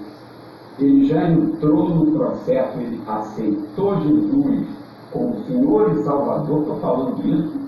Ele 0.80 1.08
já 1.08 1.30
entrou 1.30 1.90
no 1.90 2.12
processo, 2.12 2.80
ele 2.80 3.02
aceitou 3.08 4.02
Jesus 4.02 4.68
como 5.12 5.44
Senhor 5.46 5.92
e 5.92 6.04
Salvador, 6.04 6.62
estou 6.62 6.80
falando 6.80 7.22
disso 7.22 7.60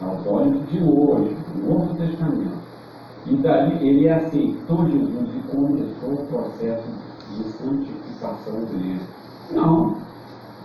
aos 0.00 0.26
olhos 0.26 0.68
de 0.68 0.78
hoje, 0.82 1.34
do 1.54 1.68
Novo 1.68 1.94
Testamento. 1.94 2.66
E 3.26 3.34
daí 3.36 3.88
ele 3.88 4.08
aceitou 4.08 4.88
Jesus 4.88 5.28
e 5.34 5.56
começou 5.56 6.12
o 6.12 6.26
processo 6.26 6.88
de 7.30 7.44
santificação 7.52 8.64
dele. 8.66 9.00
Não, 9.52 9.96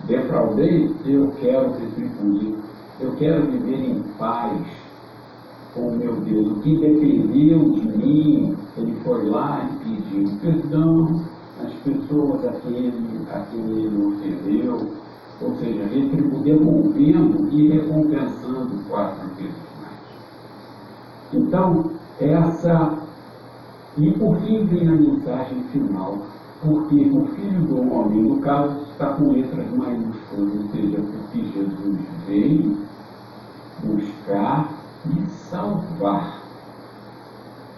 defraudei, 0.05 0.93
eu 1.05 1.31
quero 1.39 1.71
retribuir, 1.73 2.55
eu 2.99 3.11
quero 3.15 3.45
viver 3.45 3.89
em 3.89 4.03
paz 4.17 4.61
com 5.73 5.87
o 5.87 5.95
meu 5.95 6.15
Deus. 6.17 6.51
O 6.51 6.61
que 6.61 6.75
dependeu 6.75 7.71
de 7.71 7.81
mim, 7.97 8.57
ele 8.77 8.95
foi 9.03 9.25
lá 9.29 9.69
e 9.69 9.85
pediu 9.85 10.37
perdão 10.39 11.21
às 11.63 11.73
pessoas 11.83 12.45
a 12.45 12.51
quem 12.61 12.75
ele, 12.75 13.27
a 13.31 13.39
quem 13.39 13.59
ele 13.59 14.05
ofendeu, 14.05 14.89
ou 15.41 15.55
seja, 15.57 15.83
retribuindo, 15.83 16.43
devolvendo 16.43 17.49
e 17.51 17.67
recompensando 17.69 18.83
quatro 18.89 19.27
vezes 19.35 19.55
mais. 19.81 19.99
Então, 21.33 21.91
essa. 22.19 22.97
E 23.97 24.09
por 24.11 24.37
fim 24.37 24.65
vem 24.67 24.87
a 24.87 24.91
mensagem 24.93 25.63
final, 25.73 26.19
porque 26.61 27.09
o 27.11 27.25
Filho 27.35 27.61
do 27.65 27.91
Homem, 27.91 28.21
no 28.21 28.39
caso, 28.39 28.81
está 28.91 29.13
com 29.13 29.31
letras 29.31 29.65
maiúsculas, 29.71 30.53
ou 30.55 30.69
seja, 30.69 30.97
porque 31.01 31.43
Jesus 31.45 31.97
veio 32.27 32.77
buscar 33.83 34.69
e 35.07 35.29
salvar 35.49 36.39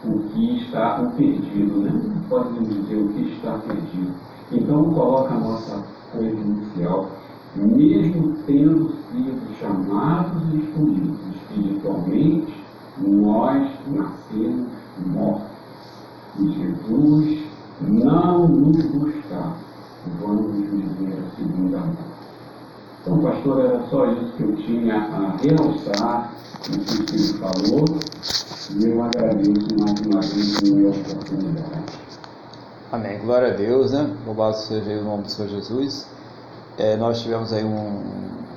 o 0.04 0.20
que 0.20 0.58
está 0.58 1.02
o 1.02 1.12
perdido, 1.12 1.80
né? 1.80 2.24
Podemos 2.28 2.70
dizer 2.70 2.98
o 2.98 3.08
que 3.10 3.22
está 3.34 3.58
perdido. 3.60 4.14
Então 4.52 4.94
coloca 4.94 5.34
a 5.34 5.40
nossa 5.40 5.84
coisa 6.12 6.36
inicial, 6.36 7.10
mesmo 7.56 8.36
tendo 8.46 8.90
sido 8.90 9.60
chamados 9.60 10.44
e 10.54 10.58
escolhidos 10.58 11.20
espiritualmente, 11.36 12.64
nós 12.98 13.72
nascemos 13.88 14.68
mortos. 15.06 15.54
E 16.40 16.50
Jesus 16.50 17.43
não 17.88 18.48
nos 18.48 18.86
buscar, 18.86 19.58
vamos 20.22 20.54
dizer 20.70 21.20
a 21.20 21.36
segunda 21.36 21.78
mão. 21.80 22.14
Então, 23.02 23.20
pastor, 23.20 23.66
era 23.66 23.84
só 23.90 24.12
isso 24.12 24.32
que 24.38 24.44
eu 24.44 24.56
tinha 24.56 24.96
a 24.96 25.36
realçar 25.38 26.34
no 26.70 26.80
que 26.80 27.16
ele 27.16 27.34
falou, 27.34 27.86
e 28.72 28.86
eu 28.86 29.04
agradeço 29.04 29.68
mais 29.78 30.00
uma 30.02 30.22
vez 30.22 30.58
a 30.58 30.62
minha 30.62 30.90
oportunidade. 30.90 32.00
Amém. 32.92 33.20
Glória 33.20 33.54
a 33.54 33.56
Deus, 33.56 33.92
né? 33.92 34.16
Louvado 34.26 34.56
seja 34.56 35.02
o 35.02 35.04
nome 35.04 35.24
do 35.24 35.32
Senhor 35.32 35.50
Jesus. 35.50 36.08
É, 36.78 36.96
nós 36.96 37.22
tivemos 37.22 37.52
aí 37.52 37.64
um 37.64 38.04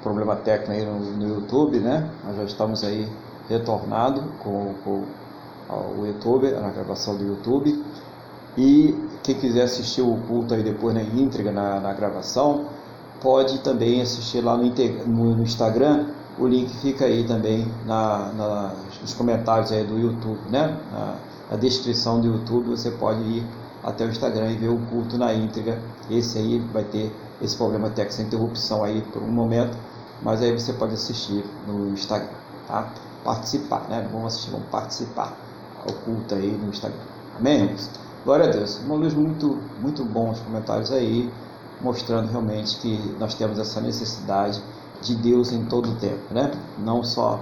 problema 0.02 0.36
técnico 0.36 0.72
aí 0.72 0.84
no, 0.84 1.00
no 1.16 1.28
YouTube, 1.36 1.80
né? 1.80 2.08
Nós 2.24 2.36
já 2.36 2.44
estamos 2.44 2.84
aí 2.84 3.08
retornado 3.48 4.22
com, 4.40 4.74
com 4.84 5.02
o 5.98 6.06
YouTube, 6.06 6.54
a 6.54 6.70
gravação 6.70 7.16
do 7.16 7.24
YouTube. 7.24 7.82
E 8.56 8.94
quem 9.22 9.34
quiser 9.34 9.62
assistir 9.62 10.02
o 10.02 10.16
culto 10.28 10.54
aí 10.54 10.62
depois 10.62 10.94
na 10.94 11.02
íntegra, 11.02 11.52
na, 11.52 11.80
na 11.80 11.92
gravação, 11.92 12.66
pode 13.20 13.58
também 13.60 14.00
assistir 14.00 14.40
lá 14.40 14.56
no, 14.56 14.64
no, 15.06 15.36
no, 15.36 15.42
Instagram. 15.42 16.06
O 16.38 16.46
link 16.46 16.70
fica 16.78 17.06
aí 17.06 17.24
também 17.24 17.66
na, 17.86 18.32
na, 18.32 18.72
nos 19.00 19.14
comentários 19.14 19.72
aí 19.72 19.84
do 19.84 19.98
YouTube, 19.98 20.38
né? 20.50 20.78
Na, 20.92 21.14
na, 21.50 21.56
descrição 21.56 22.20
do 22.20 22.26
YouTube 22.28 22.68
você 22.68 22.90
pode 22.90 23.20
ir 23.22 23.46
até 23.82 24.04
o 24.04 24.08
Instagram 24.08 24.50
e 24.50 24.56
ver 24.56 24.68
o 24.68 24.78
culto 24.90 25.16
na 25.16 25.32
íntegra. 25.32 25.80
Esse 26.10 26.38
aí 26.38 26.58
vai 26.72 26.84
ter 26.84 27.14
esse 27.40 27.56
problema 27.56 27.88
técnico, 27.88 28.14
essa 28.14 28.22
interrupção 28.22 28.84
aí 28.84 29.02
por 29.12 29.22
um 29.22 29.30
momento, 29.30 29.76
mas 30.22 30.42
aí 30.42 30.52
você 30.52 30.72
pode 30.72 30.94
assistir 30.94 31.44
no 31.66 31.90
Instagram, 31.90 32.28
tá? 32.66 32.92
participar, 33.24 33.88
né? 33.88 34.08
Vamos 34.12 34.34
assistir, 34.34 34.50
vamos 34.50 34.68
participar 34.68 35.36
ao 35.84 35.92
culto 35.92 36.34
aí 36.34 36.50
no 36.50 36.68
Instagram. 36.68 37.00
Amém, 37.38 37.62
irmãos? 37.62 38.05
Glória 38.26 38.48
a 38.48 38.50
Deus. 38.50 38.80
Uma 38.84 38.96
luz 38.96 39.14
muito, 39.14 39.56
muito 39.80 40.04
bons 40.04 40.40
comentários 40.40 40.90
aí, 40.90 41.32
mostrando 41.80 42.28
realmente 42.28 42.76
que 42.78 43.14
nós 43.20 43.34
temos 43.34 43.56
essa 43.56 43.80
necessidade 43.80 44.60
de 45.00 45.14
Deus 45.14 45.52
em 45.52 45.64
todo 45.66 45.90
o 45.90 45.94
tempo, 45.94 46.34
né? 46.34 46.50
Não 46.76 47.04
só 47.04 47.38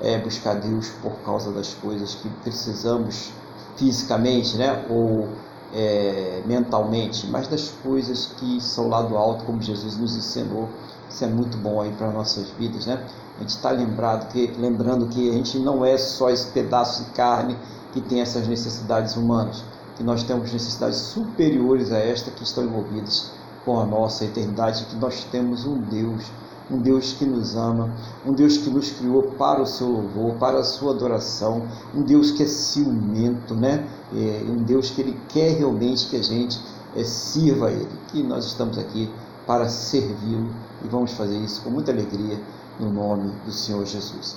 é, 0.00 0.18
buscar 0.18 0.54
Deus 0.54 0.88
por 1.00 1.12
causa 1.24 1.52
das 1.52 1.72
coisas 1.74 2.16
que 2.16 2.28
precisamos 2.42 3.30
fisicamente, 3.76 4.56
né? 4.56 4.84
Ou 4.90 5.28
é, 5.72 6.42
mentalmente, 6.44 7.28
mas 7.28 7.46
das 7.46 7.68
coisas 7.68 8.26
que 8.36 8.60
são 8.60 8.88
lá 8.88 9.02
do 9.02 9.16
alto, 9.16 9.44
como 9.44 9.62
Jesus 9.62 9.96
nos 9.96 10.16
ensinou. 10.16 10.68
Isso 11.08 11.24
é 11.24 11.28
muito 11.28 11.56
bom 11.58 11.80
aí 11.80 11.92
para 11.92 12.10
nossas 12.10 12.50
vidas, 12.58 12.86
né? 12.86 13.06
A 13.36 13.40
gente 13.42 13.50
está 13.50 13.70
lembrado 13.70 14.26
que, 14.32 14.52
lembrando 14.58 15.06
que 15.06 15.30
a 15.30 15.32
gente 15.34 15.60
não 15.60 15.84
é 15.84 15.96
só 15.96 16.28
esse 16.28 16.48
pedaço 16.48 17.04
de 17.04 17.10
carne 17.10 17.56
que 17.92 18.00
tem 18.00 18.20
essas 18.20 18.48
necessidades 18.48 19.14
humanas, 19.14 19.62
que 19.96 20.02
nós 20.02 20.22
temos 20.22 20.52
necessidades 20.52 20.98
superiores 20.98 21.92
a 21.92 21.98
esta 21.98 22.30
que 22.30 22.42
estão 22.42 22.64
envolvidas 22.64 23.32
com 23.64 23.80
a 23.80 23.86
nossa 23.86 24.24
eternidade, 24.24 24.84
que 24.86 24.96
nós 24.96 25.24
temos 25.24 25.64
um 25.64 25.80
Deus, 25.80 26.24
um 26.70 26.78
Deus 26.78 27.12
que 27.12 27.24
nos 27.24 27.56
ama, 27.56 27.94
um 28.26 28.32
Deus 28.32 28.58
que 28.58 28.70
nos 28.70 28.90
criou 28.90 29.22
para 29.22 29.62
o 29.62 29.66
seu 29.66 29.88
louvor, 29.88 30.34
para 30.34 30.58
a 30.58 30.64
sua 30.64 30.92
adoração, 30.92 31.66
um 31.94 32.02
Deus 32.02 32.30
que 32.30 32.42
é 32.42 32.46
ciumento, 32.46 33.54
né? 33.54 33.86
É 34.12 34.44
um 34.48 34.62
Deus 34.62 34.90
que 34.90 35.00
ele 35.00 35.18
quer 35.28 35.56
realmente 35.56 36.08
que 36.08 36.16
a 36.16 36.22
gente 36.22 36.60
é, 36.94 37.02
sirva 37.02 37.68
a 37.68 37.72
Ele, 37.72 37.88
que 38.08 38.22
nós 38.22 38.44
estamos 38.46 38.78
aqui 38.78 39.10
para 39.46 39.68
servi-lo 39.68 40.50
e 40.84 40.88
vamos 40.88 41.12
fazer 41.12 41.36
isso 41.38 41.62
com 41.62 41.70
muita 41.70 41.92
alegria 41.92 42.38
no 42.78 42.90
nome 42.90 43.32
do 43.44 43.52
Senhor 43.52 43.84
Jesus. 43.84 44.36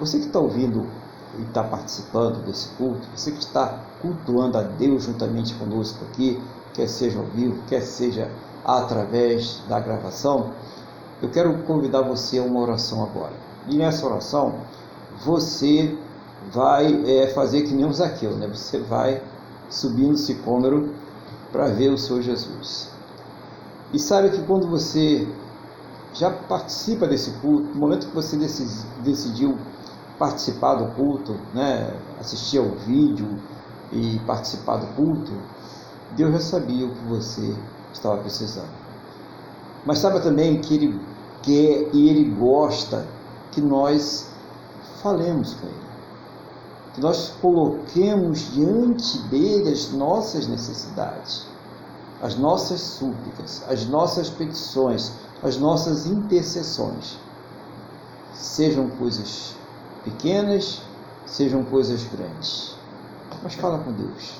Você 0.00 0.18
que 0.18 0.26
está 0.26 0.38
ouvindo 0.38 0.86
e 1.36 1.42
está 1.42 1.62
participando 1.62 2.44
desse 2.44 2.68
culto, 2.76 3.06
você 3.14 3.30
que 3.30 3.40
está 3.40 3.80
cultuando 4.00 4.58
a 4.58 4.62
Deus 4.62 5.04
juntamente 5.04 5.54
conosco 5.54 6.04
aqui, 6.04 6.40
quer 6.72 6.88
seja 6.88 7.18
ao 7.18 7.26
vivo, 7.26 7.62
quer 7.66 7.82
seja 7.82 8.30
através 8.64 9.62
da 9.68 9.80
gravação, 9.80 10.52
eu 11.20 11.28
quero 11.30 11.56
convidar 11.64 12.02
você 12.02 12.38
a 12.38 12.42
uma 12.42 12.60
oração 12.60 13.02
agora. 13.02 13.32
E 13.66 13.76
nessa 13.76 14.06
oração, 14.06 14.60
você 15.24 15.96
vai 16.52 17.02
é, 17.06 17.26
fazer 17.28 17.62
que 17.62 17.74
nem 17.74 17.84
o 17.84 17.92
Zaqueu, 17.92 18.36
né? 18.36 18.46
Você 18.46 18.78
vai 18.78 19.22
subir 19.68 20.06
no 20.06 20.16
sicômero 20.16 20.94
para 21.50 21.68
ver 21.68 21.90
o 21.90 21.98
Senhor 21.98 22.22
Jesus. 22.22 22.90
E 23.92 23.98
sabe 23.98 24.30
que 24.30 24.42
quando 24.42 24.68
você 24.68 25.26
já 26.14 26.30
participa 26.30 27.06
desse 27.06 27.32
culto, 27.40 27.68
no 27.68 27.74
momento 27.74 28.06
que 28.06 28.14
você 28.14 28.36
decidiu 29.02 29.58
participar 30.18 30.74
do 30.74 30.86
culto, 30.94 31.36
né, 31.54 31.94
assistir 32.20 32.58
ao 32.58 32.70
vídeo 32.70 33.38
e 33.92 34.18
participar 34.26 34.78
do 34.78 34.86
culto, 34.94 35.32
Deus 36.16 36.32
já 36.32 36.40
sabia 36.40 36.86
o 36.86 36.94
que 36.94 37.04
você 37.04 37.56
estava 37.92 38.18
precisando. 38.18 38.70
Mas 39.86 39.98
sabe 39.98 40.20
também 40.20 40.60
que 40.60 40.74
Ele 40.74 41.00
quer 41.42 41.88
e 41.92 42.08
Ele 42.08 42.24
gosta 42.24 43.06
que 43.52 43.60
nós 43.60 44.28
falemos 45.02 45.54
com 45.54 45.66
Ele, 45.66 45.88
que 46.94 47.00
nós 47.00 47.32
coloquemos 47.40 48.52
diante 48.52 49.18
dele 49.28 49.70
as 49.70 49.92
nossas 49.92 50.48
necessidades, 50.48 51.46
as 52.20 52.36
nossas 52.36 52.80
súplicas, 52.80 53.62
as 53.68 53.86
nossas 53.86 54.28
petições, 54.28 55.12
as 55.42 55.56
nossas 55.56 56.06
intercessões. 56.06 57.16
Sejam 58.34 58.88
coisas 58.90 59.54
pequenas, 60.10 60.82
sejam 61.26 61.62
coisas 61.64 62.04
grandes. 62.04 62.76
Mas 63.42 63.54
fala 63.54 63.78
com 63.78 63.92
Deus. 63.92 64.34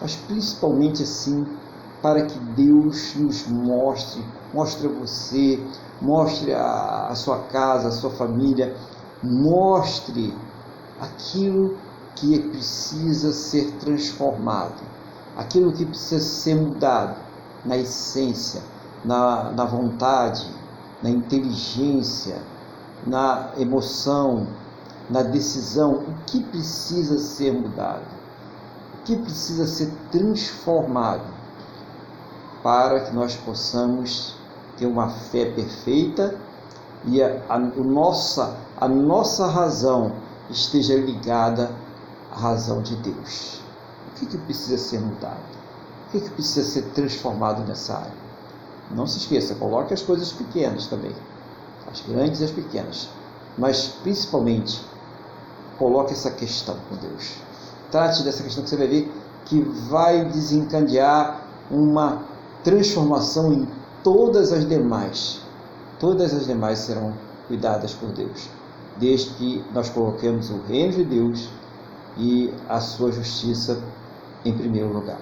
Mas 0.00 0.16
principalmente 0.16 1.02
assim, 1.02 1.46
para 2.02 2.26
que 2.26 2.38
Deus 2.38 3.14
nos 3.14 3.46
mostre, 3.46 4.22
mostre 4.52 4.88
a 4.88 4.90
você, 4.90 5.64
mostre 6.00 6.52
a, 6.52 7.06
a 7.08 7.14
sua 7.14 7.38
casa, 7.44 7.88
a 7.88 7.92
sua 7.92 8.10
família, 8.10 8.76
mostre 9.22 10.34
aquilo 11.00 11.76
que 12.16 12.38
precisa 12.40 13.32
ser 13.32 13.70
transformado, 13.78 14.82
aquilo 15.36 15.72
que 15.72 15.86
precisa 15.86 16.20
ser 16.20 16.56
mudado 16.56 17.16
na 17.64 17.76
essência, 17.78 18.60
na, 19.04 19.52
na 19.52 19.64
vontade, 19.64 20.46
na 21.02 21.10
inteligência, 21.10 22.42
na 23.06 23.50
emoção, 23.56 24.46
na 25.12 25.22
decisão, 25.22 25.92
o 25.92 26.14
que 26.26 26.42
precisa 26.42 27.18
ser 27.18 27.52
mudado, 27.52 28.06
o 28.94 29.02
que 29.04 29.14
precisa 29.14 29.66
ser 29.66 29.92
transformado 30.10 31.26
para 32.62 33.00
que 33.00 33.14
nós 33.14 33.36
possamos 33.36 34.34
ter 34.78 34.86
uma 34.86 35.10
fé 35.10 35.50
perfeita 35.50 36.34
e 37.04 37.22
a, 37.22 37.42
a, 37.46 37.56
a, 37.56 37.58
nossa, 37.58 38.56
a 38.80 38.88
nossa 38.88 39.46
razão 39.48 40.12
esteja 40.48 40.96
ligada 40.96 41.70
à 42.30 42.38
razão 42.38 42.80
de 42.80 42.96
Deus. 42.96 43.60
O 44.08 44.18
que, 44.18 44.24
que 44.24 44.38
precisa 44.38 44.78
ser 44.78 45.00
mudado? 45.00 45.42
O 46.06 46.12
que, 46.12 46.20
que 46.20 46.30
precisa 46.30 46.66
ser 46.66 46.82
transformado 46.92 47.62
nessa 47.66 47.96
área? 47.96 48.22
Não 48.90 49.06
se 49.06 49.18
esqueça, 49.18 49.54
coloque 49.56 49.92
as 49.92 50.00
coisas 50.00 50.32
pequenas 50.32 50.86
também, 50.86 51.14
as 51.90 52.00
grandes 52.00 52.40
e 52.40 52.44
as 52.44 52.50
pequenas, 52.50 53.10
mas 53.58 53.88
principalmente 54.02 54.91
coloque 55.78 56.12
essa 56.12 56.30
questão 56.30 56.76
com 56.88 56.96
Deus. 56.96 57.36
trate 57.90 58.22
dessa 58.22 58.42
questão 58.42 58.64
que 58.64 58.70
você 58.70 58.76
vai 58.76 58.86
ver 58.86 59.12
que 59.44 59.60
vai 59.60 60.24
desencadear 60.26 61.42
uma 61.70 62.22
transformação 62.62 63.52
em 63.52 63.68
todas 64.02 64.52
as 64.52 64.66
demais. 64.66 65.42
Todas 65.98 66.32
as 66.34 66.46
demais 66.46 66.78
serão 66.80 67.12
cuidadas 67.46 67.92
por 67.92 68.10
Deus, 68.10 68.48
desde 68.96 69.30
que 69.34 69.64
nós 69.72 69.88
coloquemos 69.88 70.50
o 70.50 70.60
reino 70.68 70.92
de 70.92 71.04
Deus 71.04 71.48
e 72.16 72.52
a 72.68 72.80
sua 72.80 73.12
justiça 73.12 73.78
em 74.44 74.56
primeiro 74.56 74.92
lugar. 74.92 75.18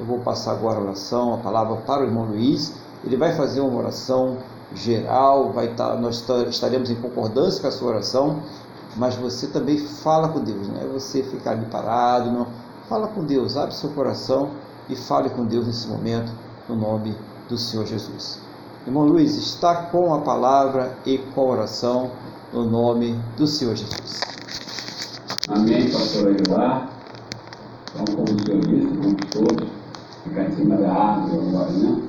Eu 0.00 0.06
vou 0.06 0.18
passar 0.20 0.52
agora 0.52 0.78
a 0.78 0.82
oração, 0.82 1.34
a 1.34 1.38
palavra 1.38 1.76
para 1.76 2.02
o 2.02 2.06
irmão 2.06 2.24
Luiz. 2.24 2.74
Ele 3.04 3.16
vai 3.16 3.34
fazer 3.36 3.60
uma 3.60 3.78
oração 3.78 4.38
geral, 4.74 5.52
vai 5.52 5.70
estar, 5.70 5.96
nós 5.96 6.24
estaremos 6.48 6.90
em 6.90 6.96
concordância 6.96 7.60
com 7.60 7.68
a 7.68 7.70
sua 7.70 7.88
oração, 7.88 8.42
mas 8.96 9.14
você 9.16 9.46
também 9.46 9.78
fala 9.78 10.28
com 10.28 10.40
Deus, 10.40 10.68
não 10.68 10.80
é 10.80 10.86
você 10.86 11.22
ficar 11.22 11.52
ali 11.52 11.66
parado, 11.66 12.30
não. 12.30 12.46
Fala 12.88 13.08
com 13.08 13.24
Deus, 13.24 13.56
abre 13.56 13.74
seu 13.74 13.90
coração 13.90 14.50
e 14.88 14.96
fale 14.96 15.30
com 15.30 15.46
Deus 15.46 15.66
nesse 15.66 15.88
momento, 15.88 16.32
no 16.68 16.76
nome 16.76 17.16
do 17.48 17.56
Senhor 17.56 17.86
Jesus. 17.86 18.40
Irmão 18.86 19.04
Luiz, 19.04 19.36
está 19.36 19.74
com 19.86 20.12
a 20.12 20.20
palavra 20.20 20.96
e 21.06 21.18
com 21.18 21.40
a 21.40 21.44
oração, 21.52 22.10
no 22.52 22.64
nome 22.64 23.18
do 23.36 23.46
Senhor 23.46 23.76
Jesus. 23.76 24.20
Amém, 25.48 25.90
pastor 25.90 26.28
Aguilar. 26.28 26.88
Então, 27.94 28.16
como 28.16 28.32
o 28.34 28.44
senhor 28.44 28.60
disse, 28.60 28.86
vamos 28.86 29.16
todos 29.30 29.68
ficar 30.24 30.44
em 30.44 30.52
cima 30.56 30.76
da 30.76 30.92
árvore 30.92 31.48
agora, 31.48 31.70
né? 31.70 32.02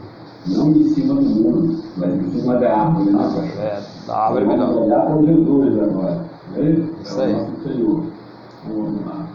Não 0.45 0.71
em 0.71 0.93
cima 0.93 1.15
do 1.15 1.21
muro, 1.21 1.83
mas 1.97 2.13
em 2.13 2.31
cima 2.31 2.55
da 2.57 2.77
árvore, 2.77 3.11
né, 3.11 3.17
pastor? 3.17 3.43
É, 3.43 3.83
da 4.07 4.17
árvore 4.17 4.45
Vamos 4.45 4.65
melhor. 4.67 4.83
olhar 4.83 5.05
para 5.05 5.21
Jesus 5.23 5.79
agora. 5.79 6.22
Veja? 6.53 6.89
Isso 7.01 7.21
é 7.21 7.27
o 7.27 7.31
nosso 7.31 7.63
Senhor. 7.63 8.03
Vamos 8.63 9.05
lá. 9.05 9.27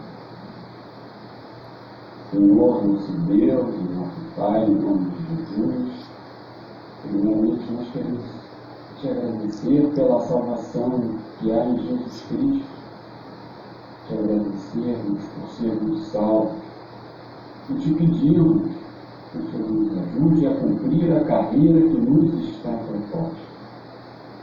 Senhor, 2.31 2.87
nosso 2.87 3.11
Deus, 3.11 3.75
nosso 3.95 4.21
Pai, 4.37 4.63
em 4.63 4.75
nome 4.75 5.09
de 5.09 5.35
Jesus, 5.35 6.05
primeiramente 7.01 7.71
nós 7.71 7.87
queremos 7.91 8.23
te 9.01 9.09
agradecer 9.09 9.91
pela 9.95 10.21
salvação 10.21 11.15
que 11.39 11.51
há 11.51 11.65
em 11.65 11.77
Jesus 11.77 12.23
Cristo, 12.29 12.69
te 14.07 14.13
agradecermos 14.13 15.19
por 15.23 15.49
sermos 15.57 16.07
salvos 16.07 16.57
e 17.69 17.73
te 17.73 17.93
pedimos 17.95 18.69
que 19.31 19.37
o 19.37 19.51
Senhor 19.51 19.71
nos 19.71 19.97
ajude 19.97 20.47
a 20.47 20.55
cumprir 20.55 21.17
a 21.17 21.23
carreira 21.25 21.81
que 21.81 21.99
nos 21.99 22.49
está 22.49 22.71
proposta. 22.71 23.48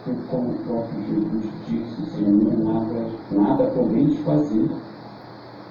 Porque, 0.07 0.20
como 0.31 0.51
o 0.51 0.55
próprio 0.59 1.03
Jesus 1.05 1.45
disse, 1.66 2.11
sem 2.12 2.23
mim 2.23 2.62
nada, 2.62 3.11
nada 3.33 3.65
podeis 3.73 4.16
fazer. 4.20 4.70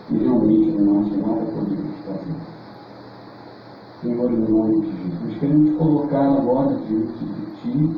E 0.09 0.17
realmente 0.17 0.71
nós 0.71 1.09
nada 1.17 1.45
podemos 1.45 1.95
fazer. 2.05 2.35
Senhor, 4.01 4.31
em 4.33 4.51
nome 4.51 4.81
de 4.81 4.91
Jesus, 4.91 5.39
queremos 5.39 5.77
colocar 5.77 6.33
agora 6.33 6.75
diante 6.85 7.23
de 7.23 7.45
Ti 7.61 7.95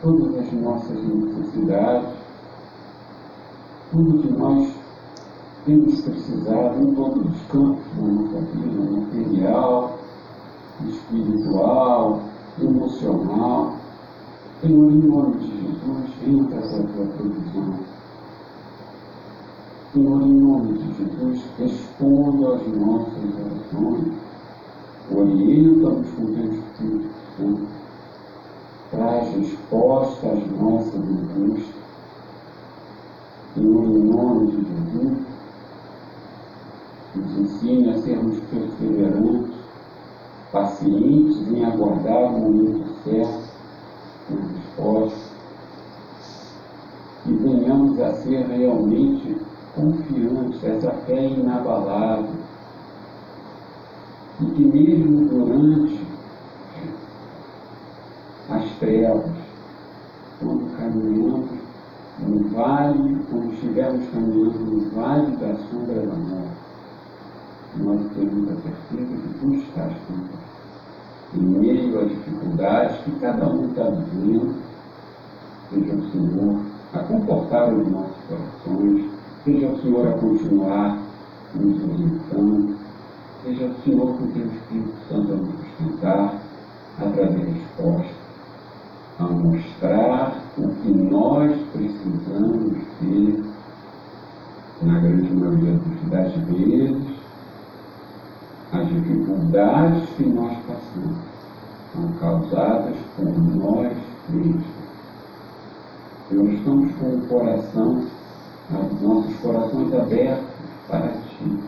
todas 0.00 0.38
as 0.38 0.52
nossas 0.54 1.04
necessidades, 1.04 2.08
tudo 3.90 4.22
que 4.22 4.32
nós 4.32 4.72
temos 5.66 6.00
precisado 6.00 6.80
em 6.80 6.94
todos 6.94 7.22
os 7.22 7.42
campos 7.48 7.84
da 7.96 8.06
nossa 8.06 8.40
vida, 8.46 8.90
material, 8.90 9.98
espiritual, 10.86 12.22
emocional. 12.58 13.75
Senhor, 14.62 14.90
em 14.90 15.02
nome 15.02 15.36
de 15.36 15.48
Jesus, 15.48 16.10
venha 16.24 16.44
trazer 16.44 16.80
a 16.80 16.86
tua 16.86 17.06
provisão. 17.08 17.78
Senhor, 19.92 20.22
em 20.22 20.32
nome 20.32 20.78
de 20.78 20.94
Jesus, 20.94 21.42
responda 21.58 22.54
às 22.54 22.66
nossas 22.68 23.34
orações. 23.34 24.14
Orienta-nos 25.14 26.08
com 26.08 26.26
teu 26.32 26.54
Espírito 26.54 27.10
Santo. 27.36 27.68
Traz 28.90 29.34
resposta 29.36 30.26
às 30.26 30.50
nossas 30.58 30.94
angústias. 30.94 31.76
Senhor, 33.54 33.84
em 33.84 34.04
nome 34.04 34.46
de 34.52 34.56
Jesus, 34.56 35.18
nos 37.14 37.38
ensine 37.38 37.90
a 37.90 37.98
sermos 37.98 38.40
perseverantes, 38.50 39.54
pacientes 40.50 41.46
em 41.52 41.62
aguardar 41.62 42.34
o 42.34 42.40
momento 42.40 42.86
certo 43.04 43.35
resposta 44.76 45.36
e 47.26 47.32
venhamos 47.32 48.00
a 48.00 48.12
ser 48.14 48.46
realmente 48.46 49.36
confiantes, 49.74 50.62
essa 50.62 50.90
fé 51.06 51.26
inabalável, 51.26 52.30
e 54.40 54.44
que 54.46 54.64
mesmo 54.64 55.28
durante 55.28 56.00
as 58.48 58.70
trevas, 58.78 59.32
quando 60.38 60.76
caminhamos 60.76 61.50
no 62.20 62.48
vale, 62.50 63.20
quando 63.28 63.52
estivermos 63.52 64.08
caminhando 64.10 64.58
no 64.58 64.90
vale 64.90 65.36
da 65.36 65.54
sombra 65.56 66.06
da 66.06 66.14
morte, 66.14 66.56
nós 67.76 68.12
temos 68.14 68.50
a 68.50 68.56
certeza 68.62 69.16
que 69.16 69.38
tu 69.40 69.54
estás 69.54 69.92
conosco. 70.06 70.46
Em 71.34 71.40
meio 71.40 72.00
às 72.00 72.08
dificuldades 72.08 72.98
que 73.04 73.10
cada 73.18 73.48
um 73.48 73.68
está 73.68 73.90
vivendo, 73.90 74.65
seja 75.70 75.94
o 75.94 76.10
Senhor 76.10 76.60
a 76.92 76.98
confortar 77.00 77.72
os 77.72 77.88
nossos 77.88 78.16
corações, 78.28 79.10
seja 79.44 79.66
o 79.68 79.82
Senhor 79.82 80.08
a 80.08 80.12
continuar 80.12 80.98
nos 81.54 81.82
orientando, 81.82 82.76
seja 83.42 83.66
o 83.66 83.74
Senhor 83.82 84.18
com 84.18 84.26
teu 84.28 84.46
Espírito 84.46 84.94
Santo 85.08 85.32
a 85.32 85.36
nos 85.36 85.54
sustentar, 85.60 86.34
a 86.98 87.10
trazer 87.10 87.44
resposta, 87.44 88.14
a 89.18 89.24
mostrar 89.24 90.42
o 90.58 90.68
que 90.68 90.88
nós 90.90 91.56
precisamos 91.72 92.78
ter, 93.00 93.44
na 94.82 94.98
grande 95.00 95.34
maioria 95.34 95.80
das 96.10 96.32
vezes, 96.34 97.16
as 98.72 98.88
dificuldades 98.88 100.08
que 100.16 100.26
nós 100.26 100.58
passamos 100.66 101.18
são 101.92 102.12
causadas 102.20 102.96
por 103.16 103.24
nós 103.24 103.96
mesmos. 104.28 104.85
Nós 106.28 106.48
estamos 106.54 106.92
com 106.96 107.06
o 107.06 107.26
coração, 107.28 108.04
os 108.70 109.00
nossos 109.00 109.36
corações 109.36 109.94
abertos 109.94 110.44
para 110.88 111.08
Ti, 111.08 111.58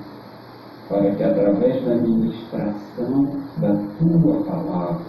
para 0.89 1.15
que 1.15 1.23
através 1.23 1.85
da 1.85 1.95
ministração 1.95 3.31
da 3.59 3.77
Tua 3.99 4.43
palavra 4.43 5.07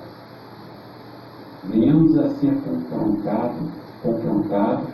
venhamos 1.64 2.16
a 2.20 2.30
ser 2.36 2.54
confrontados, 2.62 3.70
confrontados 4.04 4.90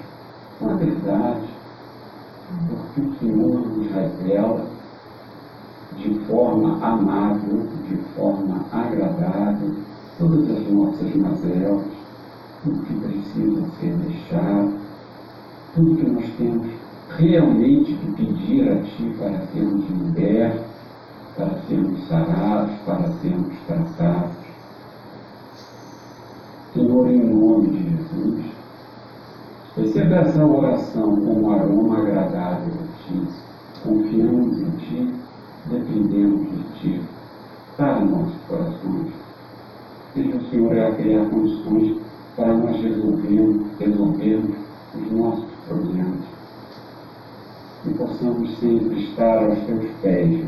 com 0.57 0.69
a 0.69 0.73
verdade, 0.75 1.49
porque 2.69 3.01
o 3.01 3.15
Senhor 3.19 3.59
nos 3.59 3.91
revela 3.91 4.65
de 5.97 6.19
forma 6.27 6.77
amável, 6.81 7.67
de 7.89 7.97
forma 8.15 8.65
agradável, 8.71 9.75
todas 10.17 10.49
as 10.49 10.71
nossas 10.71 11.13
mazelas, 11.15 11.94
tudo 12.65 12.81
que 12.81 12.93
precisa 12.95 13.67
ser 13.79 13.95
deixado, 13.97 14.73
tudo 15.75 15.95
que 15.97 16.09
nós 16.09 16.25
temos 16.37 16.67
realmente 17.15 17.93
que 17.93 18.11
pedir 18.13 18.71
a 18.71 18.81
Ti 18.81 19.15
para 19.19 19.45
sermos 19.53 19.87
libertos, 19.89 20.65
para 21.37 21.59
sermos 21.67 22.07
sarados, 22.07 22.75
para 22.85 23.11
sermos 23.21 23.55
tratados. 23.67 24.35
Senhor, 26.73 27.07
em 27.07 27.23
nome 27.23 27.67
de 27.67 27.83
Jesus, 27.83 28.45
receba 29.77 30.15
essa 30.15 30.43
oração 30.43 31.15
como 31.17 31.47
um 31.47 31.51
aroma 31.51 31.99
agradável 31.99 32.73
a 32.73 33.03
Ti. 33.03 33.27
Confiamos 33.83 34.59
em 34.59 34.71
Ti, 34.71 35.13
dependemos 35.67 36.49
de 36.49 36.63
Ti, 36.79 37.01
para 37.77 37.99
nossos 37.99 38.41
corações. 38.47 39.13
Seja 40.15 40.37
o 40.37 40.49
Senhor 40.49 40.79
a 40.79 40.95
criar 40.95 41.29
condições 41.29 42.04
para 42.35 42.53
nós 42.53 42.81
resolvermos, 42.81 43.67
resolvermos 43.79 44.55
os 44.93 45.11
nossos 45.11 45.45
problemas. 45.67 46.25
E 47.85 47.89
possamos 47.91 48.59
sempre 48.59 49.03
estar 49.03 49.43
aos 49.43 49.59
Teus 49.59 49.85
pés. 50.01 50.45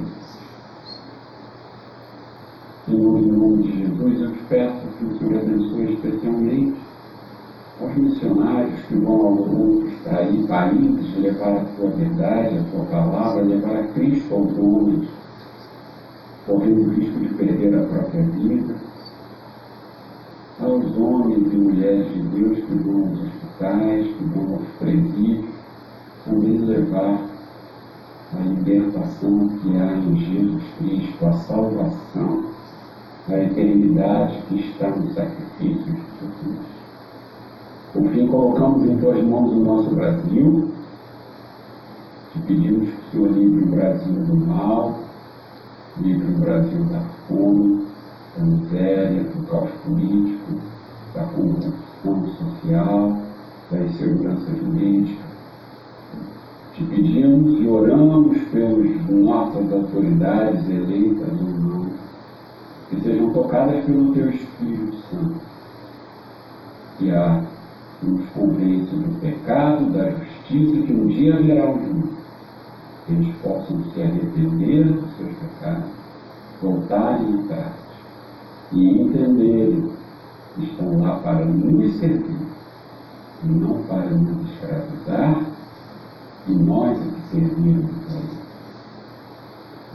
Senhor, 2.85 3.19
em 3.19 3.31
nome 3.31 3.63
de 3.63 3.79
Jesus, 3.79 4.21
eu 4.21 4.31
te 4.31 4.43
peço 4.49 4.87
que 4.97 5.05
o 5.05 5.17
Senhor 5.17 5.41
abençoe 5.41 5.93
especialmente 5.93 6.77
os 7.79 7.95
missionários 7.95 8.79
que 8.87 8.95
vão 8.95 9.27
aos 9.27 9.39
outros 9.39 9.93
aí, 10.07 10.45
países 10.47 11.19
levar 11.19 11.57
a 11.57 11.65
tua 11.75 11.89
verdade, 11.91 12.57
a 12.57 12.63
tua 12.71 12.85
palavra, 12.85 13.43
levar 13.43 13.75
a 13.75 13.83
Cristo 13.89 14.33
aos 14.33 14.57
homens, 14.57 15.07
correndo 16.45 16.81
o 16.81 16.89
risco 16.93 17.19
de 17.19 17.33
perder 17.35 17.77
a 17.77 17.85
própria 17.85 18.23
vida. 18.23 18.75
Aos 20.59 20.97
homens 20.97 21.53
e 21.53 21.55
mulheres 21.55 22.11
de 22.11 22.19
Deus 22.19 22.57
que 22.57 22.75
vão 22.75 23.09
aos 23.09 23.19
hospitais, 23.19 24.07
que 24.07 24.23
vão 24.23 24.55
aos 24.55 24.67
presídios, 24.79 25.53
também 26.25 26.57
levar 26.57 27.27
a 28.33 28.39
libertação 28.39 29.49
que 29.49 29.77
há 29.77 29.93
em 29.93 30.15
Jesus 30.17 30.63
Cristo, 30.79 31.25
a 31.25 31.33
salvação, 31.33 32.45
a 33.29 33.37
eternidade 33.37 34.41
que 34.47 34.59
está 34.61 34.89
no 34.89 35.13
sacrifício 35.13 35.93
de 35.93 36.01
Jesus. 36.21 36.65
Por 37.93 38.09
fim, 38.09 38.27
colocamos 38.27 38.89
em 38.89 38.97
tuas 38.97 39.23
mãos 39.23 39.51
o 39.51 39.59
nosso 39.59 39.89
Brasil. 39.91 40.71
Te 42.33 42.39
pedimos 42.39 42.89
que 42.89 42.95
o 42.95 43.11
Senhor 43.11 43.31
livre 43.31 43.63
o 43.63 43.67
Brasil 43.67 44.13
do 44.13 44.35
mal, 44.35 44.99
livre 46.01 46.33
o 46.33 46.37
Brasil 46.39 46.83
da 46.85 47.01
fome, 47.27 47.86
da 48.37 48.43
miséria, 48.43 49.23
do 49.23 49.47
caos 49.47 49.71
político, 49.83 50.53
da 51.13 51.23
corrupção 51.23 52.27
social, 52.37 53.17
da 53.71 53.79
insegurança 53.79 54.55
jurídica. 54.55 55.27
Te 56.73 56.83
pedimos 56.83 57.59
e 57.59 57.67
oramos 57.67 58.37
pelas 58.51 59.09
nossas 59.09 59.73
autoridades 59.73 60.69
eleitas 60.69 61.27
ou 61.41 61.47
não, 61.47 61.87
que 62.89 63.01
sejam 63.01 63.33
tocadas 63.33 63.83
pelo 63.85 64.13
Teu 64.13 64.29
Espírito 64.29 64.95
Santo, 65.09 65.41
que 66.99 67.09
a 67.11 67.43
nos 68.03 68.29
convence 68.29 68.95
do 68.95 69.19
pecado, 69.19 69.91
da 69.91 70.11
justiça, 70.11 70.85
que 70.85 70.93
um 70.93 71.07
dia 71.07 71.35
haverá 71.35 71.71
o 71.71 71.79
juízo. 71.79 72.17
Que 73.07 73.13
eles 73.13 73.35
possam 73.37 73.83
se 73.91 74.01
arrepender 74.01 74.83
dos 74.83 75.17
seus 75.17 75.33
pecados, 75.33 75.89
voltarem 76.61 77.39
atrás 77.39 77.86
e 78.71 79.01
entenderem 79.01 79.91
que 80.55 80.63
estão 80.63 80.99
lá 81.01 81.19
para 81.19 81.45
nos 81.45 81.99
servir 81.99 82.47
e 83.43 83.47
não 83.47 83.83
para 83.83 84.09
nos 84.09 84.51
escravizar, 84.51 85.45
e 86.47 86.53
nós 86.53 86.97
é 86.97 87.03
que 87.03 87.39
servimos 87.39 87.91
a 88.09 88.15
eles. 88.15 88.37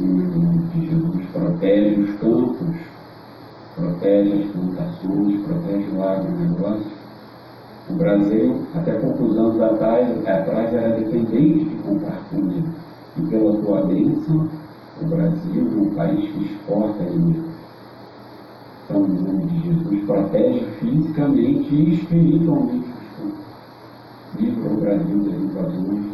Em 0.00 0.06
nome 0.06 0.58
de 0.68 0.86
Jesus, 0.86 1.26
protege 1.32 2.00
os 2.00 2.20
campos, 2.20 2.76
protege 3.74 4.42
as 4.42 4.50
plantações, 4.50 5.40
protege 5.42 5.88
o 5.96 6.02
agronegócio, 6.02 6.92
o 7.90 7.94
Brasil, 7.94 8.62
até 8.74 8.92
poucos 8.92 9.36
anos 9.36 9.60
atrás, 9.60 10.08
atrás 10.26 10.72
era 10.72 10.96
dependente 10.98 11.64
de 11.64 11.76
comprar 11.82 12.22
comida. 12.30 12.68
E 13.16 13.22
pela 13.22 13.60
tua 13.60 13.82
bênção, 13.86 14.48
o 15.02 15.06
Brasil 15.06 15.68
é 15.68 15.80
um 15.80 15.94
país 15.94 16.32
que 16.32 16.44
exporta 16.44 17.02
alimentos. 17.02 17.51
Então, 18.93 19.06
em 19.06 19.23
nome 19.23 19.47
de 19.47 19.69
Jesus, 19.69 20.05
protege 20.05 20.66
fisicamente 20.78 21.74
e 21.74 21.94
espiritualmente 21.94 22.90
os 22.90 23.16
campos. 23.16 23.44
Livra 24.39 24.70
o 24.70 24.77
Brasil 24.77 25.19
das 25.19 25.35
invasões, 25.35 26.06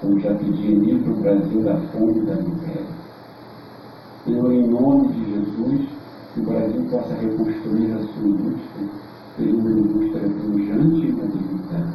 como 0.00 0.18
já 0.18 0.34
pedi, 0.34 0.74
livra 0.74 1.12
o 1.12 1.20
Brasil 1.20 1.62
da 1.62 1.76
fome 1.92 2.18
e 2.18 2.26
da 2.26 2.34
miséria. 2.34 2.86
Senhor, 4.24 4.52
em 4.52 4.66
nome 4.66 5.12
de 5.12 5.30
Jesus, 5.30 5.88
que 6.34 6.40
o 6.40 6.42
Brasil 6.42 6.84
possa 6.90 7.14
reconstruir 7.14 7.92
a 7.92 7.98
sua 8.00 8.26
indústria 8.26 8.88
fez 9.36 9.54
uma 9.54 9.70
indústria 9.70 10.28
pujante 10.28 11.06
e 11.06 11.12
modernizada. 11.12 11.94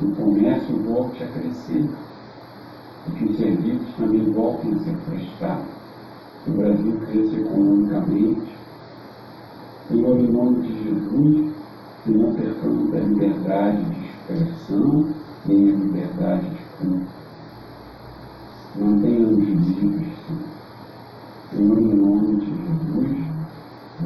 O 0.00 0.12
comércio 0.12 0.76
volte 0.84 1.24
a 1.24 1.26
crescer 1.26 1.90
e 3.08 3.10
que 3.10 3.24
os 3.24 3.36
serviços 3.36 3.94
também 3.96 4.30
voltem 4.30 4.74
a 4.74 4.78
ser 4.78 4.96
prestados. 5.08 5.66
Que 6.44 6.50
o 6.50 6.54
Brasil 6.54 7.00
cresça 7.00 7.36
economicamente. 7.36 8.61
Senhor, 9.92 10.18
em 10.18 10.32
nome 10.32 10.62
de 10.62 10.84
Jesus, 10.84 11.54
que 12.02 12.12
não 12.12 12.32
percamos 12.32 12.94
a 12.94 12.98
liberdade 13.00 13.84
de 13.84 14.06
expressão 14.06 15.14
nem 15.44 15.68
a 15.68 15.76
liberdade 15.76 16.48
de 16.48 16.62
culto. 16.78 17.06
Mantenha-nos 18.80 19.38
livres, 19.38 20.08
Senhor. 20.26 20.42
Senhor, 21.50 21.78
em 21.78 21.94
nome 21.94 22.36
de 22.36 22.46
Jesus, 22.46 23.26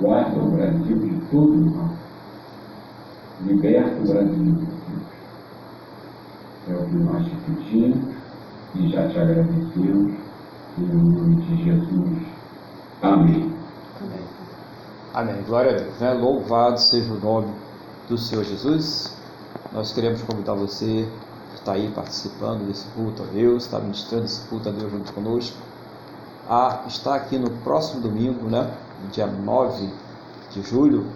guarda 0.01 0.43
o 0.43 0.51
Brasil 0.51 0.99
de 0.99 1.21
todo 1.31 1.71
mal. 1.71 1.91
Liberta 3.47 4.03
o 4.03 4.09
Brasil. 4.09 4.57
É 6.69 6.75
o 6.75 6.85
que 6.85 6.97
nós 6.97 7.25
te 7.27 7.37
pedimos 7.47 8.17
e 8.75 8.89
já 8.89 9.07
te 9.07 9.21
agradecemos. 9.21 10.15
Em 10.79 10.83
nome 10.83 11.37
de 11.43 11.65
Jesus. 11.65 12.19
Amém. 13.03 13.56
Amém. 15.17 15.43
Glória 15.47 15.71
a 15.71 15.75
Deus. 15.79 15.99
Né? 15.99 16.13
Louvado 16.13 16.79
seja 16.79 17.11
o 17.11 17.19
nome 17.19 17.51
do 18.07 18.19
Senhor 18.19 18.45
Jesus. 18.45 19.17
Nós 19.73 19.91
queremos 19.91 20.21
convidar 20.21 20.53
você 20.53 21.09
que 21.53 21.55
está 21.55 21.73
aí 21.73 21.91
participando 21.91 22.67
desse 22.67 22.87
culto 22.89 23.23
a 23.23 23.27
Deus, 23.33 23.65
está 23.65 23.79
ministrando 23.79 24.27
esse 24.27 24.47
culto 24.47 24.69
a 24.69 24.73
Deus 24.73 24.93
junto 24.93 25.15
conosco, 25.15 25.57
a 26.47 26.83
estar 26.87 27.15
aqui 27.15 27.39
no 27.39 27.49
próximo 27.63 28.03
domingo, 28.03 28.47
né? 28.47 28.71
dia 29.11 29.27
9 29.27 29.91
de 30.51 30.61
julho, 30.61 31.07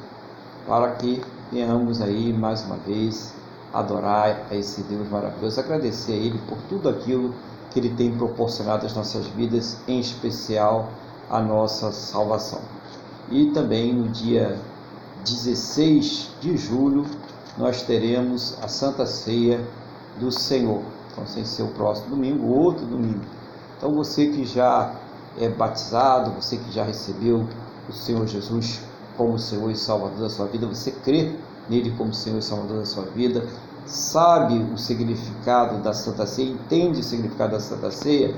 para 0.67 0.93
que 0.93 1.23
venhamos 1.53 2.01
aí 2.01 2.33
mais 2.33 2.65
uma 2.65 2.77
vez 2.77 3.35
adorar 3.71 4.47
a 4.51 4.55
esse 4.55 4.83
Deus 4.85 5.11
maravilhoso, 5.11 5.61
agradecer 5.61 6.13
a 6.13 6.17
Ele 6.17 6.41
por 6.49 6.57
tudo 6.71 6.89
aquilo 6.89 7.35
que 7.71 7.79
Ele 7.79 7.91
tem 7.91 8.17
proporcionado 8.17 8.87
às 8.87 8.95
nossas 8.95 9.27
vidas, 9.27 9.77
em 9.87 10.01
especial 10.01 10.89
a 11.29 11.39
nossa 11.43 11.93
salvação. 11.93 12.80
E 13.31 13.47
também 13.53 13.93
no 13.93 14.09
dia 14.09 14.59
16 15.25 16.31
de 16.41 16.57
julho 16.57 17.05
nós 17.57 17.83
teremos 17.83 18.57
a 18.63 18.69
Santa 18.69 19.07
Ceia 19.07 19.61
do 20.19 20.33
Senhor. 20.33 20.83
Então, 21.13 21.27
sem 21.27 21.45
ser 21.45 21.63
o 21.63 21.69
próximo 21.69 22.11
domingo, 22.11 22.47
outro 22.47 22.87
domingo. 22.87 23.21
Então, 23.77 23.95
você 23.95 24.27
que 24.27 24.45
já 24.45 24.95
é 25.39 25.49
batizado, 25.49 26.31
você 26.33 26.57
que 26.57 26.73
já 26.73 26.85
recebeu 26.85 27.47
o 27.89 27.93
Senhor 27.93 28.27
Jesus 28.27 28.81
como 29.17 29.39
Senhor 29.39 29.71
e 29.71 29.77
Salvador 29.77 30.19
da 30.19 30.31
sua 30.31 30.47
vida, 30.47 30.67
você 30.67 30.91
crê 30.91 31.35
nele 31.69 31.95
como 31.97 32.13
Senhor 32.15 32.39
e 32.39 32.43
Salvador 32.43 32.79
da 32.79 32.87
sua 32.87 33.05
vida, 33.05 33.47
sabe 33.87 34.59
o 34.73 34.79
significado 34.79 35.79
da 35.83 35.93
Santa 35.93 36.27
Ceia, 36.27 36.51
entende 36.51 37.01
o 37.01 37.03
significado 37.03 37.53
da 37.53 37.61
Santa 37.61 37.91
Ceia, 37.91 38.35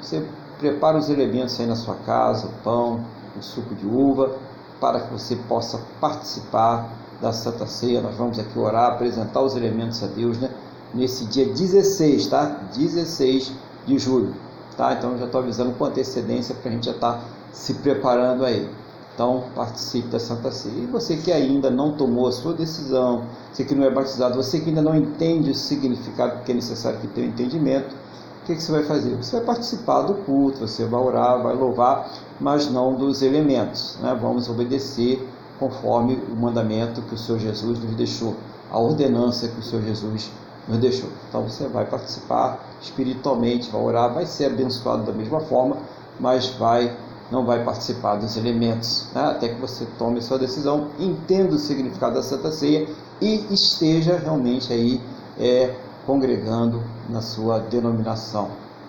você 0.00 0.26
prepara 0.58 0.98
os 0.98 1.08
elementos 1.08 1.58
aí 1.60 1.66
na 1.66 1.76
sua 1.76 1.94
casa, 1.94 2.46
o 2.46 2.52
pão, 2.64 3.04
suco 3.42 3.74
de 3.74 3.86
uva, 3.86 4.36
para 4.80 5.00
que 5.00 5.12
você 5.12 5.36
possa 5.36 5.80
participar 6.00 6.88
da 7.20 7.32
Santa 7.32 7.66
Ceia. 7.66 8.00
Nós 8.00 8.16
vamos 8.16 8.38
aqui 8.38 8.58
orar, 8.58 8.92
apresentar 8.92 9.40
os 9.40 9.56
elementos 9.56 10.02
a 10.02 10.06
Deus, 10.06 10.38
né? 10.38 10.50
Nesse 10.94 11.26
dia 11.26 11.46
16, 11.46 12.28
tá? 12.28 12.44
16 12.74 13.52
de 13.86 13.98
julho, 13.98 14.34
tá? 14.76 14.94
Então 14.94 15.18
já 15.18 15.26
estou 15.26 15.40
avisando 15.40 15.72
com 15.72 15.84
antecedência 15.84 16.54
para 16.54 16.70
a 16.70 16.74
gente 16.74 16.86
já 16.86 16.92
estar 16.92 17.14
tá 17.14 17.20
se 17.52 17.74
preparando 17.74 18.44
aí. 18.44 18.70
Então, 19.18 19.46
participe 19.52 20.06
da 20.06 20.20
Santa 20.20 20.52
Ceia. 20.52 20.84
E 20.84 20.86
você 20.86 21.16
que 21.16 21.32
ainda 21.32 21.68
não 21.68 21.90
tomou 21.96 22.28
a 22.28 22.32
sua 22.32 22.52
decisão, 22.54 23.24
você 23.52 23.64
que 23.64 23.74
não 23.74 23.84
é 23.84 23.90
batizado, 23.90 24.36
você 24.36 24.60
que 24.60 24.68
ainda 24.68 24.80
não 24.80 24.94
entende 24.94 25.50
o 25.50 25.54
significado 25.56 26.44
que 26.44 26.52
é 26.52 26.54
necessário 26.54 27.00
que 27.00 27.08
tenha 27.08 27.26
um 27.26 27.30
entendimento, 27.30 27.96
o 28.42 28.46
que, 28.46 28.54
que 28.54 28.62
você 28.62 28.70
vai 28.70 28.84
fazer? 28.84 29.16
Você 29.16 29.36
vai 29.38 29.44
participar 29.44 30.02
do 30.02 30.14
culto, 30.14 30.60
você 30.60 30.84
vai 30.84 31.00
orar, 31.00 31.42
vai 31.42 31.52
louvar, 31.52 32.08
mas 32.40 32.70
não 32.70 32.94
dos 32.94 33.22
elementos. 33.22 33.98
Né? 34.00 34.16
Vamos 34.20 34.48
obedecer 34.48 35.26
conforme 35.58 36.14
o 36.30 36.36
mandamento 36.36 37.02
que 37.02 37.14
o 37.14 37.18
Senhor 37.18 37.38
Jesus 37.38 37.78
nos 37.78 37.94
deixou, 37.94 38.36
a 38.70 38.78
ordenança 38.78 39.48
que 39.48 39.58
o 39.58 39.62
Senhor 39.62 39.82
Jesus 39.82 40.30
nos 40.68 40.78
deixou. 40.78 41.10
Então 41.28 41.42
você 41.42 41.66
vai 41.66 41.84
participar 41.84 42.60
espiritualmente, 42.80 43.70
vai 43.70 43.82
orar, 43.82 44.14
vai 44.14 44.26
ser 44.26 44.46
abençoado 44.46 45.04
da 45.04 45.12
mesma 45.12 45.40
forma, 45.40 45.76
mas 46.20 46.48
vai 46.50 46.96
não 47.30 47.44
vai 47.44 47.62
participar 47.62 48.16
dos 48.16 48.38
elementos, 48.38 49.06
né? 49.14 49.20
até 49.20 49.48
que 49.48 49.60
você 49.60 49.86
tome 49.98 50.22
sua 50.22 50.38
decisão, 50.38 50.88
entenda 50.98 51.54
o 51.54 51.58
significado 51.58 52.14
da 52.14 52.22
Santa 52.22 52.50
Ceia 52.50 52.88
e 53.20 53.52
esteja 53.52 54.16
realmente 54.16 54.72
aí 54.72 54.98
é, 55.38 55.74
congregando 56.06 56.82
na 57.08 57.20
sua 57.20 57.58
denominação, 57.58 58.48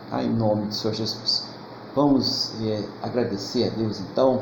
tá? 0.10 0.24
em 0.24 0.30
nome 0.30 0.68
de 0.68 0.76
Senhor 0.76 0.94
Jesus. 0.94 1.49
Vamos 1.96 2.52
é, 2.62 2.84
agradecer 3.02 3.68
a 3.68 3.70
Deus 3.70 4.00
então 4.00 4.42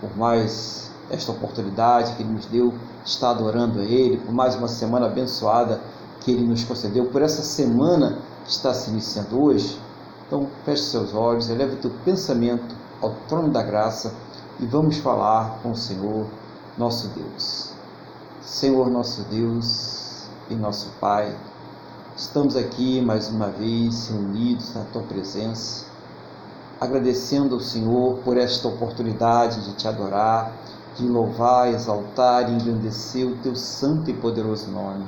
por 0.00 0.16
mais 0.16 0.90
esta 1.10 1.32
oportunidade 1.32 2.14
que 2.14 2.22
Ele 2.22 2.32
nos 2.32 2.46
deu 2.46 2.70
de 3.02 3.10
estar 3.10 3.30
adorando 3.30 3.80
a 3.80 3.84
Ele, 3.84 4.16
por 4.18 4.32
mais 4.32 4.54
uma 4.54 4.68
semana 4.68 5.06
abençoada 5.06 5.80
que 6.20 6.30
Ele 6.30 6.46
nos 6.46 6.64
concedeu, 6.64 7.06
por 7.06 7.22
essa 7.22 7.42
semana 7.42 8.18
que 8.44 8.50
está 8.50 8.72
se 8.72 8.90
iniciando 8.90 9.42
hoje. 9.42 9.78
Então, 10.26 10.48
feche 10.64 10.84
seus 10.84 11.14
olhos, 11.14 11.50
eleve 11.50 11.74
o 11.74 11.78
teu 11.78 11.90
pensamento 12.04 12.74
ao 13.00 13.10
trono 13.28 13.50
da 13.50 13.62
graça 13.62 14.14
e 14.58 14.66
vamos 14.66 14.96
falar 14.98 15.58
com 15.62 15.72
o 15.72 15.76
Senhor, 15.76 16.26
nosso 16.78 17.08
Deus. 17.08 17.72
Senhor, 18.40 18.90
nosso 18.90 19.22
Deus 19.24 20.26
e 20.48 20.54
nosso 20.54 20.88
Pai, 21.00 21.36
estamos 22.16 22.56
aqui 22.56 23.00
mais 23.00 23.28
uma 23.28 23.48
vez 23.48 24.08
reunidos 24.08 24.74
na 24.74 24.84
tua 24.84 25.02
presença, 25.02 25.86
agradecendo 26.80 27.54
ao 27.54 27.60
Senhor 27.60 28.18
por 28.24 28.36
esta 28.36 28.68
oportunidade 28.68 29.64
de 29.64 29.72
te 29.74 29.86
adorar, 29.86 30.52
de 30.96 31.06
louvar, 31.06 31.72
exaltar 31.72 32.48
e 32.48 32.54
engrandecer 32.54 33.26
o 33.26 33.36
teu 33.36 33.54
santo 33.54 34.10
e 34.10 34.14
poderoso 34.14 34.70
nome. 34.70 35.04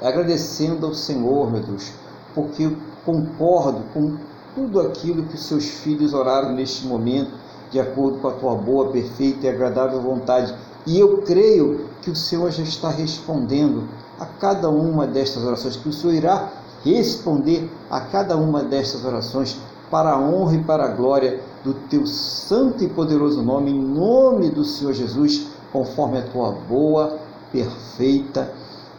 Agradecendo 0.00 0.86
ao 0.86 0.94
Senhor, 0.94 1.50
meu 1.50 1.62
Deus, 1.62 1.92
porque 2.34 2.64
eu 2.64 2.76
concordo 3.04 3.82
com 3.92 4.16
tudo 4.54 4.80
aquilo 4.80 5.24
que 5.24 5.34
os 5.34 5.44
seus 5.44 5.66
filhos 5.66 6.14
oraram 6.14 6.52
neste 6.52 6.86
momento, 6.86 7.32
de 7.70 7.80
acordo 7.80 8.18
com 8.18 8.28
a 8.28 8.32
tua 8.32 8.54
boa, 8.54 8.90
perfeita 8.90 9.46
e 9.46 9.48
agradável 9.48 10.00
vontade. 10.00 10.54
E 10.86 10.98
eu 10.98 11.18
creio 11.22 11.86
que 12.02 12.10
o 12.10 12.16
Senhor 12.16 12.50
já 12.50 12.62
está 12.62 12.88
respondendo 12.88 13.88
a 14.18 14.24
cada 14.24 14.68
uma 14.68 15.06
destas 15.06 15.44
orações, 15.44 15.76
que 15.76 15.88
o 15.88 15.92
Senhor 15.92 16.14
irá 16.14 16.48
responder 16.84 17.68
a 17.90 18.00
cada 18.00 18.36
uma 18.36 18.62
destas 18.62 19.04
orações 19.04 19.58
para 19.90 20.12
a 20.12 20.18
honra 20.18 20.56
e 20.56 20.64
para 20.64 20.84
a 20.84 20.88
glória 20.88 21.40
do 21.64 21.74
teu 21.74 22.06
santo 22.06 22.82
e 22.84 22.88
poderoso 22.88 23.42
nome, 23.42 23.70
em 23.70 23.78
nome 23.78 24.50
do 24.50 24.64
Senhor 24.64 24.92
Jesus, 24.92 25.48
conforme 25.72 26.18
a 26.18 26.22
tua 26.22 26.52
boa, 26.52 27.18
perfeita 27.52 28.52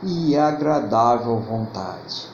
e 0.04 0.38
agradável 0.38 1.40
vontade. 1.40 2.28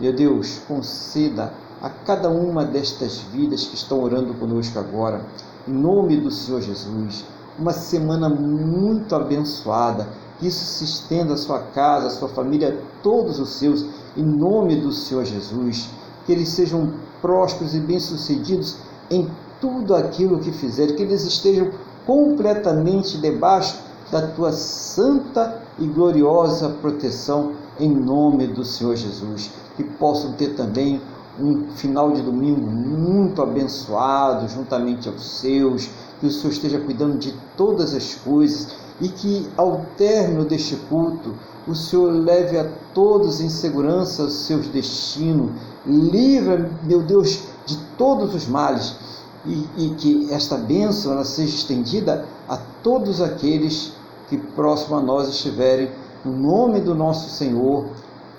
Meu 0.00 0.12
Deus, 0.12 0.60
conceda 0.66 1.52
a 1.82 1.88
cada 1.88 2.28
uma 2.28 2.64
destas 2.64 3.18
vidas 3.18 3.66
que 3.66 3.74
estão 3.74 4.02
orando 4.02 4.34
conosco 4.34 4.78
agora, 4.78 5.24
em 5.66 5.72
nome 5.72 6.16
do 6.16 6.30
Senhor 6.30 6.60
Jesus, 6.60 7.24
uma 7.58 7.72
semana 7.72 8.28
muito 8.28 9.14
abençoada, 9.14 10.08
que 10.38 10.46
isso 10.46 10.64
se 10.64 10.84
estenda 10.84 11.34
à 11.34 11.36
sua 11.36 11.58
casa, 11.58 12.06
à 12.06 12.10
sua 12.10 12.28
família, 12.28 12.82
todos 13.02 13.38
os 13.38 13.50
seus, 13.50 13.84
em 14.16 14.24
nome 14.24 14.76
do 14.76 14.92
Senhor 14.92 15.24
Jesus, 15.24 15.90
que 16.24 16.32
eles 16.32 16.48
sejam 16.48 16.94
prósperos 17.20 17.74
e 17.74 17.80
bem-sucedidos 17.80 18.76
em 19.10 19.28
tudo 19.60 19.94
aquilo 19.94 20.38
que 20.38 20.52
fizerem, 20.52 20.96
que 20.96 21.02
eles 21.02 21.24
estejam 21.24 21.70
completamente 22.06 23.18
debaixo 23.18 23.78
da 24.10 24.26
tua 24.28 24.52
santa 24.52 25.62
e 25.78 25.86
gloriosa 25.86 26.68
proteção 26.80 27.52
em 27.78 27.88
nome 27.88 28.46
do 28.46 28.64
Senhor 28.64 28.96
Jesus, 28.96 29.50
que 29.76 29.84
possam 29.84 30.32
ter 30.32 30.54
também 30.54 31.00
um 31.38 31.70
final 31.74 32.12
de 32.12 32.20
domingo 32.20 32.60
muito 32.60 33.40
abençoado 33.40 34.48
juntamente 34.48 35.08
aos 35.08 35.38
seus, 35.38 35.88
que 36.18 36.26
o 36.26 36.30
Senhor 36.30 36.52
esteja 36.52 36.78
cuidando 36.80 37.18
de 37.18 37.34
todas 37.56 37.94
as 37.94 38.14
coisas 38.14 38.68
e 39.00 39.08
que 39.08 39.48
ao 39.56 39.86
término 39.96 40.44
deste 40.44 40.76
culto 40.76 41.34
o 41.66 41.74
Senhor 41.74 42.12
leve 42.12 42.58
a 42.58 42.68
todos 42.92 43.40
em 43.40 43.48
segurança 43.48 44.24
os 44.24 44.46
seus 44.46 44.66
destinos, 44.68 45.52
livra, 45.86 46.70
meu 46.82 47.02
Deus, 47.02 47.44
de 47.66 47.76
todos 47.96 48.34
os 48.34 48.46
males 48.46 48.96
e, 49.44 49.66
e 49.76 49.90
que 49.96 50.32
esta 50.32 50.56
bênção 50.56 51.22
seja 51.24 51.54
estendida 51.54 52.26
a 52.48 52.58
todos 52.82 53.20
aqueles 53.20 53.92
que 54.28 54.36
próximo 54.36 54.96
a 54.96 55.00
nós 55.00 55.28
estiverem, 55.28 55.90
no 56.24 56.32
nome 56.32 56.80
do 56.80 56.94
nosso 56.94 57.30
Senhor 57.30 57.86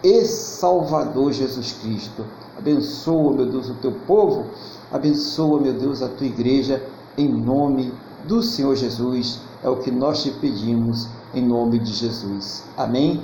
e 0.04 0.24
Salvador 0.26 1.32
Jesus 1.32 1.74
Cristo. 1.82 2.26
Abençoa, 2.58 3.34
meu 3.34 3.46
Deus, 3.46 3.70
o 3.70 3.74
teu 3.76 3.92
povo, 3.92 4.46
abençoa, 4.92 5.60
meu 5.60 5.74
Deus, 5.74 6.02
a 6.02 6.08
tua 6.08 6.28
igreja, 6.28 6.84
em 7.18 7.28
nome 7.28 7.94
do 8.28 8.42
Senhor 8.42 8.76
Jesus. 8.76 9.42
É 9.64 9.70
o 9.70 9.78
que 9.78 9.92
nós 9.92 10.24
te 10.24 10.32
pedimos, 10.32 11.08
em 11.34 11.46
nome 11.46 11.80
de 11.80 11.92
Jesus. 11.92 12.64
Amém? 12.78 13.24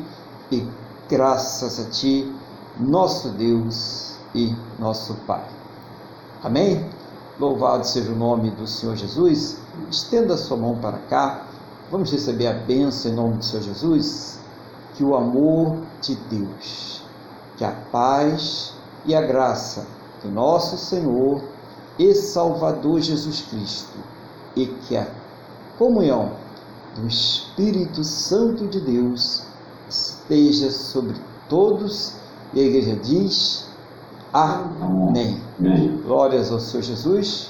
E 0.52 0.64
graças 1.10 1.80
a 1.80 1.90
ti, 1.90 2.32
nosso 2.80 3.30
Deus 3.30 4.18
e 4.34 4.56
nosso 4.80 5.14
Pai. 5.26 5.46
Amém? 6.44 6.90
Louvado 7.40 7.86
seja 7.86 8.12
o 8.12 8.16
nome 8.16 8.52
do 8.52 8.68
Senhor 8.68 8.96
Jesus. 8.96 9.58
Estenda 9.90 10.34
a 10.34 10.38
sua 10.38 10.58
mão 10.58 10.78
para 10.78 10.98
cá. 10.98 11.46
Vamos 11.92 12.12
receber 12.12 12.48
a 12.48 12.54
bênção 12.54 13.12
em 13.12 13.16
nome 13.16 13.38
do 13.38 13.46
Senhor 13.46 13.64
Jesus. 13.64 14.40
Que 14.96 15.04
o 15.04 15.16
amor 15.16 15.78
de 16.02 16.16
Deus, 16.16 17.04
que 17.56 17.64
a 17.64 17.72
paz 17.92 18.74
e 19.06 19.14
a 19.14 19.22
graça 19.22 19.86
do 20.24 20.30
nosso 20.30 20.78
Senhor 20.78 21.42
e 22.00 22.14
Salvador 22.14 23.00
Jesus 23.02 23.42
Cristo 23.42 23.98
e 24.56 24.66
que 24.66 24.98
a 24.98 25.08
comunhão 25.78 26.32
do 26.96 27.08
Espírito 27.08 28.04
Santo 28.04 28.68
de 28.68 28.80
Deus 28.80 29.44
esteja 29.88 30.72
sobre 30.72 31.16
todos. 31.48 32.17
E 32.54 32.60
a 32.60 32.64
igreja 32.64 32.96
diz: 32.96 33.68
Amém. 34.34 35.42
Amém. 35.60 36.02
Glórias 36.06 36.52
ao 36.52 36.60
Senhor 36.60 36.84
Jesus. 36.84 37.50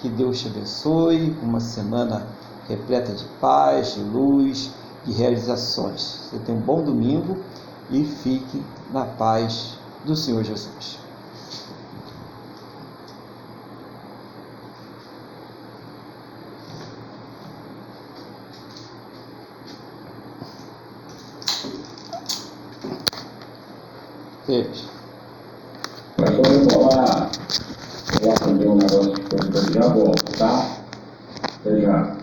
Que 0.00 0.08
Deus 0.08 0.40
te 0.40 0.48
abençoe. 0.48 1.36
Uma 1.42 1.60
semana 1.60 2.26
repleta 2.68 3.12
de 3.12 3.24
paz, 3.40 3.94
de 3.94 4.00
luz, 4.00 4.70
de 5.04 5.12
realizações. 5.12 6.28
Você 6.30 6.38
tenha 6.40 6.58
um 6.58 6.60
bom 6.60 6.82
domingo 6.82 7.38
e 7.90 8.04
fique 8.04 8.62
na 8.92 9.04
paz 9.04 9.78
do 10.04 10.14
Senhor 10.14 10.44
Jesus. 10.44 11.07
Mas 24.48 26.30
quando 26.30 26.54
eu 26.54 26.70
falar, 26.70 27.30
eu 28.14 28.20
vou 28.22 28.32
acender 28.32 28.66
um 28.66 28.76
negócio 28.76 29.12
que 29.12 29.34
eu 29.36 29.72
já 29.74 29.88
volto, 29.88 30.38
tá? 30.38 30.78
Até 31.60 31.80
já. 31.82 32.16